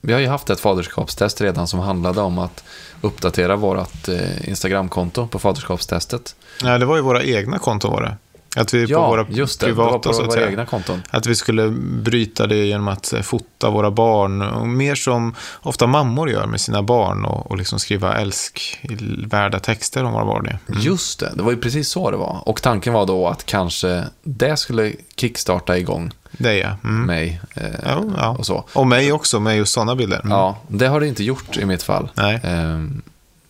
Vi 0.00 0.12
har 0.12 0.20
ju 0.20 0.26
haft 0.28 0.50
ett 0.50 0.60
faderskapstest 0.60 1.40
redan 1.40 1.66
som 1.68 1.80
handlade 1.80 2.20
om 2.20 2.38
att 2.38 2.64
uppdatera 3.00 3.56
vårt 3.56 4.08
eh, 4.08 4.48
Instagramkonto 4.48 5.26
på 5.26 5.38
faderskapstestet. 5.38 6.34
Nej, 6.62 6.78
det 6.78 6.84
var 6.86 6.96
ju 6.96 7.02
våra 7.02 7.22
egna 7.24 7.58
konton 7.58 7.92
var 7.92 8.02
det. 8.02 8.16
Att 8.56 8.74
vi 8.74 8.86
på 8.86 8.92
Ja, 8.92 9.08
våra 9.08 9.26
just 9.30 9.60
det. 9.60 9.66
Det 9.66 9.72
privata 9.72 10.08
var 10.08 10.18
på 10.18 10.22
våra 10.24 10.32
säga. 10.32 10.48
egna 10.48 10.66
konton. 10.66 11.02
Att 11.10 11.26
vi 11.26 11.34
skulle 11.34 11.70
bryta 12.02 12.46
det 12.46 12.56
genom 12.56 12.88
att 12.88 13.12
eh, 13.12 13.20
fota 13.20 13.70
våra 13.70 13.90
barn. 13.90 14.42
Och 14.42 14.68
mer 14.68 14.94
som 14.94 15.34
ofta 15.62 15.86
mammor 15.86 16.30
gör 16.30 16.46
med 16.46 16.60
sina 16.60 16.82
barn 16.82 17.24
och, 17.24 17.50
och 17.50 17.56
liksom 17.56 17.78
skriva 17.78 18.14
älskvärda 18.16 19.58
texter 19.58 20.04
om 20.04 20.12
våra 20.12 20.24
barn. 20.24 20.46
Mm. 20.46 20.80
Just 20.80 21.20
det, 21.20 21.32
det 21.36 21.42
var 21.42 21.50
ju 21.50 21.56
precis 21.56 21.88
så 21.88 22.10
det 22.10 22.16
var. 22.16 22.42
Och 22.48 22.62
tanken 22.62 22.92
var 22.92 23.06
då 23.06 23.28
att 23.28 23.46
kanske 23.46 24.04
det 24.22 24.56
skulle 24.56 24.92
kickstarta 25.16 25.78
igång 25.78 26.10
Det 26.32 26.50
är 26.50 26.60
jag. 26.60 26.76
Mm. 26.84 27.06
mig 27.06 27.40
eh, 27.54 27.70
Ja, 27.84 28.04
ja. 28.16 28.36
och 28.38 28.46
så. 28.46 28.64
Och 28.72 28.86
mig 28.86 29.12
också 29.12 29.40
med 29.40 29.56
just 29.56 29.72
sådana 29.72 29.96
bilder. 29.96 30.20
Mm. 30.20 30.30
Ja, 30.30 30.58
det 30.68 30.86
har 30.86 31.00
det 31.00 31.08
inte 31.08 31.24
gjort 31.24 31.56
i 31.56 31.64
mitt 31.64 31.82
fall. 31.82 32.10
Nej. 32.14 32.40
Ehm, 32.44 33.02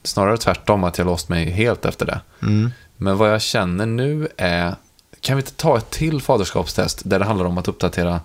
snarare 0.02 0.36
tvärtom, 0.36 0.84
att 0.84 0.98
jag 0.98 1.04
låst 1.04 1.28
mig 1.28 1.50
helt 1.50 1.84
efter 1.84 2.06
det. 2.06 2.20
Mm. 2.42 2.70
Men 2.96 3.18
vad 3.18 3.32
jag 3.32 3.42
känner 3.42 3.86
nu 3.86 4.28
är, 4.36 4.74
kan 5.20 5.36
vi 5.36 5.42
inte 5.42 5.52
ta 5.52 5.76
ett 5.76 5.90
till 5.90 6.22
faderskapstest 6.22 7.02
där 7.04 7.18
det 7.18 7.24
handlar 7.24 7.46
om 7.46 7.58
att 7.58 7.68
uppdatera, 7.68 8.20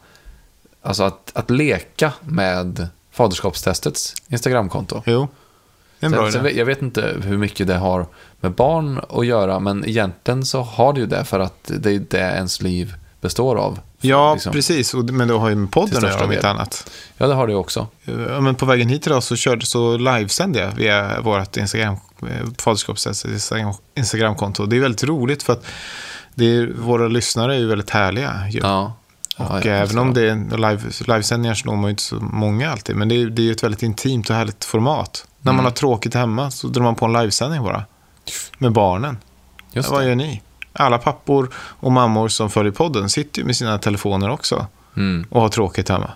alltså 0.82 1.04
att, 1.04 1.32
att 1.34 1.50
leka 1.50 2.14
med 2.22 2.88
faderskapstestets 3.12 4.14
Instagramkonto. 4.28 5.02
Jo, 5.06 5.28
det 6.00 6.06
är 6.06 6.08
en 6.08 6.12
bra 6.12 6.32
Sen, 6.32 6.44
sen, 6.44 6.58
jag 6.58 6.66
vet 6.66 6.82
inte 6.82 7.16
hur 7.24 7.38
mycket 7.38 7.68
det 7.68 7.76
har 7.76 8.06
med 8.40 8.52
barn 8.52 9.02
att 9.10 9.26
göra, 9.26 9.60
men 9.60 9.86
egentligen 9.86 10.46
så 10.46 10.62
har 10.62 10.94
det 10.94 11.00
ju 11.00 11.06
det 11.06 11.26
för 11.26 11.40
att 11.40 11.72
det 11.80 11.92
är 11.92 12.00
det 12.00 12.18
ens 12.18 12.62
liv 12.62 12.94
består 13.22 13.56
av. 13.56 13.80
Ja, 14.08 14.34
liksom. 14.34 14.52
precis. 14.54 14.94
Men 14.94 15.28
det 15.28 15.34
har 15.34 15.50
ju 15.50 15.56
med 15.56 15.72
podden 15.72 15.98
att 15.98 16.04
göra, 16.12 16.26
om 16.26 16.32
inte 16.32 16.50
annat. 16.50 16.92
Ja, 17.18 17.28
det 17.28 17.34
har 17.34 17.48
det 17.48 17.56
också. 17.56 17.88
Men 18.40 18.56
på 18.56 18.66
vägen 18.66 18.90
hit 18.90 19.08
idag 19.08 19.24
så, 19.24 19.36
körde, 19.36 19.66
så 19.66 19.98
livesände 19.98 20.60
jag 20.60 20.72
via 20.72 21.22
vårt 21.22 21.58
Instagram, 21.58 21.96
eh, 22.22 22.28
faderskapstest, 22.60 23.26
Instagram, 23.26 23.74
Instagramkonto. 23.96 24.66
Det 24.66 24.76
är 24.76 24.80
väldigt 24.82 25.04
roligt 25.04 25.44
för 25.44 25.54
att 25.54 25.66
det 26.36 26.46
är, 26.46 26.68
våra 26.80 27.08
lyssnare 27.08 27.56
är 27.56 27.60
ju 27.60 27.68
väldigt 27.68 27.90
härliga. 27.90 28.34
Ju. 28.50 28.60
Ja. 28.60 28.94
Och 29.38 29.46
ja, 29.66 29.72
även 29.72 29.98
om 30.00 30.14
det 30.14 30.22
är 30.30 30.58
live, 30.58 30.82
livesändningar 31.08 31.56
så 31.56 31.66
når 31.68 31.76
man 31.76 31.84
ju 31.84 31.90
inte 31.90 32.04
så 32.04 32.16
många 32.16 32.72
alltid. 32.72 32.96
Men 32.96 33.08
det 33.10 33.16
är, 33.22 33.26
det 33.26 33.48
är 33.48 33.52
ett 33.52 33.64
väldigt 33.64 33.84
intimt 33.84 34.30
och 34.30 34.36
härligt 34.36 34.66
format. 34.66 35.26
När 35.42 35.50
Mm. 35.52 35.56
man 35.56 35.66
har 35.66 35.72
tråkigt 35.72 36.14
hemma 36.14 36.52
så 36.52 36.68
drar 36.68 36.84
man 36.84 36.96
på 36.96 37.06
en 37.06 37.14
livesändning 37.14 37.64
bara. 37.64 37.84
Med 38.58 38.72
barnen. 38.72 39.18
Just 39.74 39.90
Vad 39.90 40.02
det. 40.02 40.08
gör 40.08 40.16
ni? 40.16 40.42
Alla 40.76 40.98
pappor 40.98 41.50
och 41.56 41.92
mammor 41.92 42.28
som 42.28 42.50
följer 42.50 42.72
podden 42.74 43.10
sitter 43.10 43.40
ju 43.42 43.46
med 43.46 43.56
sina 43.58 43.78
telefoner 43.78 44.30
också. 44.30 44.68
Mm. 44.98 45.26
Och 45.30 45.42
har 45.42 45.50
tråkigt 45.50 45.90
hemma 45.90 46.12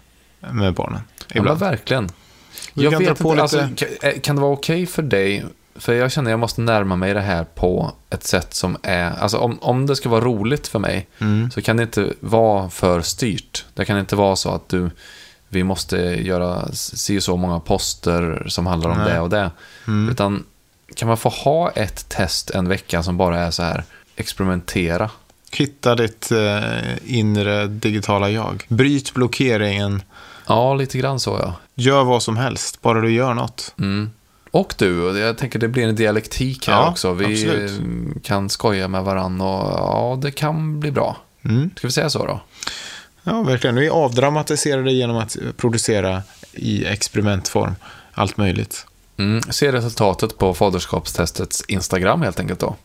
med 0.52 0.74
barnen. 0.74 1.02
Ja, 1.28 1.38
Ibland. 1.40 1.60
verkligen. 1.60 2.10
Vi 2.74 2.84
Jag 2.84 2.92
kan 2.94 3.00
vet 3.00 3.10
inte, 3.10 3.24
lite- 3.24 3.42
alltså, 3.42 3.58
kan, 3.76 3.88
eh, 4.02 4.20
kan 4.22 4.36
det 4.36 4.42
vara 4.42 4.52
okej 4.54 4.86
för 4.86 5.02
dig? 5.02 5.46
För 5.76 5.94
jag 5.94 6.12
känner 6.12 6.30
att 6.30 6.32
jag 6.32 6.40
måste 6.40 6.62
närma 6.62 6.96
mig 6.96 7.14
det 7.14 7.22
här 7.22 7.44
på 7.44 7.92
ett 8.10 8.24
sätt 8.24 8.54
som 8.54 8.78
är... 8.84 9.12
Alltså 9.20 9.38
om, 9.38 9.60
om 9.62 9.86
det 9.86 9.96
ska 9.96 10.10
vara 10.10 10.22
roligt 10.26 10.68
för 10.68 10.80
mig 10.80 11.08
Mm. 11.20 11.52
så 11.52 11.62
kan 11.62 11.78
det 11.78 11.84
inte 11.84 12.14
vara 12.20 12.70
för 12.70 13.02
styrt. 13.02 13.66
Det 13.74 13.86
kan 13.86 14.00
inte 14.00 14.16
vara 14.16 14.36
så 14.36 14.50
att 14.52 14.70
du... 14.70 14.90
Vi 15.52 15.64
måste 15.64 15.98
göra 15.98 16.72
si 16.72 17.22
så 17.22 17.38
många 17.38 17.60
poster 17.60 18.46
som 18.48 18.68
handlar 18.68 18.90
om 18.90 18.98
Nej. 18.98 19.14
det 19.14 19.20
och 19.20 19.30
det. 19.30 19.52
Mm. 19.88 20.10
Utan 20.10 20.44
kan 20.96 21.08
man 21.08 21.18
få 21.18 21.30
ha 21.30 21.70
ett 21.72 22.10
test 22.10 22.50
en 22.50 22.68
vecka 22.70 23.04
som 23.04 23.18
bara 23.18 23.40
är 23.40 23.52
så 23.52 23.64
här 23.64 23.84
experimentera? 24.20 25.10
Hitta 25.52 25.96
ditt 25.96 26.32
eh, 26.32 26.70
inre 27.06 27.68
digitala 27.68 28.30
jag. 28.30 28.66
Bryt 28.68 29.14
blockeringen. 29.14 30.02
Ja, 30.48 30.74
lite 30.74 30.98
grann 30.98 31.20
så 31.20 31.40
ja. 31.44 31.54
Gör 31.76 32.04
vad 32.04 32.24
som 32.24 32.38
helst, 32.38 32.82
bara 32.82 33.02
du 33.02 33.12
gör 33.12 33.34
något. 33.34 33.74
Mm. 33.80 34.10
Och 34.52 34.74
du, 34.78 35.20
jag 35.20 35.38
tänker 35.38 35.60
det 35.60 35.68
blir 35.68 35.88
en 35.88 35.96
dialektik 35.96 36.68
här 36.68 36.74
Ja, 36.74 36.90
också. 36.90 37.14
Vi 37.14 37.26
absolut. 37.26 37.72
eh, 37.72 38.22
kan 38.24 38.50
skoja 38.50 38.88
med 38.88 39.04
varann 39.04 39.42
och 39.42 39.72
ja, 39.78 40.20
det 40.22 40.32
kan 40.32 40.80
bli 40.80 40.92
bra. 40.92 41.18
Mm. 41.46 41.70
Ska 41.78 41.88
vi 41.88 41.92
säga 41.94 42.10
så 42.10 42.26
då? 42.26 42.42
Ja, 43.24 43.42
verkligen. 43.42 43.76
Vi 43.76 43.90
avdramatiserar 43.90 44.84
det 44.84 44.92
genom 44.92 45.18
att 45.18 45.38
producera 45.58 46.22
i 46.54 46.86
experimentform 46.86 47.76
allt 48.14 48.38
möjligt. 48.38 48.86
Mm. 49.18 49.42
Se 49.42 49.72
resultatet 49.72 50.38
på 50.38 50.54
faderskapstestets 50.54 51.64
Instagram 51.68 52.22
helt 52.22 52.40
enkelt 52.40 52.60
då. 52.60 52.76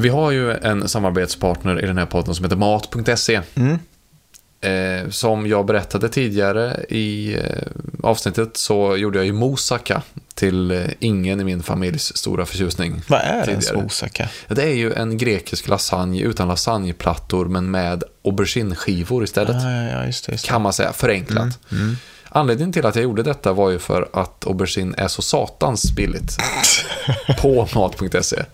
Vi 0.00 0.08
har 0.08 0.30
ju 0.30 0.52
en 0.52 0.88
samarbetspartner 0.88 1.84
i 1.84 1.86
den 1.86 1.98
här 1.98 2.06
podden 2.06 2.34
som 2.34 2.44
heter 2.44 2.56
mat.se. 2.56 3.40
Mm. 3.54 3.78
Eh, 4.60 5.10
som 5.10 5.46
jag 5.46 5.66
berättade 5.66 6.08
tidigare 6.08 6.84
i 6.88 7.34
eh, 7.34 7.42
avsnittet 8.02 8.56
så 8.56 8.96
gjorde 8.96 9.18
jag 9.18 9.26
ju 9.26 9.32
moussaka 9.32 10.02
Till 10.34 10.70
eh, 10.70 10.84
ingen 10.98 11.40
i 11.40 11.44
min 11.44 11.62
familjs 11.62 12.16
stora 12.16 12.46
förtjusning. 12.46 13.02
Vad 13.08 13.20
är 13.20 13.50
ens 13.50 13.72
moussaka? 13.72 14.28
Det 14.48 14.62
är 14.62 14.74
ju 14.74 14.92
en 14.92 15.18
grekisk 15.18 15.68
lasagne 15.68 16.20
utan 16.20 16.48
lasagneplattor 16.48 17.46
men 17.46 17.70
med 17.70 18.04
aubergineskivor 18.24 19.24
istället. 19.24 19.62
Ja, 19.62 19.70
ja, 19.70 19.90
ja, 19.90 20.06
just 20.06 20.26
det. 20.26 20.32
Just 20.32 20.44
det. 20.44 20.48
Kan 20.48 20.62
man 20.62 20.72
säga, 20.72 20.92
förenklat. 20.92 21.58
Anledningen 22.28 22.72
till 22.72 22.86
att 22.86 22.94
jag 22.94 23.02
gjorde 23.02 23.22
detta 23.22 23.52
var 23.52 23.70
ju 23.70 23.78
för 23.78 24.08
att 24.12 24.46
aubergine 24.46 24.94
är 24.98 25.08
så 25.08 25.22
satans 25.22 25.92
billigt. 25.96 26.36
på 27.40 27.68
mat.se. 27.74 28.44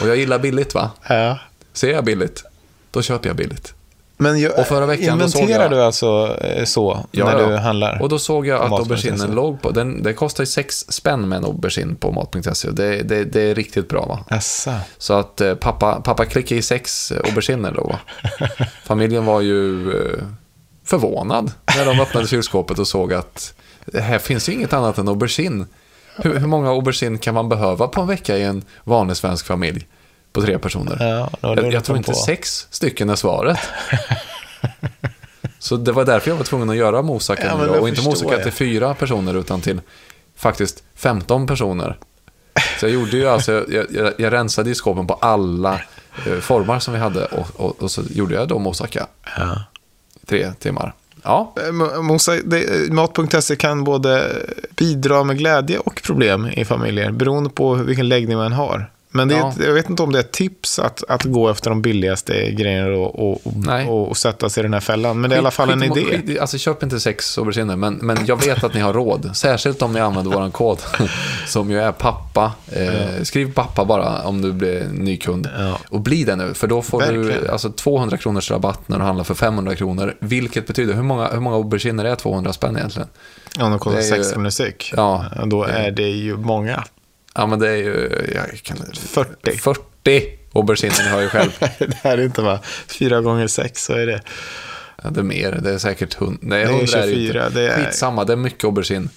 Och 0.00 0.08
jag 0.08 0.16
gillar 0.16 0.38
billigt 0.38 0.74
va? 0.74 0.90
Ja. 1.08 1.38
Ser 1.72 1.90
jag 1.92 2.04
billigt, 2.04 2.44
då 2.90 3.02
köper 3.02 3.28
jag 3.28 3.36
billigt. 3.36 3.74
Men 4.16 4.40
jag, 4.40 4.58
Och 4.58 4.66
förra 4.66 4.86
veckan 4.86 5.18
då 5.18 5.28
såg 5.28 5.50
jag- 5.50 5.70
du 5.70 5.82
alltså 5.82 6.36
eh, 6.40 6.64
så 6.64 7.06
Ja, 7.10 7.24
när 7.24 7.40
ja. 7.40 7.48
du 7.48 7.56
handlar? 7.56 8.02
Och 8.02 8.08
då 8.08 8.18
såg 8.18 8.46
jag 8.46 8.62
att 8.62 8.72
auberginen 8.72 9.34
låg 9.34 9.62
på, 9.62 9.70
den, 9.70 10.02
det 10.02 10.12
kostar 10.12 10.42
ju 10.42 10.46
sex 10.46 10.74
spänn 10.88 11.28
med 11.28 11.36
en 11.36 11.44
aubergine 11.44 11.94
på 11.96 12.12
mat.se. 12.12 12.70
Det, 12.70 13.02
det, 13.02 13.24
det 13.24 13.40
är 13.42 13.54
riktigt 13.54 13.88
bra 13.88 14.06
va? 14.06 14.24
Jaså? 14.30 14.72
Så 14.98 15.14
att 15.14 15.40
eh, 15.40 15.54
pappa, 15.54 16.00
pappa 16.00 16.24
klickade 16.24 16.58
i 16.58 16.62
sex 16.62 17.12
auberginer 17.12 17.72
då 17.72 17.82
va? 17.84 17.98
Familjen 18.84 19.24
var 19.24 19.40
ju 19.40 19.90
eh, 19.90 20.22
förvånad 20.84 21.52
när 21.76 21.84
de 21.86 22.00
öppnade 22.00 22.26
kylskåpet 22.26 22.78
och 22.78 22.88
såg 22.88 23.12
att 23.12 23.54
här 23.94 24.18
finns 24.18 24.48
ju 24.48 24.52
inget 24.52 24.72
annat 24.72 24.98
än 24.98 25.08
aubergine. 25.08 25.66
Hur, 26.16 26.38
hur 26.38 26.46
många 26.46 26.70
aubergine 26.70 27.18
kan 27.18 27.34
man 27.34 27.48
behöva 27.48 27.88
på 27.88 28.00
en 28.00 28.06
vecka 28.06 28.38
i 28.38 28.42
en 28.42 28.64
vanlig 28.84 29.16
svensk 29.16 29.46
familj 29.46 29.86
på 30.32 30.42
tre 30.42 30.58
personer? 30.58 30.96
Ja, 31.00 31.30
jag, 31.40 31.72
jag 31.72 31.84
tror 31.84 31.98
inte 31.98 32.10
på. 32.10 32.16
sex 32.16 32.66
stycken 32.70 33.10
är 33.10 33.16
svaret. 33.16 33.58
Så 35.58 35.76
det 35.76 35.92
var 35.92 36.04
därför 36.04 36.30
jag 36.30 36.36
var 36.36 36.44
tvungen 36.44 36.70
att 36.70 36.76
göra 36.76 37.02
moussaka 37.02 37.46
Ja, 37.46 37.58
nu 37.58 37.66
då. 37.66 37.74
Och 37.74 37.88
inte 37.88 38.02
moussaka 38.02 38.38
till 38.38 38.52
fyra 38.52 38.94
personer 38.94 39.34
utan 39.34 39.60
till 39.60 39.80
faktiskt 40.36 40.84
15 40.94 41.46
personer. 41.46 41.98
Så 42.80 42.86
jag 42.86 42.92
gjorde 42.92 43.16
ju 43.16 43.28
alltså, 43.28 43.52
jag, 43.68 43.86
jag, 43.90 44.12
jag 44.18 44.32
rensade 44.32 44.70
i 44.70 44.74
skåpen 44.74 45.06
på 45.06 45.14
alla 45.14 45.80
eh, 46.26 46.38
formar 46.38 46.78
som 46.78 46.94
vi 46.94 47.00
hade 47.00 47.24
och, 47.24 47.46
och, 47.56 47.82
och 47.82 47.90
så 47.90 48.02
gjorde 48.10 48.34
jag 48.34 48.48
då 48.48 48.58
moussaka. 48.58 49.06
Ja. 49.36 49.62
Tre 50.26 50.52
timmar. 50.52 50.94
Ja, 51.22 51.52
ehm, 51.68 52.06
Mosa, 52.06 52.32
det, 52.44 52.92
mat.se 52.92 53.56
kan 53.56 53.84
både 53.84 54.32
bidra 54.76 55.24
med 55.24 55.38
glädje 55.38 55.78
och 55.78 56.02
problem 56.04 56.46
i 56.46 56.64
familjer 56.64 57.10
beroende 57.10 57.50
på 57.50 57.74
vilken 57.74 58.08
läggning 58.08 58.36
man 58.36 58.52
har. 58.52 58.90
Men 59.14 59.28
det 59.28 59.34
är 59.34 59.38
Ja. 59.38 59.52
jag 59.60 59.72
vet 59.72 59.90
inte 59.90 60.02
om 60.02 60.12
det 60.12 60.18
är 60.18 60.20
ett 60.20 60.32
tips 60.32 60.78
att, 60.78 61.04
att 61.08 61.24
gå 61.24 61.48
efter 61.50 61.70
de 61.70 61.82
billigaste 61.82 62.50
grejerna 62.50 62.96
och, 62.96 63.32
och, 63.32 63.40
och, 63.88 64.08
och 64.08 64.16
sätta 64.16 64.48
sig 64.48 64.60
i 64.60 64.62
den 64.62 64.72
här 64.72 64.80
fällan. 64.80 65.20
Men 65.20 65.30
det 65.30 65.36
är 65.36 65.38
i 65.38 65.40
alla 65.40 65.50
fall 65.50 65.70
en 65.70 65.82
idé. 65.82 66.04
skit- 66.04 66.38
alltså 66.40 66.58
köp 66.58 66.82
inte 66.82 67.00
sex 67.00 67.38
auberginer, 67.38 67.76
men, 67.76 67.94
men 67.94 68.18
jag 68.26 68.44
vet 68.44 68.64
att 68.64 68.74
ni 68.74 68.80
har 68.80 68.92
råd. 68.92 69.30
Särskilt 69.36 69.82
om 69.82 69.92
ni 69.92 70.00
använder 70.00 70.32
vår 70.32 70.50
kod, 70.50 70.78
som 71.46 71.70
ju 71.70 71.80
är 71.80 71.92
pappa. 71.92 72.52
Eh, 72.72 73.22
skriv 73.22 73.52
pappa 73.54 73.84
bara 73.84 74.22
om 74.22 74.42
du 74.42 74.52
blir 74.52 74.86
ny 74.92 75.16
kund. 75.16 75.48
Ja. 75.58 75.78
Och 75.88 76.00
bli 76.00 76.24
det 76.24 76.36
nu, 76.36 76.54
för 76.54 76.66
då 76.66 76.82
får 76.82 77.00
du 77.02 77.22
Verkligen. 77.22 77.50
alltså 77.52 77.70
200 77.72 78.16
kronors 78.16 78.50
rabatt 78.50 78.80
när 78.88 78.98
du 78.98 79.04
handlar 79.04 79.24
för 79.24 79.34
500 79.34 79.74
kronor. 79.74 80.14
Vilket 80.20 80.66
betyder, 80.66 80.94
hur 80.94 81.02
många, 81.02 81.28
hur 81.28 81.40
många 81.40 81.56
auberginer 81.56 82.04
är 82.04 82.14
200 82.16 82.52
spänn 82.52 82.76
egentligen? 82.76 83.08
Om 83.60 83.70
de 83.70 83.78
kostar 83.78 84.00
Det 84.00 84.06
är 84.08 84.16
ju- 84.16 84.22
6 84.24 84.32
kronor 84.32 84.50
styck. 84.50 84.92
Ja. 84.96 85.24
Då 85.46 85.64
är 85.64 85.90
det 85.90 86.08
ju 86.08 86.36
många. 86.36 86.84
Ja, 87.34 87.46
men 87.46 87.58
det 87.58 87.68
är 87.70 87.76
ju... 87.76 88.10
Jag 88.34 88.58
kan, 88.62 88.76
40. 88.94 89.58
40 89.58 90.38
auberginer, 90.52 90.94
ni 91.04 91.08
hör 91.08 91.20
ju 91.20 91.28
själv. 91.28 91.50
det 91.78 91.94
här 92.02 92.18
är 92.18 92.22
inte 92.24 92.42
bara 92.42 92.60
fyra 92.86 93.20
gånger 93.20 93.46
sex, 93.46 93.84
så 93.84 93.92
är 93.92 94.06
det. 94.06 94.20
Ja, 95.02 95.10
det 95.10 95.20
är 95.20 95.24
mer, 95.24 95.58
det 95.62 95.70
är 95.70 95.78
säkert 95.78 96.20
100. 96.20 96.38
Nej, 96.42 96.58
Det 96.64 96.70
är 96.70 96.74
100 96.74 96.98
är 96.98 97.06
det 97.06 97.12
24, 97.12 97.46
inte. 97.46 97.60
det 97.60 97.72
är- 97.72 97.84
Skitsamma, 97.84 98.24
det 98.24 98.32
är 98.32 98.36
mycket 98.36 98.64
aubergine. 98.64 99.08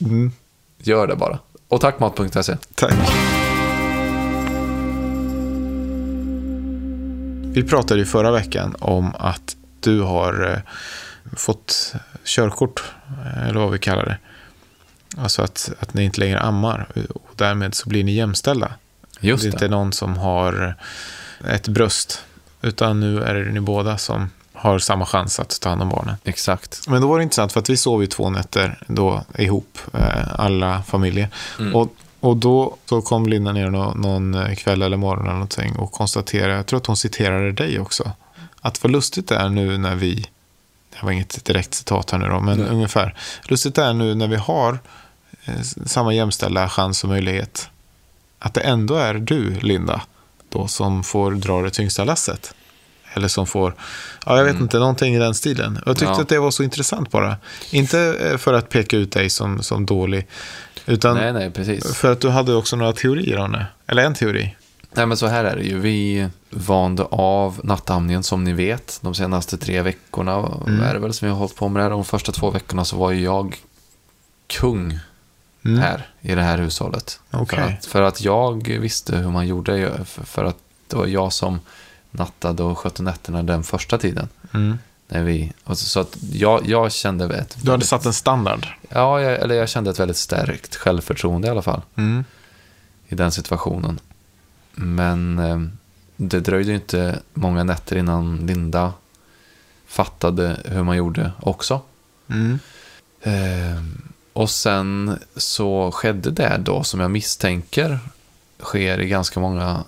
Mm. 0.00 0.32
Gör 0.78 1.06
det 1.06 1.16
bara. 1.16 1.38
Och 1.68 1.80
tack 1.80 1.98
mat.se. 1.98 2.56
Tack. 2.74 2.92
Vi 7.54 7.62
pratade 7.62 8.00
ju 8.00 8.06
förra 8.06 8.30
veckan 8.30 8.76
om 8.78 9.14
att 9.18 9.56
du 9.80 10.00
har 10.00 10.50
eh, 10.52 10.58
fått 11.36 11.94
körkort, 12.24 12.84
eh, 13.26 13.48
eller 13.48 13.60
vad 13.60 13.70
vi 13.72 13.78
kallar 13.78 14.04
det. 14.04 14.18
Alltså 15.18 15.42
att, 15.42 15.70
att 15.80 15.94
ni 15.94 16.04
inte 16.04 16.20
längre 16.20 16.40
ammar 16.40 16.88
och 17.14 17.32
därmed 17.36 17.74
så 17.74 17.88
blir 17.88 18.04
ni 18.04 18.12
jämställda. 18.12 18.72
Just 19.20 19.42
det 19.42 19.48
är 19.48 19.50
det. 19.50 19.56
inte 19.56 19.68
någon 19.68 19.92
som 19.92 20.16
har 20.16 20.74
ett 21.48 21.68
bröst, 21.68 22.24
utan 22.62 23.00
nu 23.00 23.22
är 23.22 23.34
det 23.34 23.52
ni 23.52 23.60
båda 23.60 23.98
som 23.98 24.30
har 24.52 24.78
samma 24.78 25.06
chans 25.06 25.40
att 25.40 25.60
ta 25.60 25.68
hand 25.68 25.82
om 25.82 25.88
barnen. 25.88 26.16
Exakt. 26.24 26.88
Men 26.88 27.02
då 27.02 27.08
var 27.08 27.18
det 27.18 27.22
intressant 27.22 27.52
för 27.52 27.60
att 27.60 27.70
vi 27.70 27.76
sov 27.76 28.00
ju 28.00 28.06
två 28.06 28.30
nätter 28.30 28.78
då 28.86 29.24
ihop, 29.38 29.78
eh, 29.92 30.40
alla 30.40 30.82
familjer. 30.82 31.28
Mm. 31.58 31.74
Och, 31.74 31.94
och 32.20 32.36
då 32.36 32.76
så 32.86 33.02
kom 33.02 33.26
Linda 33.26 33.52
ner 33.52 33.70
någon, 33.70 34.00
någon 34.00 34.56
kväll 34.56 34.82
eller 34.82 34.96
morgon 34.96 35.24
eller 35.24 35.32
någonting 35.32 35.76
och 35.76 35.92
konstaterade, 35.92 36.54
jag 36.54 36.66
tror 36.66 36.76
att 36.80 36.86
hon 36.86 36.96
citerade 36.96 37.52
dig 37.52 37.80
också, 37.80 38.12
att 38.60 38.82
vad 38.82 38.92
lustigt 38.92 39.28
det 39.28 39.36
är 39.36 39.48
nu 39.48 39.78
när 39.78 39.94
vi, 39.94 40.26
det 40.90 40.98
var 41.02 41.12
inget 41.12 41.44
direkt 41.44 41.74
citat 41.74 42.10
här 42.10 42.18
nu 42.18 42.28
då, 42.28 42.40
men 42.40 42.58
Nej. 42.58 42.68
ungefär, 42.68 43.16
lustigt 43.44 43.74
det 43.74 43.84
är 43.84 43.92
nu 43.92 44.14
när 44.14 44.28
vi 44.28 44.36
har 44.36 44.78
samma 45.86 46.14
jämställda 46.14 46.68
chans 46.68 47.04
och 47.04 47.10
möjlighet, 47.10 47.68
att 48.38 48.54
det 48.54 48.60
ändå 48.60 48.94
är 48.94 49.14
du, 49.14 49.54
Linda, 49.60 50.02
då 50.48 50.66
som 50.68 51.04
får 51.04 51.32
dra 51.32 51.62
det 51.62 51.70
tyngsta 51.70 52.04
lasset. 52.04 52.54
Eller 53.16 53.28
som 53.28 53.46
får, 53.46 53.74
ja 54.26 54.36
jag 54.36 54.44
vet 54.44 54.56
inte, 54.60 54.78
någonting 54.78 55.14
i 55.14 55.18
den 55.18 55.34
stilen. 55.34 55.78
Jag 55.86 55.96
tyckte 55.96 56.04
Mm. 56.06 56.16
Ja. 56.16 56.22
att 56.22 56.28
det 56.28 56.38
var 56.38 56.50
så 56.50 56.62
intressant 56.62 57.10
bara. 57.10 57.36
Inte 57.70 58.00
eh, 58.00 58.36
för 58.36 58.52
att 58.52 58.68
peka 58.68 58.96
ut 58.96 59.12
dig 59.12 59.30
som, 59.30 59.62
som 59.62 59.86
dålig, 59.86 60.26
utan 60.86 61.16
Nej, 61.16 61.32
nej, 61.32 61.80
för 61.80 62.12
att 62.12 62.20
du 62.20 62.28
hade 62.28 62.54
också 62.54 62.76
några 62.76 62.92
teorier 62.92 63.36
om 63.38 63.52
det. 63.52 63.66
Eller 63.86 64.04
en 64.04 64.14
teori. 64.14 64.56
Nej, 64.92 65.06
men 65.06 65.16
så 65.16 65.26
här 65.26 65.44
är 65.44 65.56
det 65.56 65.62
ju. 65.62 65.78
Vi 65.78 66.28
vande 66.50 67.02
av 67.10 67.60
nattamningen 67.64 68.22
som 68.22 68.44
ni 68.44 68.52
vet 68.52 68.98
de 69.02 69.14
senaste 69.14 69.58
tre 69.58 69.82
veckorna. 69.82 70.32
Mm. 70.66 70.80
Är 70.80 70.94
det 70.94 71.00
väl 71.00 71.12
som 71.12 71.26
vi 71.26 71.32
har 71.32 71.38
hållit 71.38 71.56
på 71.56 71.68
med 71.68 71.80
det 71.80 71.84
här. 71.84 71.90
De 71.90 72.04
första 72.04 72.32
två 72.32 72.50
veckorna 72.50 72.84
så 72.84 72.96
var 72.96 73.10
ju 73.10 73.20
jag 73.22 73.56
kung 74.46 74.98
Mm. 75.64 75.78
här 75.78 76.06
i 76.20 76.34
det 76.34 76.42
här 76.42 76.58
hushållet. 76.58 77.20
Okej. 77.30 77.58
För, 77.58 77.68
att, 77.68 77.86
för 77.86 78.02
att 78.02 78.20
jag 78.20 78.68
visste 78.68 79.16
hur 79.16 79.30
man 79.30 79.46
gjorde. 79.46 80.04
För, 80.04 80.24
för 80.24 80.44
att 80.44 80.56
det 80.88 80.96
var 80.96 81.06
jag 81.06 81.32
som 81.32 81.60
nattade 82.10 82.62
och 82.62 82.78
skötte 82.78 83.02
nätterna 83.02 83.42
den 83.42 83.64
första 83.64 83.98
tiden. 83.98 84.28
Mm. 84.54 84.78
När 85.08 85.22
vi, 85.22 85.52
så, 85.66 85.74
så 85.74 86.00
att 86.00 86.16
jag, 86.32 86.68
jag 86.68 86.92
kände 86.92 87.36
ett... 87.36 87.56
Du 87.62 87.70
hade 87.70 87.84
satt 87.84 88.06
en 88.06 88.12
standard. 88.12 88.66
Ja, 88.88 89.20
jag, 89.20 89.32
eller 89.32 89.54
jag 89.54 89.68
kände 89.68 89.90
ett 89.90 90.00
väldigt 90.00 90.16
stärkt 90.16 90.76
självförtroende 90.76 91.48
i 91.48 91.50
alla 91.50 91.62
fall. 91.62 91.82
Mm. 91.96 92.24
i 93.08 93.14
den 93.14 93.32
situationen. 93.32 94.00
Men 94.74 95.38
eh, 95.38 95.62
det 96.16 96.40
dröjde 96.40 96.72
inte 96.72 97.18
många 97.34 97.64
nätter 97.64 97.96
innan 97.96 98.46
Linda 98.46 98.92
fattade 99.86 100.56
hur 100.64 100.82
man 100.82 100.96
gjorde 100.96 101.32
också. 101.40 101.80
Mm. 102.28 102.58
Eh, 103.20 103.82
och 104.34 104.50
sen 104.50 105.18
så 105.36 105.92
skedde 105.92 106.30
det 106.30 106.60
då 106.64 106.84
som 106.84 107.00
jag 107.00 107.10
misstänker 107.10 107.98
sker 108.58 109.00
i 109.00 109.08
ganska 109.08 109.40
många 109.40 109.84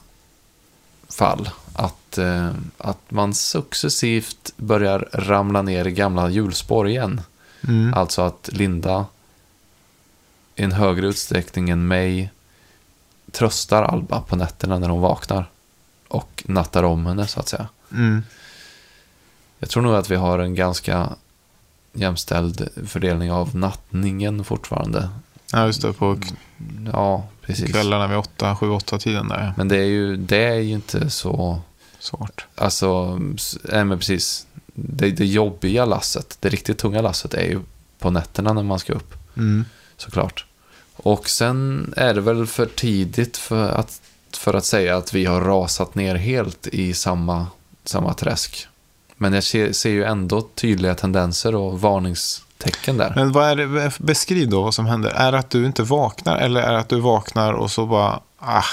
fall. 1.09 1.51
Att, 1.73 2.19
eh, 2.19 2.51
att 2.79 3.11
man 3.11 3.35
successivt 3.35 4.53
börjar 4.57 5.09
ramla 5.13 5.63
ner 5.63 5.87
i 5.87 5.91
gamla 5.91 6.31
hjulspår 6.31 6.89
igen. 6.89 7.21
Mm. 7.69 7.95
Alltså 7.95 8.23
att 8.23 8.49
Linda 8.53 9.07
i 10.55 10.63
en 10.63 10.73
högre 10.73 11.07
utsträckning 11.07 11.71
än 11.71 11.89
mig 11.89 12.31
tröstar 13.33 13.83
Alba 13.83 14.21
på 14.21 14.37
nätterna 14.37 14.79
när 14.79 14.89
hon 14.89 15.01
vaknar. 15.01 15.51
Och 16.09 16.45
nattar 16.47 16.83
om 16.83 17.07
henne 17.07 17.27
så 17.27 17.41
att 17.41 17.49
säga. 17.49 17.69
Mm. 17.93 18.23
Jag 19.59 19.71
tror 19.71 19.83
nog 19.83 19.95
att 19.95 20.11
vi 20.11 20.17
har 20.17 20.39
en 20.39 20.55
ganska 20.55 21.09
jämställd 21.97 22.69
fördelning 22.87 23.33
av 23.33 23.57
nattningen 23.57 24.45
fortfarande. 24.45 25.09
Ja, 25.53 25.67
just 25.67 25.83
det. 25.83 25.93
På 25.93 26.19
Ja, 26.93 27.29
precis. 27.43 27.71
kvällarna 27.71 28.07
vid 28.07 28.19
åtta, 28.19 28.57
sju, 28.57 28.71
åtta 28.71 28.99
tiden 28.99 29.29
där. 29.29 29.55
Men 29.57 29.69
det 29.69 29.77
är 29.77 29.85
ju, 29.85 30.17
det 30.17 30.45
är 30.45 30.61
ju 30.61 30.73
inte 30.73 31.11
så... 31.11 31.61
Svårt. 31.99 32.47
Alltså, 32.55 33.19
nej 33.63 33.85
men 33.85 33.99
precis. 33.99 34.47
Det, 34.75 35.11
det 35.11 35.27
jobbiga 35.27 35.85
lasset, 35.85 36.37
det 36.41 36.49
riktigt 36.49 36.79
tunga 36.79 37.03
lasset 37.03 37.35
är 37.35 37.45
ju 37.47 37.61
på 37.99 38.11
nätterna 38.11 38.53
när 38.53 38.63
man 38.63 38.79
ska 38.79 38.93
upp. 38.93 39.15
Mm. 39.37 39.65
såklart. 39.97 40.45
Och 40.97 41.29
sen 41.29 41.93
är 41.97 42.15
det 42.15 42.21
väl 42.21 42.47
för 42.47 42.67
tidigt 42.67 43.37
för 43.37 43.69
att, 43.69 44.01
för 44.33 44.55
att 44.55 44.65
säga 44.65 44.97
att 44.97 45.15
vi 45.15 45.25
har 45.25 45.41
rasat 45.41 45.95
ner 45.95 46.15
helt 46.15 46.67
i 46.67 46.95
samma, 46.95 47.47
samma 47.85 48.15
träsk. 48.15 48.69
Men 49.17 49.33
jag 49.33 49.45
ser, 49.45 49.73
ser 49.73 49.91
ju 49.91 50.05
ändå 50.05 50.41
tydliga 50.55 50.95
tendenser 50.95 51.55
och 51.55 51.81
varningstecken 51.81 52.97
där. 52.97 53.13
Men 53.17 53.33
vad 53.33 53.49
är 53.49 53.57
det, 53.57 53.93
beskriv 53.99 54.49
då 54.51 54.63
vad 54.63 54.75
som 54.75 54.87
händer. 54.87 55.11
Är 55.11 55.33
det 55.33 55.39
att 55.39 55.51
du 55.51 55.67
inte 55.67 55.83
vaknar 55.83 56.39
eller 56.39 56.61
är 56.61 56.73
det 56.73 56.79
att 56.79 56.89
du 56.89 57.01
vaknar 57.01 57.53
och 57.53 57.71
så 57.71 57.87
bara, 57.87 58.21
ah, 58.39 58.65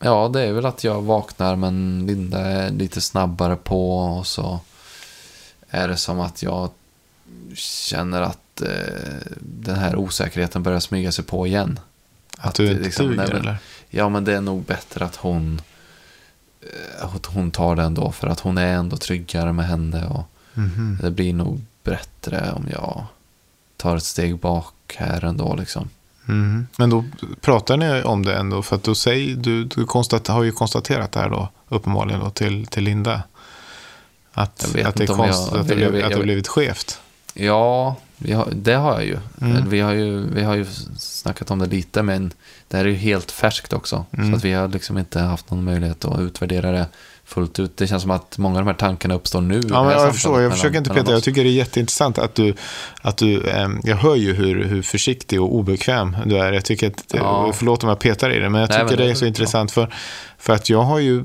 Ja, 0.00 0.28
det 0.28 0.42
är 0.42 0.52
väl 0.52 0.66
att 0.66 0.84
jag 0.84 1.02
vaknar 1.02 1.56
men 1.56 2.06
Linda 2.06 2.38
är 2.38 2.70
lite 2.70 3.00
snabbare 3.00 3.56
på 3.56 3.98
och 3.98 4.26
så 4.26 4.60
är 5.70 5.88
det 5.88 5.96
som 5.96 6.20
att 6.20 6.42
jag 6.42 6.70
känner 7.54 8.22
att 8.22 8.38
att 8.58 8.68
eh, 8.68 9.32
den 9.40 9.76
här 9.76 9.96
osäkerheten 9.96 10.62
börjar 10.62 10.80
smyga 10.80 11.12
sig 11.12 11.24
på 11.24 11.46
igen. 11.46 11.80
Att 12.38 12.54
du 12.54 12.66
det 12.66 12.72
inte 12.72 12.84
liksom- 12.84 13.08
duger 13.08 13.34
eller? 13.34 13.56
Ja, 13.90 14.08
men 14.08 14.24
det 14.24 14.34
är 14.34 14.40
nog 14.40 14.64
bättre 14.64 15.04
att 15.04 15.16
hon, 15.16 15.54
att 15.56 15.62
hon 17.26 17.50
tar 17.50 17.76
det 17.76 17.82
ändå. 17.82 18.12
För 18.12 18.26
att 18.28 18.40
hon 18.40 18.58
är 18.58 18.74
ändå 18.74 18.96
tryggare 18.96 19.52
med 19.52 19.66
henne. 19.66 20.06
Och 20.06 20.24
Mhm. 20.54 20.98
det 21.02 21.10
blir 21.10 21.32
nog 21.34 21.60
bättre 21.84 22.52
om 22.56 22.66
jag 22.72 23.04
tar 23.76 23.96
ett 23.96 24.04
steg 24.04 24.38
bak 24.38 24.74
här 24.96 25.24
ändå. 25.24 25.54
Liksom. 25.56 25.88
Mhm. 26.24 26.66
Men 26.76 26.90
då 26.90 27.04
pratar 27.40 27.76
ni 27.76 28.02
om 28.02 28.24
det 28.24 28.34
ändå, 28.36 28.62
för 28.62 28.76
att 28.76 28.82
då 28.82 28.94
säger, 28.94 29.36
du, 29.36 29.64
du 29.64 29.84
konstat, 29.84 30.26
har 30.28 30.42
ju 30.42 30.52
konstaterat 30.52 31.12
det 31.12 31.20
här 31.20 31.30
då, 31.30 31.48
uppenbarligen 31.68 32.20
då, 32.20 32.30
till, 32.30 32.66
till 32.66 32.84
Linda. 32.84 33.22
Att, 34.32 34.64
att 34.64 34.72
det 34.72 34.80
är 34.80 34.86
om 34.86 34.94
jag- 34.96 35.08
konstigt 35.34 35.54
att, 35.58 35.68
det, 35.68 35.74
jag 35.74 36.02
att 36.02 36.10
det 36.12 36.22
blivit 36.22 36.48
skevt. 36.48 37.00
Ja, 37.34 37.96
vi 38.18 38.32
har, 38.32 38.48
det 38.52 38.74
har 38.74 38.92
jag 38.92 39.04
ju. 39.04 39.18
Mm. 39.40 39.68
Vi, 39.68 39.80
har 39.80 39.92
ju. 39.92 40.20
vi 40.20 40.42
har 40.42 40.54
ju 40.54 40.64
snackat 40.98 41.50
om 41.50 41.58
det 41.58 41.66
lite, 41.66 42.02
men 42.02 42.32
det 42.68 42.76
här 42.76 42.84
är 42.84 42.88
ju 42.88 42.94
helt 42.94 43.30
färskt 43.30 43.72
också. 43.72 44.04
Mm. 44.10 44.30
Så 44.30 44.36
att 44.36 44.44
vi 44.44 44.52
har 44.52 44.68
liksom 44.68 44.98
inte 44.98 45.20
haft 45.20 45.50
någon 45.50 45.64
möjlighet 45.64 46.04
att 46.04 46.20
utvärdera 46.20 46.70
det 46.70 46.86
fullt 47.28 47.58
ut. 47.58 47.76
Det 47.76 47.86
känns 47.86 48.02
som 48.02 48.10
att 48.10 48.38
många 48.38 48.58
av 48.58 48.64
de 48.64 48.70
här 48.70 48.76
tankarna 48.78 49.14
uppstår 49.14 49.40
nu. 49.40 49.60
det 49.60 49.68
Ja, 49.74 49.84
men 49.84 49.92
jag 49.92 50.12
förstår. 50.12 50.40
Jag 50.40 50.52
försöker 50.52 50.78
inte 50.78 50.90
peta. 50.90 51.12
Jag 51.12 51.22
tycker 51.22 51.44
det 51.44 51.50
är 51.50 51.52
jätteintressant 51.52 52.18
att 52.18 52.34
du, 52.34 52.54
att 53.02 53.16
du 53.16 53.48
ehm, 53.50 53.80
jag 53.84 53.96
hör 53.96 54.14
ju 54.16 54.34
hur, 54.34 54.64
hur 54.64 54.82
försiktig 54.82 55.42
och 55.42 55.54
obekväm 55.54 56.16
du 56.26 56.38
är. 56.38 56.52
Jag 56.52 56.64
tycker 56.64 56.86
att, 56.88 57.04
Ja. 57.12 57.52
förlåt 57.54 57.82
om 57.82 57.88
jag 57.88 57.98
petar 57.98 58.30
i 58.30 58.38
det, 58.38 58.48
men 58.50 58.60
jag 58.60 58.70
Nej, 58.70 58.78
tycker 58.78 58.88
men 58.90 58.96
det 58.98 59.04
det 59.04 59.10
är 59.10 59.14
så 59.14 59.20
bra. 59.20 59.28
intressant 59.28 59.72
för, 59.72 59.94
för 60.38 60.52
att 60.52 60.70
jag 60.70 60.82
har 60.82 60.98
ju, 60.98 61.24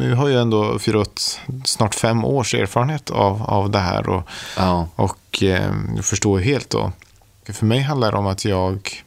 jag 0.00 0.16
har 0.16 0.28
ju 0.28 0.38
ändå 0.40 0.78
firat 0.78 1.40
snart 1.64 1.94
fem 1.94 2.24
års 2.24 2.54
erfarenhet 2.54 3.10
av, 3.10 3.42
av 3.42 3.70
det 3.70 3.78
här 3.78 4.08
och, 4.08 4.28
Ja, 4.56 4.88
och 4.96 5.42
jag 5.42 6.04
förstår 6.04 6.40
ju 6.40 6.44
helt 6.46 6.70
då. 6.70 6.92
För 7.52 7.66
mig 7.66 7.80
handlar 7.80 8.12
det 8.12 8.18
om 8.18 8.26
att 8.26 8.44
jag, 8.44 9.02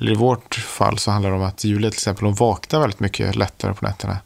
eller 0.00 0.12
i 0.12 0.14
vårt 0.14 0.54
fall 0.54 0.98
så 0.98 1.10
handlar 1.10 1.30
det 1.30 1.36
om 1.36 1.42
att 1.42 1.64
Julia 1.64 1.90
till 1.90 1.96
exempel, 1.96 2.24
hon 2.24 2.34
vaknar 2.34 2.80
väldigt 2.80 3.00
mycket 3.00 3.36
lättare 3.36 3.74
på 3.74 3.84
nätterna. 3.86 4.16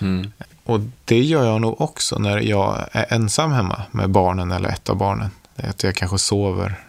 mm, 0.00 0.32
Och 0.68 0.80
det 1.04 1.22
gör 1.22 1.44
jag 1.44 1.60
nog 1.60 1.80
också 1.80 2.18
när 2.18 2.38
jag 2.38 2.84
är 2.92 3.06
ensam 3.12 3.52
hemma 3.52 3.82
med 3.90 4.10
barnen 4.10 4.52
eller 4.52 4.68
ett 4.68 4.88
av 4.88 4.96
barnen. 4.96 5.30
Att 5.56 5.82
jag 5.82 5.94
kanske 5.96 6.18
sover 6.18 6.80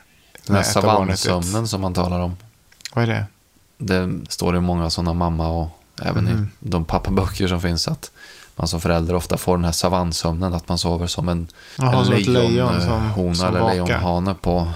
den 0.45 0.55
här 0.55 0.63
savannsömnen 0.63 1.67
som 1.67 1.81
man 1.81 1.93
talar 1.93 2.19
om. 2.19 2.37
Vad 2.93 3.03
är 3.03 3.07
det? 3.07 3.25
Det 3.77 4.19
står 4.29 4.55
i 4.57 4.59
många 4.59 4.89
sådana 4.89 5.13
mamma 5.13 5.47
och 5.47 5.69
även 6.01 6.27
Mm. 6.27 6.43
i 6.59 6.69
de 6.69 6.85
pappaböcker 6.85 7.47
som 7.47 7.61
finns 7.61 7.87
att 7.87 8.11
man 8.55 8.67
som 8.67 8.81
förälder 8.81 9.13
ofta 9.15 9.37
får 9.37 9.57
den 9.57 9.65
här 9.65 9.71
savannsömnen, 9.71 10.53
att 10.53 10.69
man 10.69 10.77
sover 10.77 11.07
som 11.07 11.29
en, 11.29 11.47
Jaha, 11.77 11.99
en 11.99 12.05
som 12.05 12.13
ett 12.13 12.27
lejon 12.27 12.75
eh, 12.75 13.43
eller 13.47 13.69
lejonhane 13.69 14.33
på, 14.33 14.67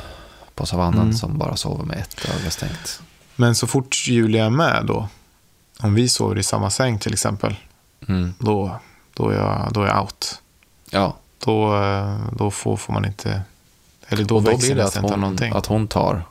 på 0.56 0.66
savannen 0.66 1.02
Mm. 1.02 1.14
som 1.14 1.38
bara 1.38 1.56
sover 1.56 1.86
med 1.86 1.98
ett 1.98 2.26
öga 2.40 2.52
stängt. 2.52 3.02
Men 3.36 3.56
så 3.56 3.68
fort 3.68 4.08
Julia 4.08 4.46
är 4.46 4.50
med 4.50 4.84
då, 4.86 5.08
om 5.80 5.94
vi 5.94 6.10
sover 6.10 6.38
i 6.38 6.44
samma 6.44 6.70
säng 6.70 7.00
till 7.00 7.14
exempel, 7.14 7.56
Mm. 8.08 8.34
då, 8.40 8.80
då, 9.14 9.30
är, 9.30 9.36
jag, 9.36 9.68
då 9.72 9.82
är 9.82 9.88
jag 9.88 10.02
out. 10.02 10.42
Ja, 10.90 11.16
Då, 11.46 11.76
eh, 11.84 12.18
då 12.32 12.52
får, 12.52 12.78
får 12.78 12.94
man 12.94 13.06
inte, 13.06 13.42
eller 14.08 14.24
då, 14.24 14.36
och 14.36 14.44
då 14.44 14.52
växer 14.52 14.76
det 14.76 14.86
att 14.86 14.96
hon, 14.96 15.20
någonting. 15.20 15.54
att 15.54 15.66
hon 15.66 15.88
tar. 15.88 16.24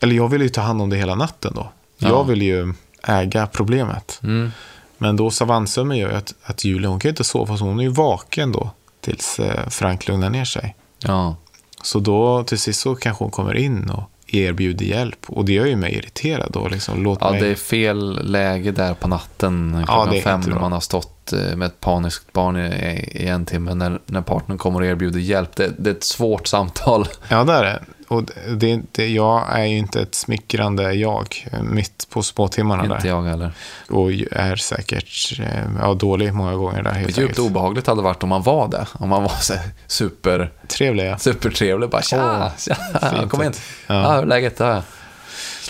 Eller 0.00 0.14
jag 0.16 0.28
vill 0.28 0.42
ju 0.42 0.48
ta 0.48 0.60
hand 0.60 0.82
om 0.82 0.90
det 0.90 0.96
hela 0.96 1.14
natten 1.14 1.52
då. 1.54 1.68
Ja. 1.98 2.08
Jag 2.08 2.24
vill 2.24 2.42
ju 2.42 2.74
äga 3.02 3.46
problemet. 3.46 4.20
Mm. 4.22 4.50
Men 4.98 5.16
då 5.16 5.30
savannsömnen 5.30 5.98
gör 5.98 6.10
ju 6.10 6.16
att, 6.16 6.34
att 6.44 6.64
Julia, 6.64 6.88
hon 6.88 7.00
kan 7.00 7.08
ju 7.08 7.10
inte 7.12 7.24
sova, 7.24 7.56
så 7.56 7.64
hon 7.64 7.78
är 7.78 7.82
ju 7.82 7.88
vaken 7.88 8.52
då 8.52 8.70
tills 9.00 9.38
eh, 9.38 9.68
Frank 9.68 10.08
lugnar 10.08 10.30
ner 10.30 10.44
sig. 10.44 10.76
Ja, 10.98 11.36
Så 11.82 11.98
då 12.00 12.44
till 12.44 12.58
sist 12.58 12.80
så 12.80 12.94
kanske 12.94 13.24
hon 13.24 13.30
kommer 13.30 13.54
in 13.56 13.90
och 13.90 14.02
erbjuder 14.28 14.86
hjälp. 14.86 15.26
Och 15.26 15.44
det 15.44 15.52
gör 15.52 15.66
ju 15.66 15.76
mig 15.76 15.94
irriterad 15.94 16.50
då. 16.52 16.68
Liksom, 16.68 17.02
låt 17.02 17.18
ja 17.20 17.30
mig... 17.30 17.40
det 17.40 17.46
är 17.46 17.54
fel 17.54 18.30
läge 18.30 18.70
där 18.70 18.94
på 18.94 19.08
natten 19.08 19.84
Ja, 19.88 19.94
klockan 19.94 20.14
är 20.14 20.20
fem 20.20 20.40
när 20.40 20.60
man 20.60 20.72
har 20.72 20.80
stått 20.80 21.32
eh, 21.32 21.56
med 21.56 21.66
ett 21.66 21.80
paniskt 21.80 22.32
barn 22.32 22.56
i, 22.56 23.10
i 23.12 23.26
en 23.28 23.44
timme 23.44 23.74
när, 23.74 24.00
när 24.06 24.20
partnern 24.20 24.58
kommer 24.58 24.80
och 24.80 24.86
erbjuder 24.86 25.20
hjälp. 25.20 25.56
Det, 25.56 25.72
det 25.78 25.90
är 25.90 25.94
ett 25.94 26.04
svårt 26.04 26.46
samtal. 26.46 27.08
Ja, 27.28 27.44
det 27.44 27.52
är 27.52 27.64
det. 27.64 27.82
Och 28.08 28.24
det, 28.56 28.80
det, 28.92 29.08
jag 29.08 29.58
är 29.58 29.64
ju 29.64 29.78
inte 29.78 30.00
ett 30.00 30.14
smickrande 30.14 30.92
jag 30.94 31.46
mitt 31.62 32.06
på 32.10 32.22
småtimmarna 32.22 32.84
Inte 32.84 32.96
där. 32.96 33.08
jag 33.08 33.22
heller. 33.22 33.52
Och 33.90 34.10
är 34.30 34.56
säkert 34.56 35.40
eh, 35.40 35.46
ja, 35.80 35.94
dålig 35.94 36.34
många 36.34 36.54
gånger 36.54 36.82
där. 36.82 36.90
Helt 36.90 37.18
Djupt 37.18 37.38
obehagligt 37.38 37.86
hade 37.86 37.98
det 38.00 38.04
varit 38.04 38.22
om 38.22 38.28
man 38.28 38.42
var 38.42 38.68
det. 38.68 38.86
Om 38.92 39.08
man 39.08 39.22
var 39.22 39.32
så 39.40 39.54
super, 39.86 40.52
Trevliga. 40.68 41.18
supertrevlig. 41.18 41.90
Bara 41.90 42.02
tja, 42.02 42.52
tja 42.58 42.76
fint. 43.10 43.30
kom 43.30 43.42
in. 43.42 43.52
Ja. 43.86 43.94
Ja. 43.94 44.12
hur 44.14 44.22
är 44.22 44.26
läget? 44.26 44.60
Ja. 44.60 44.82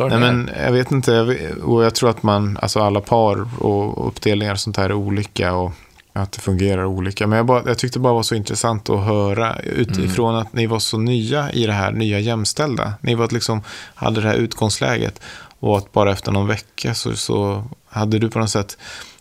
Nej, 0.00 0.18
men 0.18 0.50
jag 0.64 0.72
vet 0.72 0.90
inte. 0.90 1.20
Och 1.62 1.84
jag 1.84 1.94
tror 1.94 2.10
att 2.10 2.22
man, 2.22 2.58
alltså 2.62 2.80
alla 2.80 3.00
par 3.00 3.62
och 3.64 4.08
uppdelningar 4.08 4.52
och 4.52 4.60
sånt 4.60 4.76
här 4.76 4.84
är 4.84 4.92
olika. 4.92 5.54
Och 5.54 5.72
att 6.18 6.32
det 6.32 6.40
fungerar 6.40 6.84
olika. 6.84 7.26
Men 7.26 7.36
jag, 7.36 7.46
bara, 7.46 7.62
jag 7.66 7.78
tyckte 7.78 7.98
det 7.98 8.02
bara 8.02 8.12
var 8.14 8.22
så 8.22 8.34
intressant 8.34 8.90
att 8.90 9.04
höra 9.04 9.58
utifrån 9.58 10.34
att 10.36 10.52
ni 10.52 10.66
var 10.66 10.78
så 10.78 10.98
nya 10.98 11.52
i 11.52 11.66
det 11.66 11.72
här, 11.72 11.92
nya 11.92 12.18
jämställda. 12.18 12.94
Ni 13.00 13.14
var 13.14 13.28
liksom, 13.30 13.62
hade 13.94 14.20
det 14.20 14.28
här 14.28 14.34
utgångsläget. 14.34 15.20
Och 15.60 15.78
att 15.78 15.92
bara 15.92 16.12
efter 16.12 16.32
någon 16.32 16.46
vecka 16.46 16.94
så, 16.94 17.16
så 17.16 17.64
hade 17.88 18.18
du 18.18 18.30
på 18.30 18.38
något 18.38 18.50
sätt, 18.50 18.78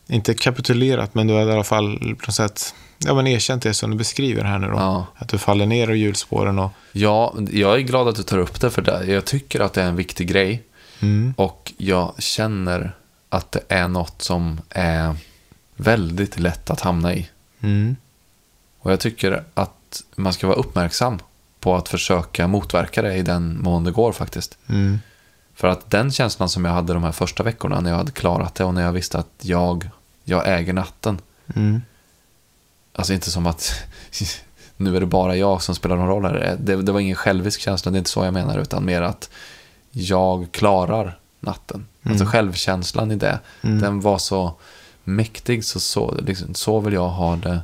inte 0.08 0.34
kapitulerat, 0.34 1.16
men 1.16 1.28
du 1.28 1.34
hade 1.34 1.52
i 1.52 1.54
alla 1.54 1.64
fall 1.64 1.98
på 2.00 2.26
något 2.28 2.36
sätt 2.36 2.74
ja, 2.98 3.14
men 3.14 3.28
erkänt 3.28 3.64
det 3.64 3.74
som 3.74 3.91
du 3.91 3.98
beskriver 3.98 4.43
här 4.43 4.60
nu 4.60 4.68
då. 4.68 4.74
Ja. 4.76 5.06
Att 5.16 5.30
du 5.30 5.38
faller 5.38 5.66
ner 5.66 5.89
i 5.91 5.98
hjulspåren 5.98 6.60
och 6.60 6.72
Ja, 6.91 7.34
jag 7.52 7.76
är 7.76 7.80
glad 7.80 8.08
att 8.08 8.16
du 8.16 8.24
tar 8.24 8.38
upp 8.38 8.62
det 8.62 8.70
för 8.70 8.82
det. 8.82 9.06
Jag 9.06 9.26
tycker 9.26 9.60
att 9.60 9.74
det 9.74 9.82
är 9.82 9.88
en 9.88 9.95
viktig 9.95 10.28
grej. 10.28 10.64
mm, 11.00 11.34
Och 11.38 11.74
jag 11.78 12.14
känner 12.18 12.91
att 13.30 13.52
det 13.52 13.62
är 13.70 13.88
något 13.88 14.22
som 14.22 14.62
är 14.70 15.16
väldigt 15.78 16.40
lätt 16.40 16.70
att 16.70 16.82
hamna 16.82 17.14
i. 17.14 17.30
mm, 17.62 17.96
Och 18.80 18.92
jag 18.92 19.00
tycker 19.00 19.44
att 19.54 20.04
man 20.16 20.34
ska 20.34 20.48
vara 20.48 20.58
uppmärksam 20.58 21.20
på 21.60 21.76
att 21.76 21.90
försöka 21.90 22.48
motverka 22.48 23.02
det 23.02 23.16
i 23.16 23.22
den 23.22 23.62
mån 23.62 23.84
det 23.84 23.92
går 23.92 24.12
faktiskt. 24.12 24.58
mm, 24.70 25.00
För 25.56 25.68
att 25.68 25.90
den 25.92 26.12
känslan 26.12 26.50
som 26.50 26.66
jag 26.66 26.72
hade 26.72 26.94
de 26.94 27.04
här 27.04 27.12
första 27.12 27.44
veckorna 27.44 27.80
när 27.80 27.90
jag 27.90 27.98
hade 27.98 28.12
klarat 28.12 28.56
det 28.56 28.64
och 28.64 28.74
när 28.74 28.82
jag 28.82 28.92
visste 28.92 29.18
att 29.20 29.30
jag, 29.42 29.90
jag 30.24 30.44
äger 30.60 30.74
natten. 30.74 31.20
mm, 31.56 31.82
Alltså 32.94 33.14
inte 33.14 33.32
som 33.32 33.48
att 33.48 33.74
nu 34.78 34.96
är 34.96 35.00
det 35.00 35.06
bara 35.06 35.36
jag 35.36 35.62
som 35.62 35.76
spelar 35.76 35.96
någon 35.96 36.08
roll 36.08 36.26
här. 36.26 36.58
Det, 36.60 36.76
det 36.76 36.92
var 36.92 37.00
ingen 37.00 37.16
självisk 37.16 37.60
känsla, 37.62 37.92
det 37.92 37.96
är 37.96 38.00
inte 38.00 38.10
så 38.10 38.26
jag 38.26 38.34
menar, 38.34 38.58
utan 38.58 38.86
mer 38.86 39.02
att 39.02 39.30
jag 39.92 40.48
klarar 40.52 41.20
natten. 41.40 41.86
Alltså 42.04 42.26
självkänslan 42.26 43.12
i 43.12 43.16
det, 43.16 43.40
Mm. 43.62 43.82
den 43.82 44.02
var 44.02 44.18
så 44.18 44.54
mäktig, 45.08 45.66
så, 45.66 45.80
så, 45.80 46.16
liksom, 46.28 46.53
så 46.53 46.80
vill 46.80 46.93
jag 46.93 47.10
ha 47.10 47.36
det 47.36 47.62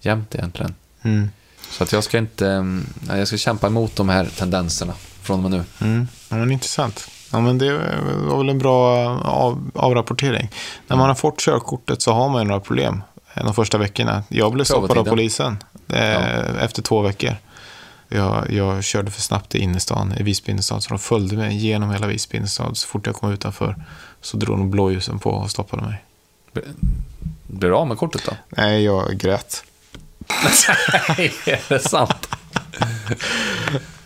jämt 0.00 0.34
egentligen. 0.34 0.74
mm. 1.02 1.30
Så 1.70 1.82
att 1.82 1.92
jag 1.92 2.04
ska 2.04 2.18
inte, 2.18 2.48
mm, 2.48 2.86
jag 3.08 3.28
ska 3.28 3.36
kämpa 3.36 3.66
emot 3.66 3.96
de 3.96 4.08
här 4.08 4.26
tendenserna 4.36 4.94
från 5.22 5.44
och 5.44 5.50
med 5.50 5.60
nu. 5.60 5.86
Mm. 5.86 6.08
Ja, 6.28 6.36
men 6.36 6.52
intressant. 6.52 7.08
Ja, 7.32 7.40
men 7.40 7.58
det 7.58 7.72
var 8.22 8.38
väl 8.38 8.48
en 8.48 8.58
bra 8.58 9.08
av, 9.18 9.70
avrapportering. 9.74 10.50
När 10.86 10.96
man 10.96 11.08
har 11.08 11.14
fått 11.14 11.40
körkortet 11.40 12.02
så 12.02 12.12
har 12.12 12.28
man 12.28 12.42
ju 12.42 12.48
några 12.48 12.60
problem 12.60 13.02
de 13.34 13.54
första 13.54 13.78
veckorna. 13.78 14.22
Jag 14.28 14.52
blev 14.52 14.64
stoppad 14.64 14.98
av 14.98 15.04
polisen 15.04 15.56
eh, 15.88 16.64
efter 16.64 16.82
två 16.82 17.00
veckor. 17.00 17.36
Jag, 18.08 18.50
jag 18.50 18.84
körde 18.84 19.10
för 19.10 19.20
snabbt 19.20 19.54
i 19.54 19.58
innerstan, 19.58 20.14
i 20.18 20.22
Visby 20.22 20.52
innerstad, 20.52 20.82
så 20.82 20.88
de 20.88 20.98
följde 20.98 21.36
mig 21.36 21.56
genom 21.56 21.90
hela 21.90 22.06
Visby 22.06 22.36
innerstad. 22.36 22.76
Så 22.76 22.88
fort 22.88 23.06
jag 23.06 23.14
kom 23.14 23.32
utanför 23.32 23.76
så 24.20 24.36
drog 24.36 24.58
de 24.58 24.70
blåljusen 24.70 25.18
på 25.18 25.30
och 25.30 25.50
stoppade 25.50 25.82
mig. 25.82 26.04
Blir 27.46 27.70
du 27.70 27.76
av 27.76 27.86
med 27.86 27.98
kortet 27.98 28.22
då? 28.26 28.32
Nej, 28.48 28.84
jag 28.84 29.16
grät. 29.16 29.64
är 31.46 31.68
det 31.68 31.78
sant? 31.78 32.28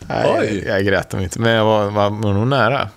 Nej, 0.00 0.36
Oj. 0.38 0.64
Jag, 0.66 0.84
grät 0.84 1.12
nog 1.12 1.22
inte, 1.22 1.40
men 1.40 1.52
jag 1.52 1.64
var, 1.64 1.90
var, 1.90 2.10
var 2.10 2.32
nog 2.32 2.46
nära. 2.46 2.88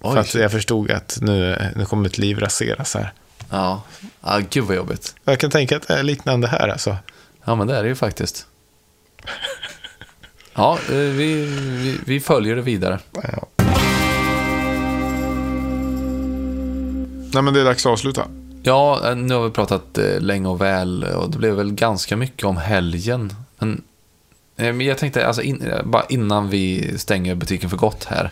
Oj, 0.00 0.12
för 0.12 0.20
att 0.20 0.34
jag 0.34 0.52
förstod 0.52 0.90
att 0.90 1.18
nu, 1.20 1.58
nu 1.76 1.84
kommer 1.84 2.02
mitt 2.02 2.18
liv 2.18 2.38
raseras 2.38 2.94
här. 2.94 3.12
Ja, 3.50 3.82
ah, 4.20 4.38
gud 4.38 4.64
vad 4.64 4.76
jobbigt. 4.76 5.14
Jag 5.24 5.40
kan 5.40 5.50
tänka 5.50 5.76
att 5.76 5.88
det 5.88 5.94
är 5.94 6.02
liknande 6.02 6.48
här 6.48 6.68
alltså. 6.68 6.96
Ja, 7.44 7.54
men 7.54 7.66
det 7.66 7.76
är 7.76 7.82
det 7.82 7.88
ju 7.88 7.94
faktiskt. 7.94 8.46
Ja, 10.54 10.78
eh, 10.88 10.94
vi, 10.94 11.44
vi, 11.82 11.98
vi 12.06 12.20
följer 12.20 12.56
det 12.56 12.62
vidare. 12.62 12.98
Ja. 13.12 13.48
Nej, 17.32 17.42
men 17.42 17.54
det 17.54 17.60
är 17.60 17.64
dags 17.64 17.86
att 17.86 17.92
avsluta. 17.92 18.26
Ja, 18.66 19.08
eh, 19.10 19.16
nu 19.16 19.34
har 19.34 19.42
vi 19.44 19.50
pratat 19.50 19.98
eh, 19.98 20.20
länge 20.20 20.48
och 20.48 20.60
väl 20.60 21.04
och 21.04 21.30
det 21.30 21.38
blev 21.38 21.54
väl 21.54 21.72
ganska 21.72 22.16
mycket 22.16 22.44
om 22.44 22.56
helgen. 22.56 23.36
Men, 23.58 23.82
eh, 24.56 24.72
men 24.72 24.80
jag 24.86 24.98
tänkte, 24.98 25.26
alltså 25.26 25.42
in, 25.42 25.62
eh, 25.62 25.82
bara 25.84 26.04
innan 26.08 26.50
vi 26.50 26.94
stänger 26.98 27.34
butiken 27.34 27.70
för 27.70 27.76
gott 27.76 28.04
här, 28.04 28.30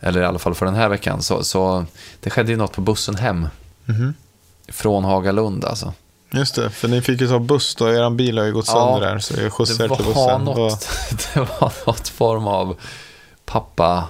eller 0.00 0.20
i 0.20 0.24
alla 0.24 0.38
fall 0.38 0.54
för 0.54 0.66
den 0.66 0.74
här 0.74 0.88
veckan, 0.88 1.22
så, 1.22 1.44
så 1.44 1.84
det 2.20 2.30
skedde 2.30 2.50
ju 2.50 2.56
något 2.56 2.72
på 2.72 2.80
bussen 2.80 3.16
hem. 3.16 3.48
Mhm. 3.84 4.14
Från 4.68 5.04
Hagalund 5.04 5.64
alltså. 5.64 5.92
Just 6.32 6.54
det, 6.54 6.70
för 6.70 6.88
ni 6.88 7.02
fick 7.02 7.20
ju 7.20 7.28
ta 7.28 7.38
buss 7.38 7.74
då. 7.74 7.88
Er 7.88 8.10
bil 8.10 8.38
har 8.38 8.44
ju 8.44 8.52
gått 8.52 8.68
Ja, 8.68 8.72
sönder 8.72 9.08
där, 9.08 9.18
så 9.18 9.40
jag 9.40 9.52
skjutsade 9.52 9.96
till 9.96 10.04
bussen. 10.04 10.44
något, 10.44 10.88
det 11.34 11.40
var 11.40 11.72
något 11.86 12.08
form 12.08 12.46
av 12.46 12.76
pappa 13.44 14.04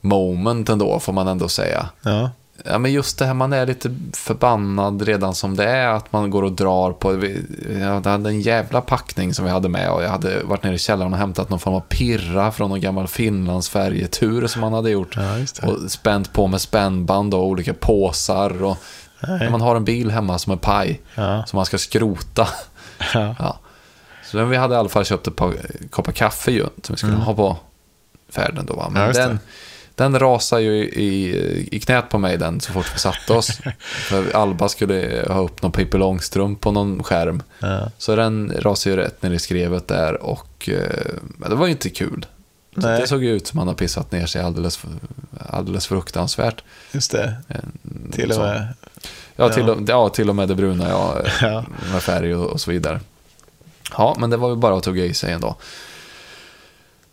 moment 0.00 0.68
ändå, 0.68 1.00
får 1.00 1.12
man 1.12 1.28
ändå 1.28 1.48
säga. 1.48 1.88
Ja. 2.02 2.30
Ja, 2.64 2.78
men 2.78 2.92
just 2.92 3.18
det 3.18 3.26
här, 3.26 3.34
man 3.34 3.52
är 3.52 3.66
lite 3.66 3.96
förbannad 4.12 5.02
redan 5.02 5.34
som 5.34 5.56
det 5.56 5.64
är, 5.64 5.88
att 5.88 6.12
man 6.12 6.30
går 6.30 6.42
och 6.42 6.52
drar 6.52 6.92
på... 6.92 7.26
Jag 7.80 8.10
hade 8.10 8.28
en 8.28 8.40
jävla 8.40 8.80
packning 8.80 9.34
som 9.34 9.44
vi 9.44 9.50
hade 9.50 9.68
med 9.68 9.90
och 9.90 10.02
jag 10.02 10.08
hade 10.08 10.42
varit 10.42 10.62
nere 10.62 10.74
i 10.74 10.78
källaren 10.78 11.12
och 11.12 11.18
hämtat 11.18 11.50
någon 11.50 11.60
form 11.60 11.74
av 11.74 11.80
pirra 11.80 12.52
från 12.52 12.70
någon 12.70 12.80
gammal 12.80 13.08
Finlandsfärjetur 13.08 14.46
som 14.46 14.60
man 14.60 14.72
hade 14.72 14.90
gjort. 14.90 15.16
Ja. 15.16 15.68
Och 15.68 15.90
spänt 15.90 16.32
på 16.32 16.46
med 16.46 16.60
spännband 16.60 17.34
och 17.34 17.46
olika 17.46 17.74
påsar 17.74 18.62
och... 18.64 18.76
När 19.28 19.50
man 19.50 19.60
har 19.60 19.76
en 19.76 19.84
bil 19.84 20.10
hemma 20.10 20.38
som 20.38 20.52
är 20.52 20.56
paj, 20.56 21.00
Ja. 21.14 21.44
som 21.46 21.56
man 21.56 21.66
ska 21.66 21.78
skrota. 21.78 22.48
Ja. 23.14 23.34
Ja. 23.38 23.58
Så 24.24 24.44
vi 24.44 24.56
hade 24.56 24.74
i 24.74 24.78
alla 24.78 24.88
fall 24.88 25.04
köpt 25.04 25.26
ett 25.26 25.36
par 25.36 25.54
koppar 25.90 26.12
kaffe 26.12 26.50
ju, 26.52 26.66
som 26.82 26.94
vi 26.94 26.96
skulle 26.96 27.16
ha 27.16 27.34
på 27.34 27.56
färden 28.28 28.66
då. 28.66 28.74
Va? 28.74 28.82
Mm. 28.86 28.92
Men 28.92 29.06
just 29.06 29.20
det. 29.20 29.38
Den, 29.94 30.18
rasade 30.18 30.62
ju 30.62 30.74
i, 30.84 31.68
i 31.72 31.80
knät 31.80 32.08
på 32.08 32.18
mig 32.18 32.38
den 32.38 32.60
så 32.60 32.72
fort 32.72 32.94
vi 32.94 32.98
satte 32.98 33.32
oss. 33.32 33.50
För 33.80 34.36
Alba 34.36 34.68
skulle 34.68 35.26
ha 35.28 35.40
upp 35.40 35.62
någon 35.62 35.72
Pippi 35.72 35.98
Långstrump 35.98 36.60
på 36.60 36.70
någon 36.70 37.02
skärm. 37.02 37.42
Ja. 37.58 37.90
Så 37.98 38.16
den 38.16 38.52
rasade 38.58 38.96
ju 38.96 39.02
rätt 39.02 39.22
ner 39.22 39.30
i 39.30 39.38
skrevet 39.38 39.88
där 39.88 40.22
och 40.22 40.68
eh, 40.68 41.48
det 41.48 41.54
var 41.54 41.66
ju 41.66 41.72
inte 41.72 41.90
kul. 41.90 42.26
Nej. 42.74 43.00
det 43.00 43.06
såg 43.06 43.24
ju 43.24 43.30
ut 43.30 43.46
som 43.46 43.58
han 43.58 43.68
har 43.68 43.74
pissat 43.74 44.12
ner 44.12 44.26
sig 44.26 44.42
alldeles, 44.42 44.84
alldeles 45.38 45.86
fruktansvärt. 45.86 46.62
Just 46.92 47.10
det. 47.10 47.36
Till 48.12 48.32
och 48.32 48.38
med. 48.38 48.68
Ja, 49.36 49.48
till. 49.48 49.70
Och, 49.70 49.78
ja, 49.86 50.08
till 50.08 50.28
och 50.28 50.36
med 50.36 50.48
det 50.48 50.54
bruna, 50.54 50.88
ja. 50.88 51.16
Ja. 51.40 51.64
Med 51.92 52.02
färg 52.02 52.34
och, 52.34 52.46
och 52.46 52.60
så 52.60 52.70
vidare. 52.70 53.00
Ja, 53.96 54.16
men 54.18 54.30
det 54.30 54.36
var 54.36 54.48
ju 54.48 54.56
bara 54.56 54.76
att 54.76 54.82
tugga 54.82 55.04
i 55.04 55.14
sig 55.14 55.32
ändå. 55.32 55.56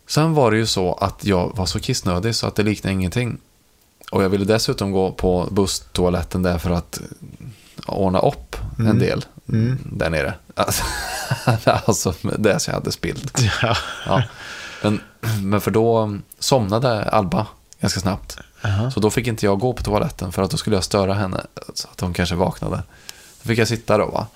Sen 0.09 0.33
var 0.33 0.51
det 0.51 0.57
ju 0.57 0.65
så 0.65 0.93
att 0.93 1.25
jag 1.25 1.55
var 1.55 1.65
så 1.65 1.79
kissnödig 1.79 2.35
så 2.35 2.47
att 2.47 2.55
det 2.55 2.63
liknade 2.63 2.93
ingenting. 2.93 3.37
Och 4.11 4.23
jag 4.23 4.29
ville 4.29 4.45
dessutom 4.45 4.91
gå 4.91 5.11
på 5.11 5.47
busstoaletten 5.51 6.43
där 6.43 6.57
för 6.57 6.69
att 6.69 7.01
ordna 7.87 8.19
upp 8.19 8.55
en 8.79 8.99
del 8.99 9.25
där 9.83 10.09
nere. 10.09 10.33
Alltså, 10.55 10.83
alltså 11.85 12.13
det 12.37 12.59
som 12.59 12.71
jag 12.71 12.79
hade 12.79 12.91
spillt. 12.91 13.41
Ja. 13.61 13.77
Ja. 14.05 14.23
Men, 14.83 15.01
men 15.43 15.61
för 15.61 15.71
då 15.71 16.17
somnade 16.39 17.03
Alba 17.03 17.47
ganska 17.81 17.99
snabbt. 17.99 18.37
Jaha. 18.61 18.91
Så 18.91 18.99
då 18.99 19.09
fick 19.09 19.27
inte 19.27 19.45
jag 19.45 19.59
gå 19.59 19.73
på 19.73 19.83
toaletten 19.83 20.31
för 20.31 20.41
att 20.41 20.51
då 20.51 20.57
skulle 20.57 20.75
jag 20.75 20.83
störa 20.83 21.13
henne 21.13 21.45
så 21.73 21.87
att 21.91 21.99
hon 21.99 22.13
kanske 22.13 22.35
vaknade. 22.35 22.83
Då 23.41 23.47
fick 23.47 23.59
jag 23.59 23.67
sitta 23.67 23.97
då 23.97 24.05
va. 24.05 24.27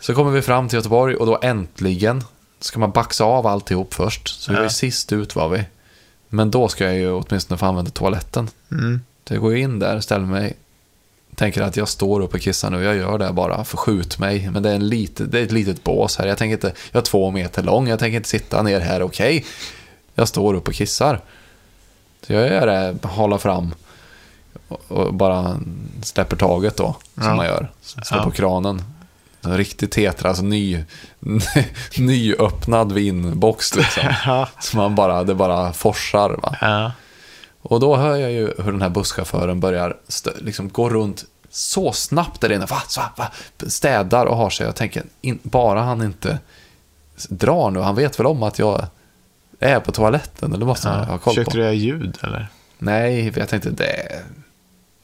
Så 0.00 0.14
kommer 0.14 0.30
vi 0.30 0.42
fram 0.42 0.68
till 0.68 0.76
Göteborg 0.76 1.16
och 1.16 1.26
då 1.26 1.38
äntligen 1.42 2.24
ska 2.60 2.78
man 2.78 2.90
baxa 2.90 3.24
av 3.24 3.46
alltihop 3.46 3.94
först. 3.94 4.28
Så 4.42 4.50
vi 4.52 4.56
var 4.56 4.64
ju 4.64 4.70
sist 4.70 5.12
ut 5.12 5.36
var 5.36 5.48
vi. 5.48 5.64
Men 6.28 6.50
då 6.50 6.68
ska 6.68 6.84
jag 6.84 6.94
ju 6.96 7.10
åtminstone 7.12 7.58
få 7.58 7.66
använda 7.66 7.90
toaletten. 7.90 8.48
Mm. 8.70 9.00
Så 9.28 9.34
jag 9.34 9.40
går 9.42 9.56
in 9.56 9.78
där, 9.78 10.00
ställer 10.00 10.26
mig, 10.26 10.56
tänker 11.34 11.62
att 11.62 11.76
jag 11.76 11.88
står 11.88 12.20
upp 12.20 12.34
och 12.34 12.40
kissar 12.40 12.70
nu. 12.70 12.82
Jag 12.82 12.96
gör 12.96 13.18
det 13.18 13.32
bara, 13.32 13.64
förskjut 13.64 14.18
mig. 14.18 14.50
Men 14.50 14.62
det 14.62 14.70
är, 14.70 14.74
en 14.74 14.88
lite, 14.88 15.24
det 15.24 15.38
är 15.38 15.42
ett 15.42 15.52
litet 15.52 15.84
bås 15.84 16.16
här. 16.18 16.26
Jag 16.26 16.38
tänker 16.38 16.52
inte, 16.54 16.72
jag 16.92 17.00
är 17.00 17.04
två 17.04 17.30
meter 17.30 17.62
lång, 17.62 17.88
jag 17.88 17.98
tänker 17.98 18.16
inte 18.16 18.28
sitta 18.28 18.62
ner 18.62 18.80
här, 18.80 19.02
okej. 19.02 19.44
Jag 20.14 20.28
står 20.28 20.54
upp 20.54 20.68
och 20.68 20.74
kissar. 20.74 21.20
Så 22.26 22.32
jag 22.32 22.48
gör 22.48 22.66
det, 22.66 23.08
håller 23.08 23.38
fram 23.38 23.74
och, 24.68 24.92
och 24.92 25.14
bara 25.14 25.60
släpper 26.02 26.36
taget 26.36 26.76
då, 26.76 26.96
som 27.14 27.22
Ja. 27.24 27.34
man 27.34 27.46
gör. 27.46 27.70
Slår 27.82 28.18
Ja. 28.18 28.24
på 28.24 28.30
kranen. 28.30 28.82
En 29.46 29.56
riktig 29.56 29.90
tetra, 29.90 30.28
alltså 30.28 30.44
ny, 30.44 30.84
nyöppnad 31.98 32.92
vinbox 32.92 33.74
liksom. 33.76 34.02
Ja. 34.26 34.48
Så 34.60 34.76
man 34.76 34.94
bara, 34.94 35.24
det 35.24 35.34
bara 35.34 35.72
forsar 35.72 36.30
va. 36.42 36.56
Ja. 36.60 36.92
Och 37.62 37.80
då 37.80 37.96
hör 37.96 38.16
jag 38.16 38.32
ju 38.32 38.52
hur 38.58 38.72
den 38.72 38.82
här 38.82 38.88
busschauffören 38.88 39.60
börjar 39.60 39.96
liksom 40.40 40.68
gå 40.68 40.90
runt 40.90 41.24
så 41.50 41.92
snabbt 41.92 42.40
där 42.40 42.52
inne. 42.52 42.66
Va, 42.66 42.82
så, 42.88 43.00
va, 43.16 43.28
städar 43.66 44.26
och 44.26 44.36
har 44.36 44.50
sig. 44.50 44.66
Jag 44.66 44.76
tänker, 44.76 45.02
in, 45.20 45.38
bara 45.42 45.80
han 45.82 46.02
inte 46.02 46.38
drar 47.28 47.70
nu. 47.70 47.80
Han 47.80 47.94
vet 47.94 48.18
väl 48.18 48.26
om 48.26 48.42
att 48.42 48.58
jag 48.58 48.86
är 49.60 49.80
på 49.80 49.92
toaletten. 49.92 50.52
Eller 50.52 50.66
måste 50.66 50.88
han 50.88 51.04
ha 51.04 51.12
Ja. 51.12 51.18
koll 51.18 51.34
Försökte 51.34 51.50
på? 51.50 51.56
du 51.56 51.62
göra 51.62 51.72
ljud 51.72 52.18
eller? 52.22 52.48
Nej, 52.78 53.32
jag 53.36 53.48
tänkte 53.48 53.70
det, 53.70 54.22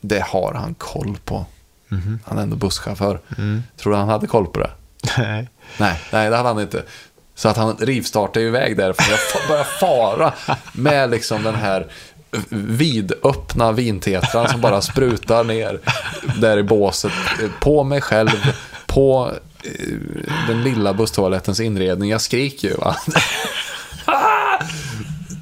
det 0.00 0.22
har 0.22 0.52
han 0.54 0.74
koll 0.74 1.18
på. 1.24 1.44
Mhm. 1.92 2.18
Han 2.26 2.38
är 2.38 2.42
ändå 2.42 2.56
busschaufför. 2.56 3.20
Mm. 3.38 3.62
Tror 3.76 3.92
du 3.92 3.98
han 3.98 4.08
hade 4.08 4.26
koll 4.26 4.46
på 4.46 4.60
det? 4.60 4.70
Nej. 5.18 5.48
Nej, 5.78 6.00
nej, 6.12 6.30
det 6.30 6.36
hade 6.36 6.48
han 6.48 6.60
inte. 6.60 6.82
Så 7.34 7.48
att 7.48 7.56
han 7.56 7.76
rivstartade 7.76 8.46
iväg 8.46 8.76
därifrån. 8.76 9.06
Jag 9.10 9.48
började 9.48 9.68
fara 9.80 10.32
med 10.72 11.10
liksom 11.10 11.42
den 11.42 11.54
här 11.54 11.86
vidöppna 12.50 13.72
vintetran 13.72 14.48
som 14.48 14.60
bara 14.60 14.80
sprutar 14.82 15.44
ner 15.44 15.80
där 16.40 16.58
i 16.58 16.62
båset. 16.62 17.12
På 17.60 17.84
mig 17.84 18.00
själv, 18.00 18.54
på 18.86 19.32
eh, 19.64 19.70
den 20.48 20.62
lilla 20.62 20.94
busstoalettens 20.94 21.60
inredning. 21.60 22.10
Jag 22.10 22.20
skriker 22.20 22.68
ju 22.68 22.74
va. 22.74 22.96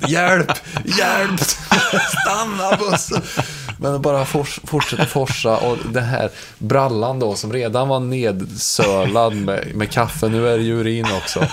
Hjälp! 0.09 0.53
Hjälp! 0.84 1.40
Stanna 2.20 2.76
bussen! 2.76 3.22
Men 3.81 3.93
det 3.93 3.99
bara 3.99 4.24
fors, 4.24 4.61
fortsätter 4.64 5.05
forsa 5.05 5.57
och 5.57 5.78
den 5.93 6.05
här 6.05 6.31
brallan 6.59 7.18
då 7.18 7.35
som 7.35 7.53
redan 7.53 7.89
var 7.89 8.01
nedsölad 8.01 9.37
med, 9.37 9.74
med 9.74 9.91
kaffe, 9.91 10.28
nu 10.28 10.49
är 10.49 10.59
det 10.59 10.64
ju 10.64 10.81
urin 10.81 11.07
också. 11.16 11.47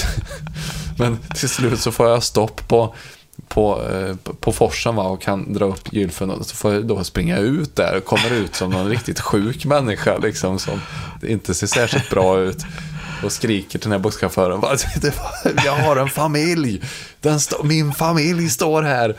Men 0.98 1.18
till 1.34 1.48
slut 1.48 1.80
så 1.80 1.92
får 1.92 2.08
jag 2.08 2.22
stopp 2.22 2.68
på, 2.68 2.94
på, 3.48 3.82
eh, 3.92 4.32
på 4.40 4.52
forsen 4.52 4.96
va, 4.96 5.02
och 5.02 5.22
kan 5.22 5.52
dra 5.52 5.64
upp 5.64 5.92
gylfen 5.92 6.30
och 6.30 6.46
så 6.46 6.56
får 6.56 6.74
jag 6.74 6.86
då 6.86 7.04
springa 7.04 7.38
ut 7.38 7.76
där 7.76 7.96
och 7.96 8.04
kommer 8.04 8.32
ut 8.32 8.54
som 8.54 8.70
någon 8.70 8.88
riktigt 8.88 9.20
sjuk 9.20 9.64
människa 9.64 10.18
liksom 10.18 10.58
som 10.58 10.80
inte 11.22 11.54
ser 11.54 11.66
särskilt 11.66 12.10
bra 12.10 12.40
ut. 12.40 12.64
Och 13.24 13.32
skriker 13.32 13.78
till 13.78 13.90
den 13.90 13.92
här 13.92 13.98
busschauffören. 13.98 14.62
Jag 15.64 15.76
har 15.76 15.96
en 15.96 16.08
familj. 16.08 16.82
Den 17.20 17.40
min 17.64 17.92
familj 17.92 18.48
står 18.48 18.82
här. 18.82 19.16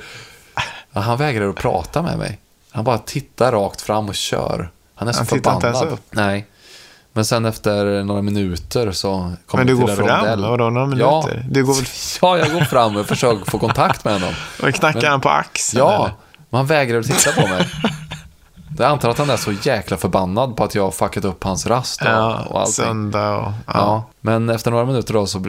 Ja, 0.94 1.02
han 1.02 1.18
vägrar 1.18 1.50
att 1.50 1.56
prata 1.56 2.02
med 2.02 2.18
mig. 2.18 2.40
Han 2.72 2.84
bara 2.84 2.98
tittar 2.98 3.52
rakt 3.52 3.82
fram 3.82 4.10
och 4.10 4.16
kör. 4.16 4.70
Han 4.96 5.08
är 5.08 5.12
så 5.12 5.20
Han 5.20 5.26
tittar 5.26 5.36
inte 5.56 5.68
förbannad. 5.68 5.82
ens 5.84 5.94
upp? 6.00 6.06
Nej. 6.12 6.46
Men 7.14 7.26
sen 7.26 7.46
efter 7.46 8.04
några 8.04 8.22
minuter 8.22 8.92
så 8.92 9.10
kommer 9.46 9.64
Men 9.64 9.68
du 9.68 9.74
vi 9.74 9.80
går 9.82 9.88
till 9.88 10.00
en 10.00 10.08
fram? 10.08 10.18
rondell. 10.20 10.42
Vadå, 10.50 10.70
några 10.70 10.88
minuter? 10.88 11.46
Du 11.50 11.66
går 11.66 11.76
Ja, 12.22 12.38
jag 12.38 12.52
går 12.54 12.62
fram 12.62 12.98
och 12.98 13.06
försöker 13.06 13.52
få 13.52 13.60
kontakt 13.60 14.04
med 14.06 14.14
honom. 14.14 14.34
Och 14.64 14.74
knackar 14.74 15.02
Men- 15.02 15.12
han 15.12 15.22
på 15.22 15.30
axeln? 15.30 15.80
Ja, 15.86 15.96
eller? 15.96 16.14
men 16.50 16.58
han 16.58 16.66
vägrar 16.68 17.00
att 17.00 17.06
titta 17.06 17.42
på 17.42 17.48
mig. 17.48 17.70
Jag 18.78 18.92
antar 18.92 19.10
att 19.10 19.18
han 19.18 19.30
är 19.30 19.38
så 19.38 19.52
jäkla 19.52 19.98
förbannad 19.98 20.56
på 20.58 20.64
att 20.64 20.76
jag 20.76 20.84
har 20.84 20.92
fuckat 20.92 21.26
upp 21.26 21.44
hans 21.44 21.68
rast 21.68 22.02
och, 22.02 22.08
Ja, 22.08 22.40
och 22.50 22.60
allting. 22.60 22.74
söndag 22.74 23.38
och... 23.38 23.44
Ja. 23.44 23.54
Ja. 23.74 24.04
men 24.22 24.50
efter 24.50 24.72
några 24.72 24.86
minuter 24.86 25.14
då 25.14 25.28
så 25.28 25.44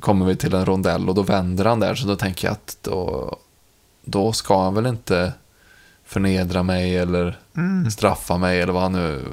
kommer 0.00 0.26
vi 0.26 0.36
till 0.36 0.54
en 0.54 0.66
rondell 0.66 1.08
och 1.08 1.14
då 1.14 1.22
vänder 1.22 1.64
han 1.64 1.80
där. 1.80 1.94
Så 1.94 2.06
då 2.06 2.16
tänker 2.16 2.48
jag 2.48 2.52
att 2.52 2.76
då, 2.82 3.36
då 4.10 4.32
ska 4.32 4.62
han 4.62 4.74
väl 4.74 4.86
inte 4.86 5.32
förnedra 6.06 6.62
mig 6.62 6.96
eller 6.98 7.38
Mm. 7.56 7.90
straffa 7.90 8.38
mig 8.38 8.60
eller 8.60 8.72
vad 8.72 8.82
han 8.82 8.92
nu 8.92 9.24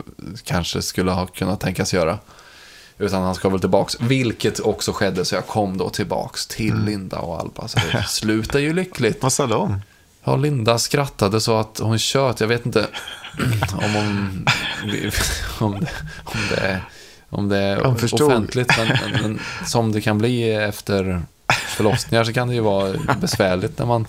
kanske 0.43 0.81
skulle 0.81 1.11
ha 1.11 1.25
kunnat 1.27 1.59
tänkas 1.59 1.93
göra. 1.93 2.19
Utan 2.97 3.23
han 3.23 3.35
ska 3.35 3.49
väl 3.49 3.59
tillbaks, 3.59 3.97
vilket 4.01 4.59
också 4.59 4.91
skedde 4.93 5.25
så 5.25 5.35
jag 5.35 5.47
kom 5.47 5.77
då 5.77 5.89
tillbaks 5.89 6.47
till 6.47 6.71
Mm. 6.71 6.85
Linda 6.85 7.19
och 7.19 7.39
Alba. 7.39 7.67
Så 7.67 7.79
det 7.91 8.03
slutar 8.07 8.59
ju 8.59 8.73
lyckligt. 8.73 9.23
Vad 9.23 9.33
sa 9.33 9.47
de? 9.47 9.81
Ja, 10.23 10.35
Linda 10.35 10.77
skrattade 10.79 11.41
så 11.41 11.57
att 11.59 11.79
hon 11.83 11.99
tjöt. 11.99 12.39
Jag 12.39 12.47
vet 12.47 12.65
inte 12.65 12.87
om 13.73 13.93
hon... 13.95 14.45
Om 15.59 15.79
det, 15.79 15.91
om 16.33 16.47
det 16.49 16.81
om 17.29 17.49
det 17.49 17.57
är 17.57 18.23
offentligt. 18.23 18.71
Men, 18.77 19.11
men 19.21 19.39
som 19.65 19.91
det 19.91 20.01
kan 20.01 20.17
bli 20.17 20.51
efter 20.53 21.21
förlossningar 21.75 22.23
så 22.23 22.33
kan 22.33 22.47
det 22.47 22.53
ju 22.53 22.59
vara 22.61 22.93
besvärligt 23.21 23.79
när 23.79 23.85
man 23.85 24.07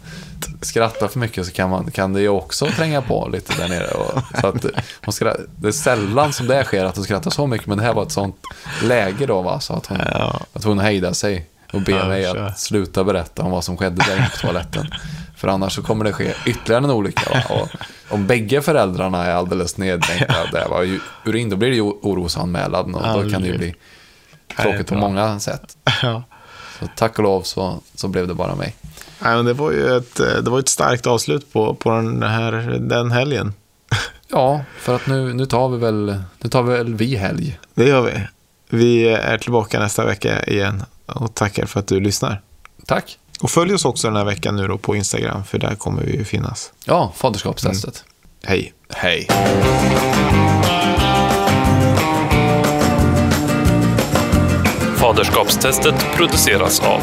skrattar 0.61 1.09
för 1.09 1.19
mycket 1.19 1.47
så 1.47 1.53
kan, 1.53 1.71
man, 1.71 1.91
kan 1.91 2.13
det 2.13 2.21
ju 2.21 2.29
också 2.29 2.67
tränga 2.67 3.03
på 3.03 3.29
lite 3.33 3.53
där 3.63 3.69
nere. 3.69 3.87
Och, 3.87 4.21
så 4.41 4.47
att 4.47 4.67
hon 5.05 5.13
skrattar, 5.13 5.41
det 5.57 5.69
är 5.69 5.73
sällan 5.73 6.33
som 6.33 6.47
det 6.47 6.65
sker 6.65 6.85
att 6.85 6.97
hon 6.97 7.05
skrattar 7.05 7.31
så 7.31 7.47
mycket 7.47 7.67
men 7.67 7.79
det 7.79 7.85
här 7.85 7.93
var 7.95 8.03
ett 8.03 8.13
sånt 8.13 8.37
läge 8.83 9.27
då 9.27 9.43
va, 9.43 9.61
så 9.61 9.73
att 9.73 9.87
hon, 9.87 9.99
Ja. 10.13 10.41
att 10.53 10.65
hon 10.65 10.79
hejdade 10.79 11.15
sig 11.15 11.47
och 11.73 11.83
ber 11.83 11.93
Ja, 11.93 12.09
mig 12.09 12.27
att 12.27 12.59
sluta 12.59 13.05
berätta 13.05 13.43
om 13.43 13.51
vad 13.51 13.65
som 13.65 13.77
skedde 13.77 14.05
där 14.05 14.17
inne 14.17 14.29
på 14.31 14.37
toaletten. 14.37 14.87
För 15.37 15.49
annars 15.49 15.75
så 15.75 15.83
kommer 15.83 16.05
det 16.05 16.13
ske 16.13 16.33
ytterligare 16.47 16.85
en 16.85 16.91
olycka. 16.91 17.45
Och 17.49 17.69
om 18.09 18.27
bägge 18.27 18.63
föräldrarna 18.63 19.25
är 19.25 19.33
alldeles 19.35 19.77
neddränkta, 19.77 20.85
ju 20.85 21.01
urin, 21.25 21.51
då 21.51 21.57
blir 21.57 21.69
det 21.69 21.75
ju 21.77 21.83
orosanmälan 21.83 22.95
och 22.95 23.23
då 23.23 23.31
kan 23.31 23.43
det 23.43 23.49
ju 23.49 23.59
bli 23.59 23.75
tråkigt 24.57 24.87
på 24.87 24.95
många 24.95 25.41
sätt. 25.41 25.77
Ja. 26.03 26.23
Så 26.81 26.89
tack 26.97 27.19
och 27.19 27.25
lov 27.25 27.43
så, 27.43 27.81
så 27.95 28.09
blev 28.09 28.29
det 28.29 28.35
bara 28.35 28.55
mig. 28.55 28.77
Nej, 29.19 29.37
men 29.37 29.45
det 29.45 29.53
var 29.53 29.71
ju 29.71 29.97
ett, 29.97 30.17
det 30.17 30.51
var 30.51 30.59
ett 30.59 30.69
starkt 30.69 31.07
avslut 31.07 31.53
på, 31.53 31.75
på 31.75 31.91
den 31.91 32.23
här 32.23 32.53
den 32.81 33.11
helgen. 33.11 33.53
Ja, 34.29 34.61
för 34.79 34.97
att 34.97 35.07
nu, 35.07 35.35
nu 35.35 35.47
tar 35.47 35.69
vi 35.69 35.79
väl, 35.79 36.23
nu 36.39 36.51
tar 36.51 36.63
vi 36.63 36.73
väl 36.73 36.95
vi 36.95 37.17
helg. 37.17 37.59
Det 37.75 37.85
gör 37.89 38.01
vi. 38.03 38.13
Vi 38.69 39.09
är 39.09 39.39
tillbaka 39.39 39.79
nästa 39.81 40.05
vecka 40.05 40.45
igen 40.45 40.83
och 41.07 41.35
tackar 41.35 41.67
för 41.67 41.81
att 41.81 41.87
du 41.87 42.01
lyssnar. 42.01 42.41
Tack! 42.87 43.19
Och 43.41 43.51
följ 43.51 43.75
oss 43.75 43.85
också 43.85 44.09
den 44.09 44.17
här 44.17 44.25
veckan 44.25 44.57
nu 44.57 44.69
då 44.69 44.79
på 44.79 44.97
Instagram, 44.97 45.45
för 45.45 45.59
där 45.59 45.75
kommer 45.75 46.03
vi 46.03 46.17
ju 46.17 46.25
finnas. 46.25 46.73
Ja, 46.85 47.13
faderskapstestet. 47.17 48.05
Hej! 48.45 48.73
Hej. 48.91 49.29
Faderskapstestet 55.07 55.95
produceras 56.17 56.81
av 56.81 57.01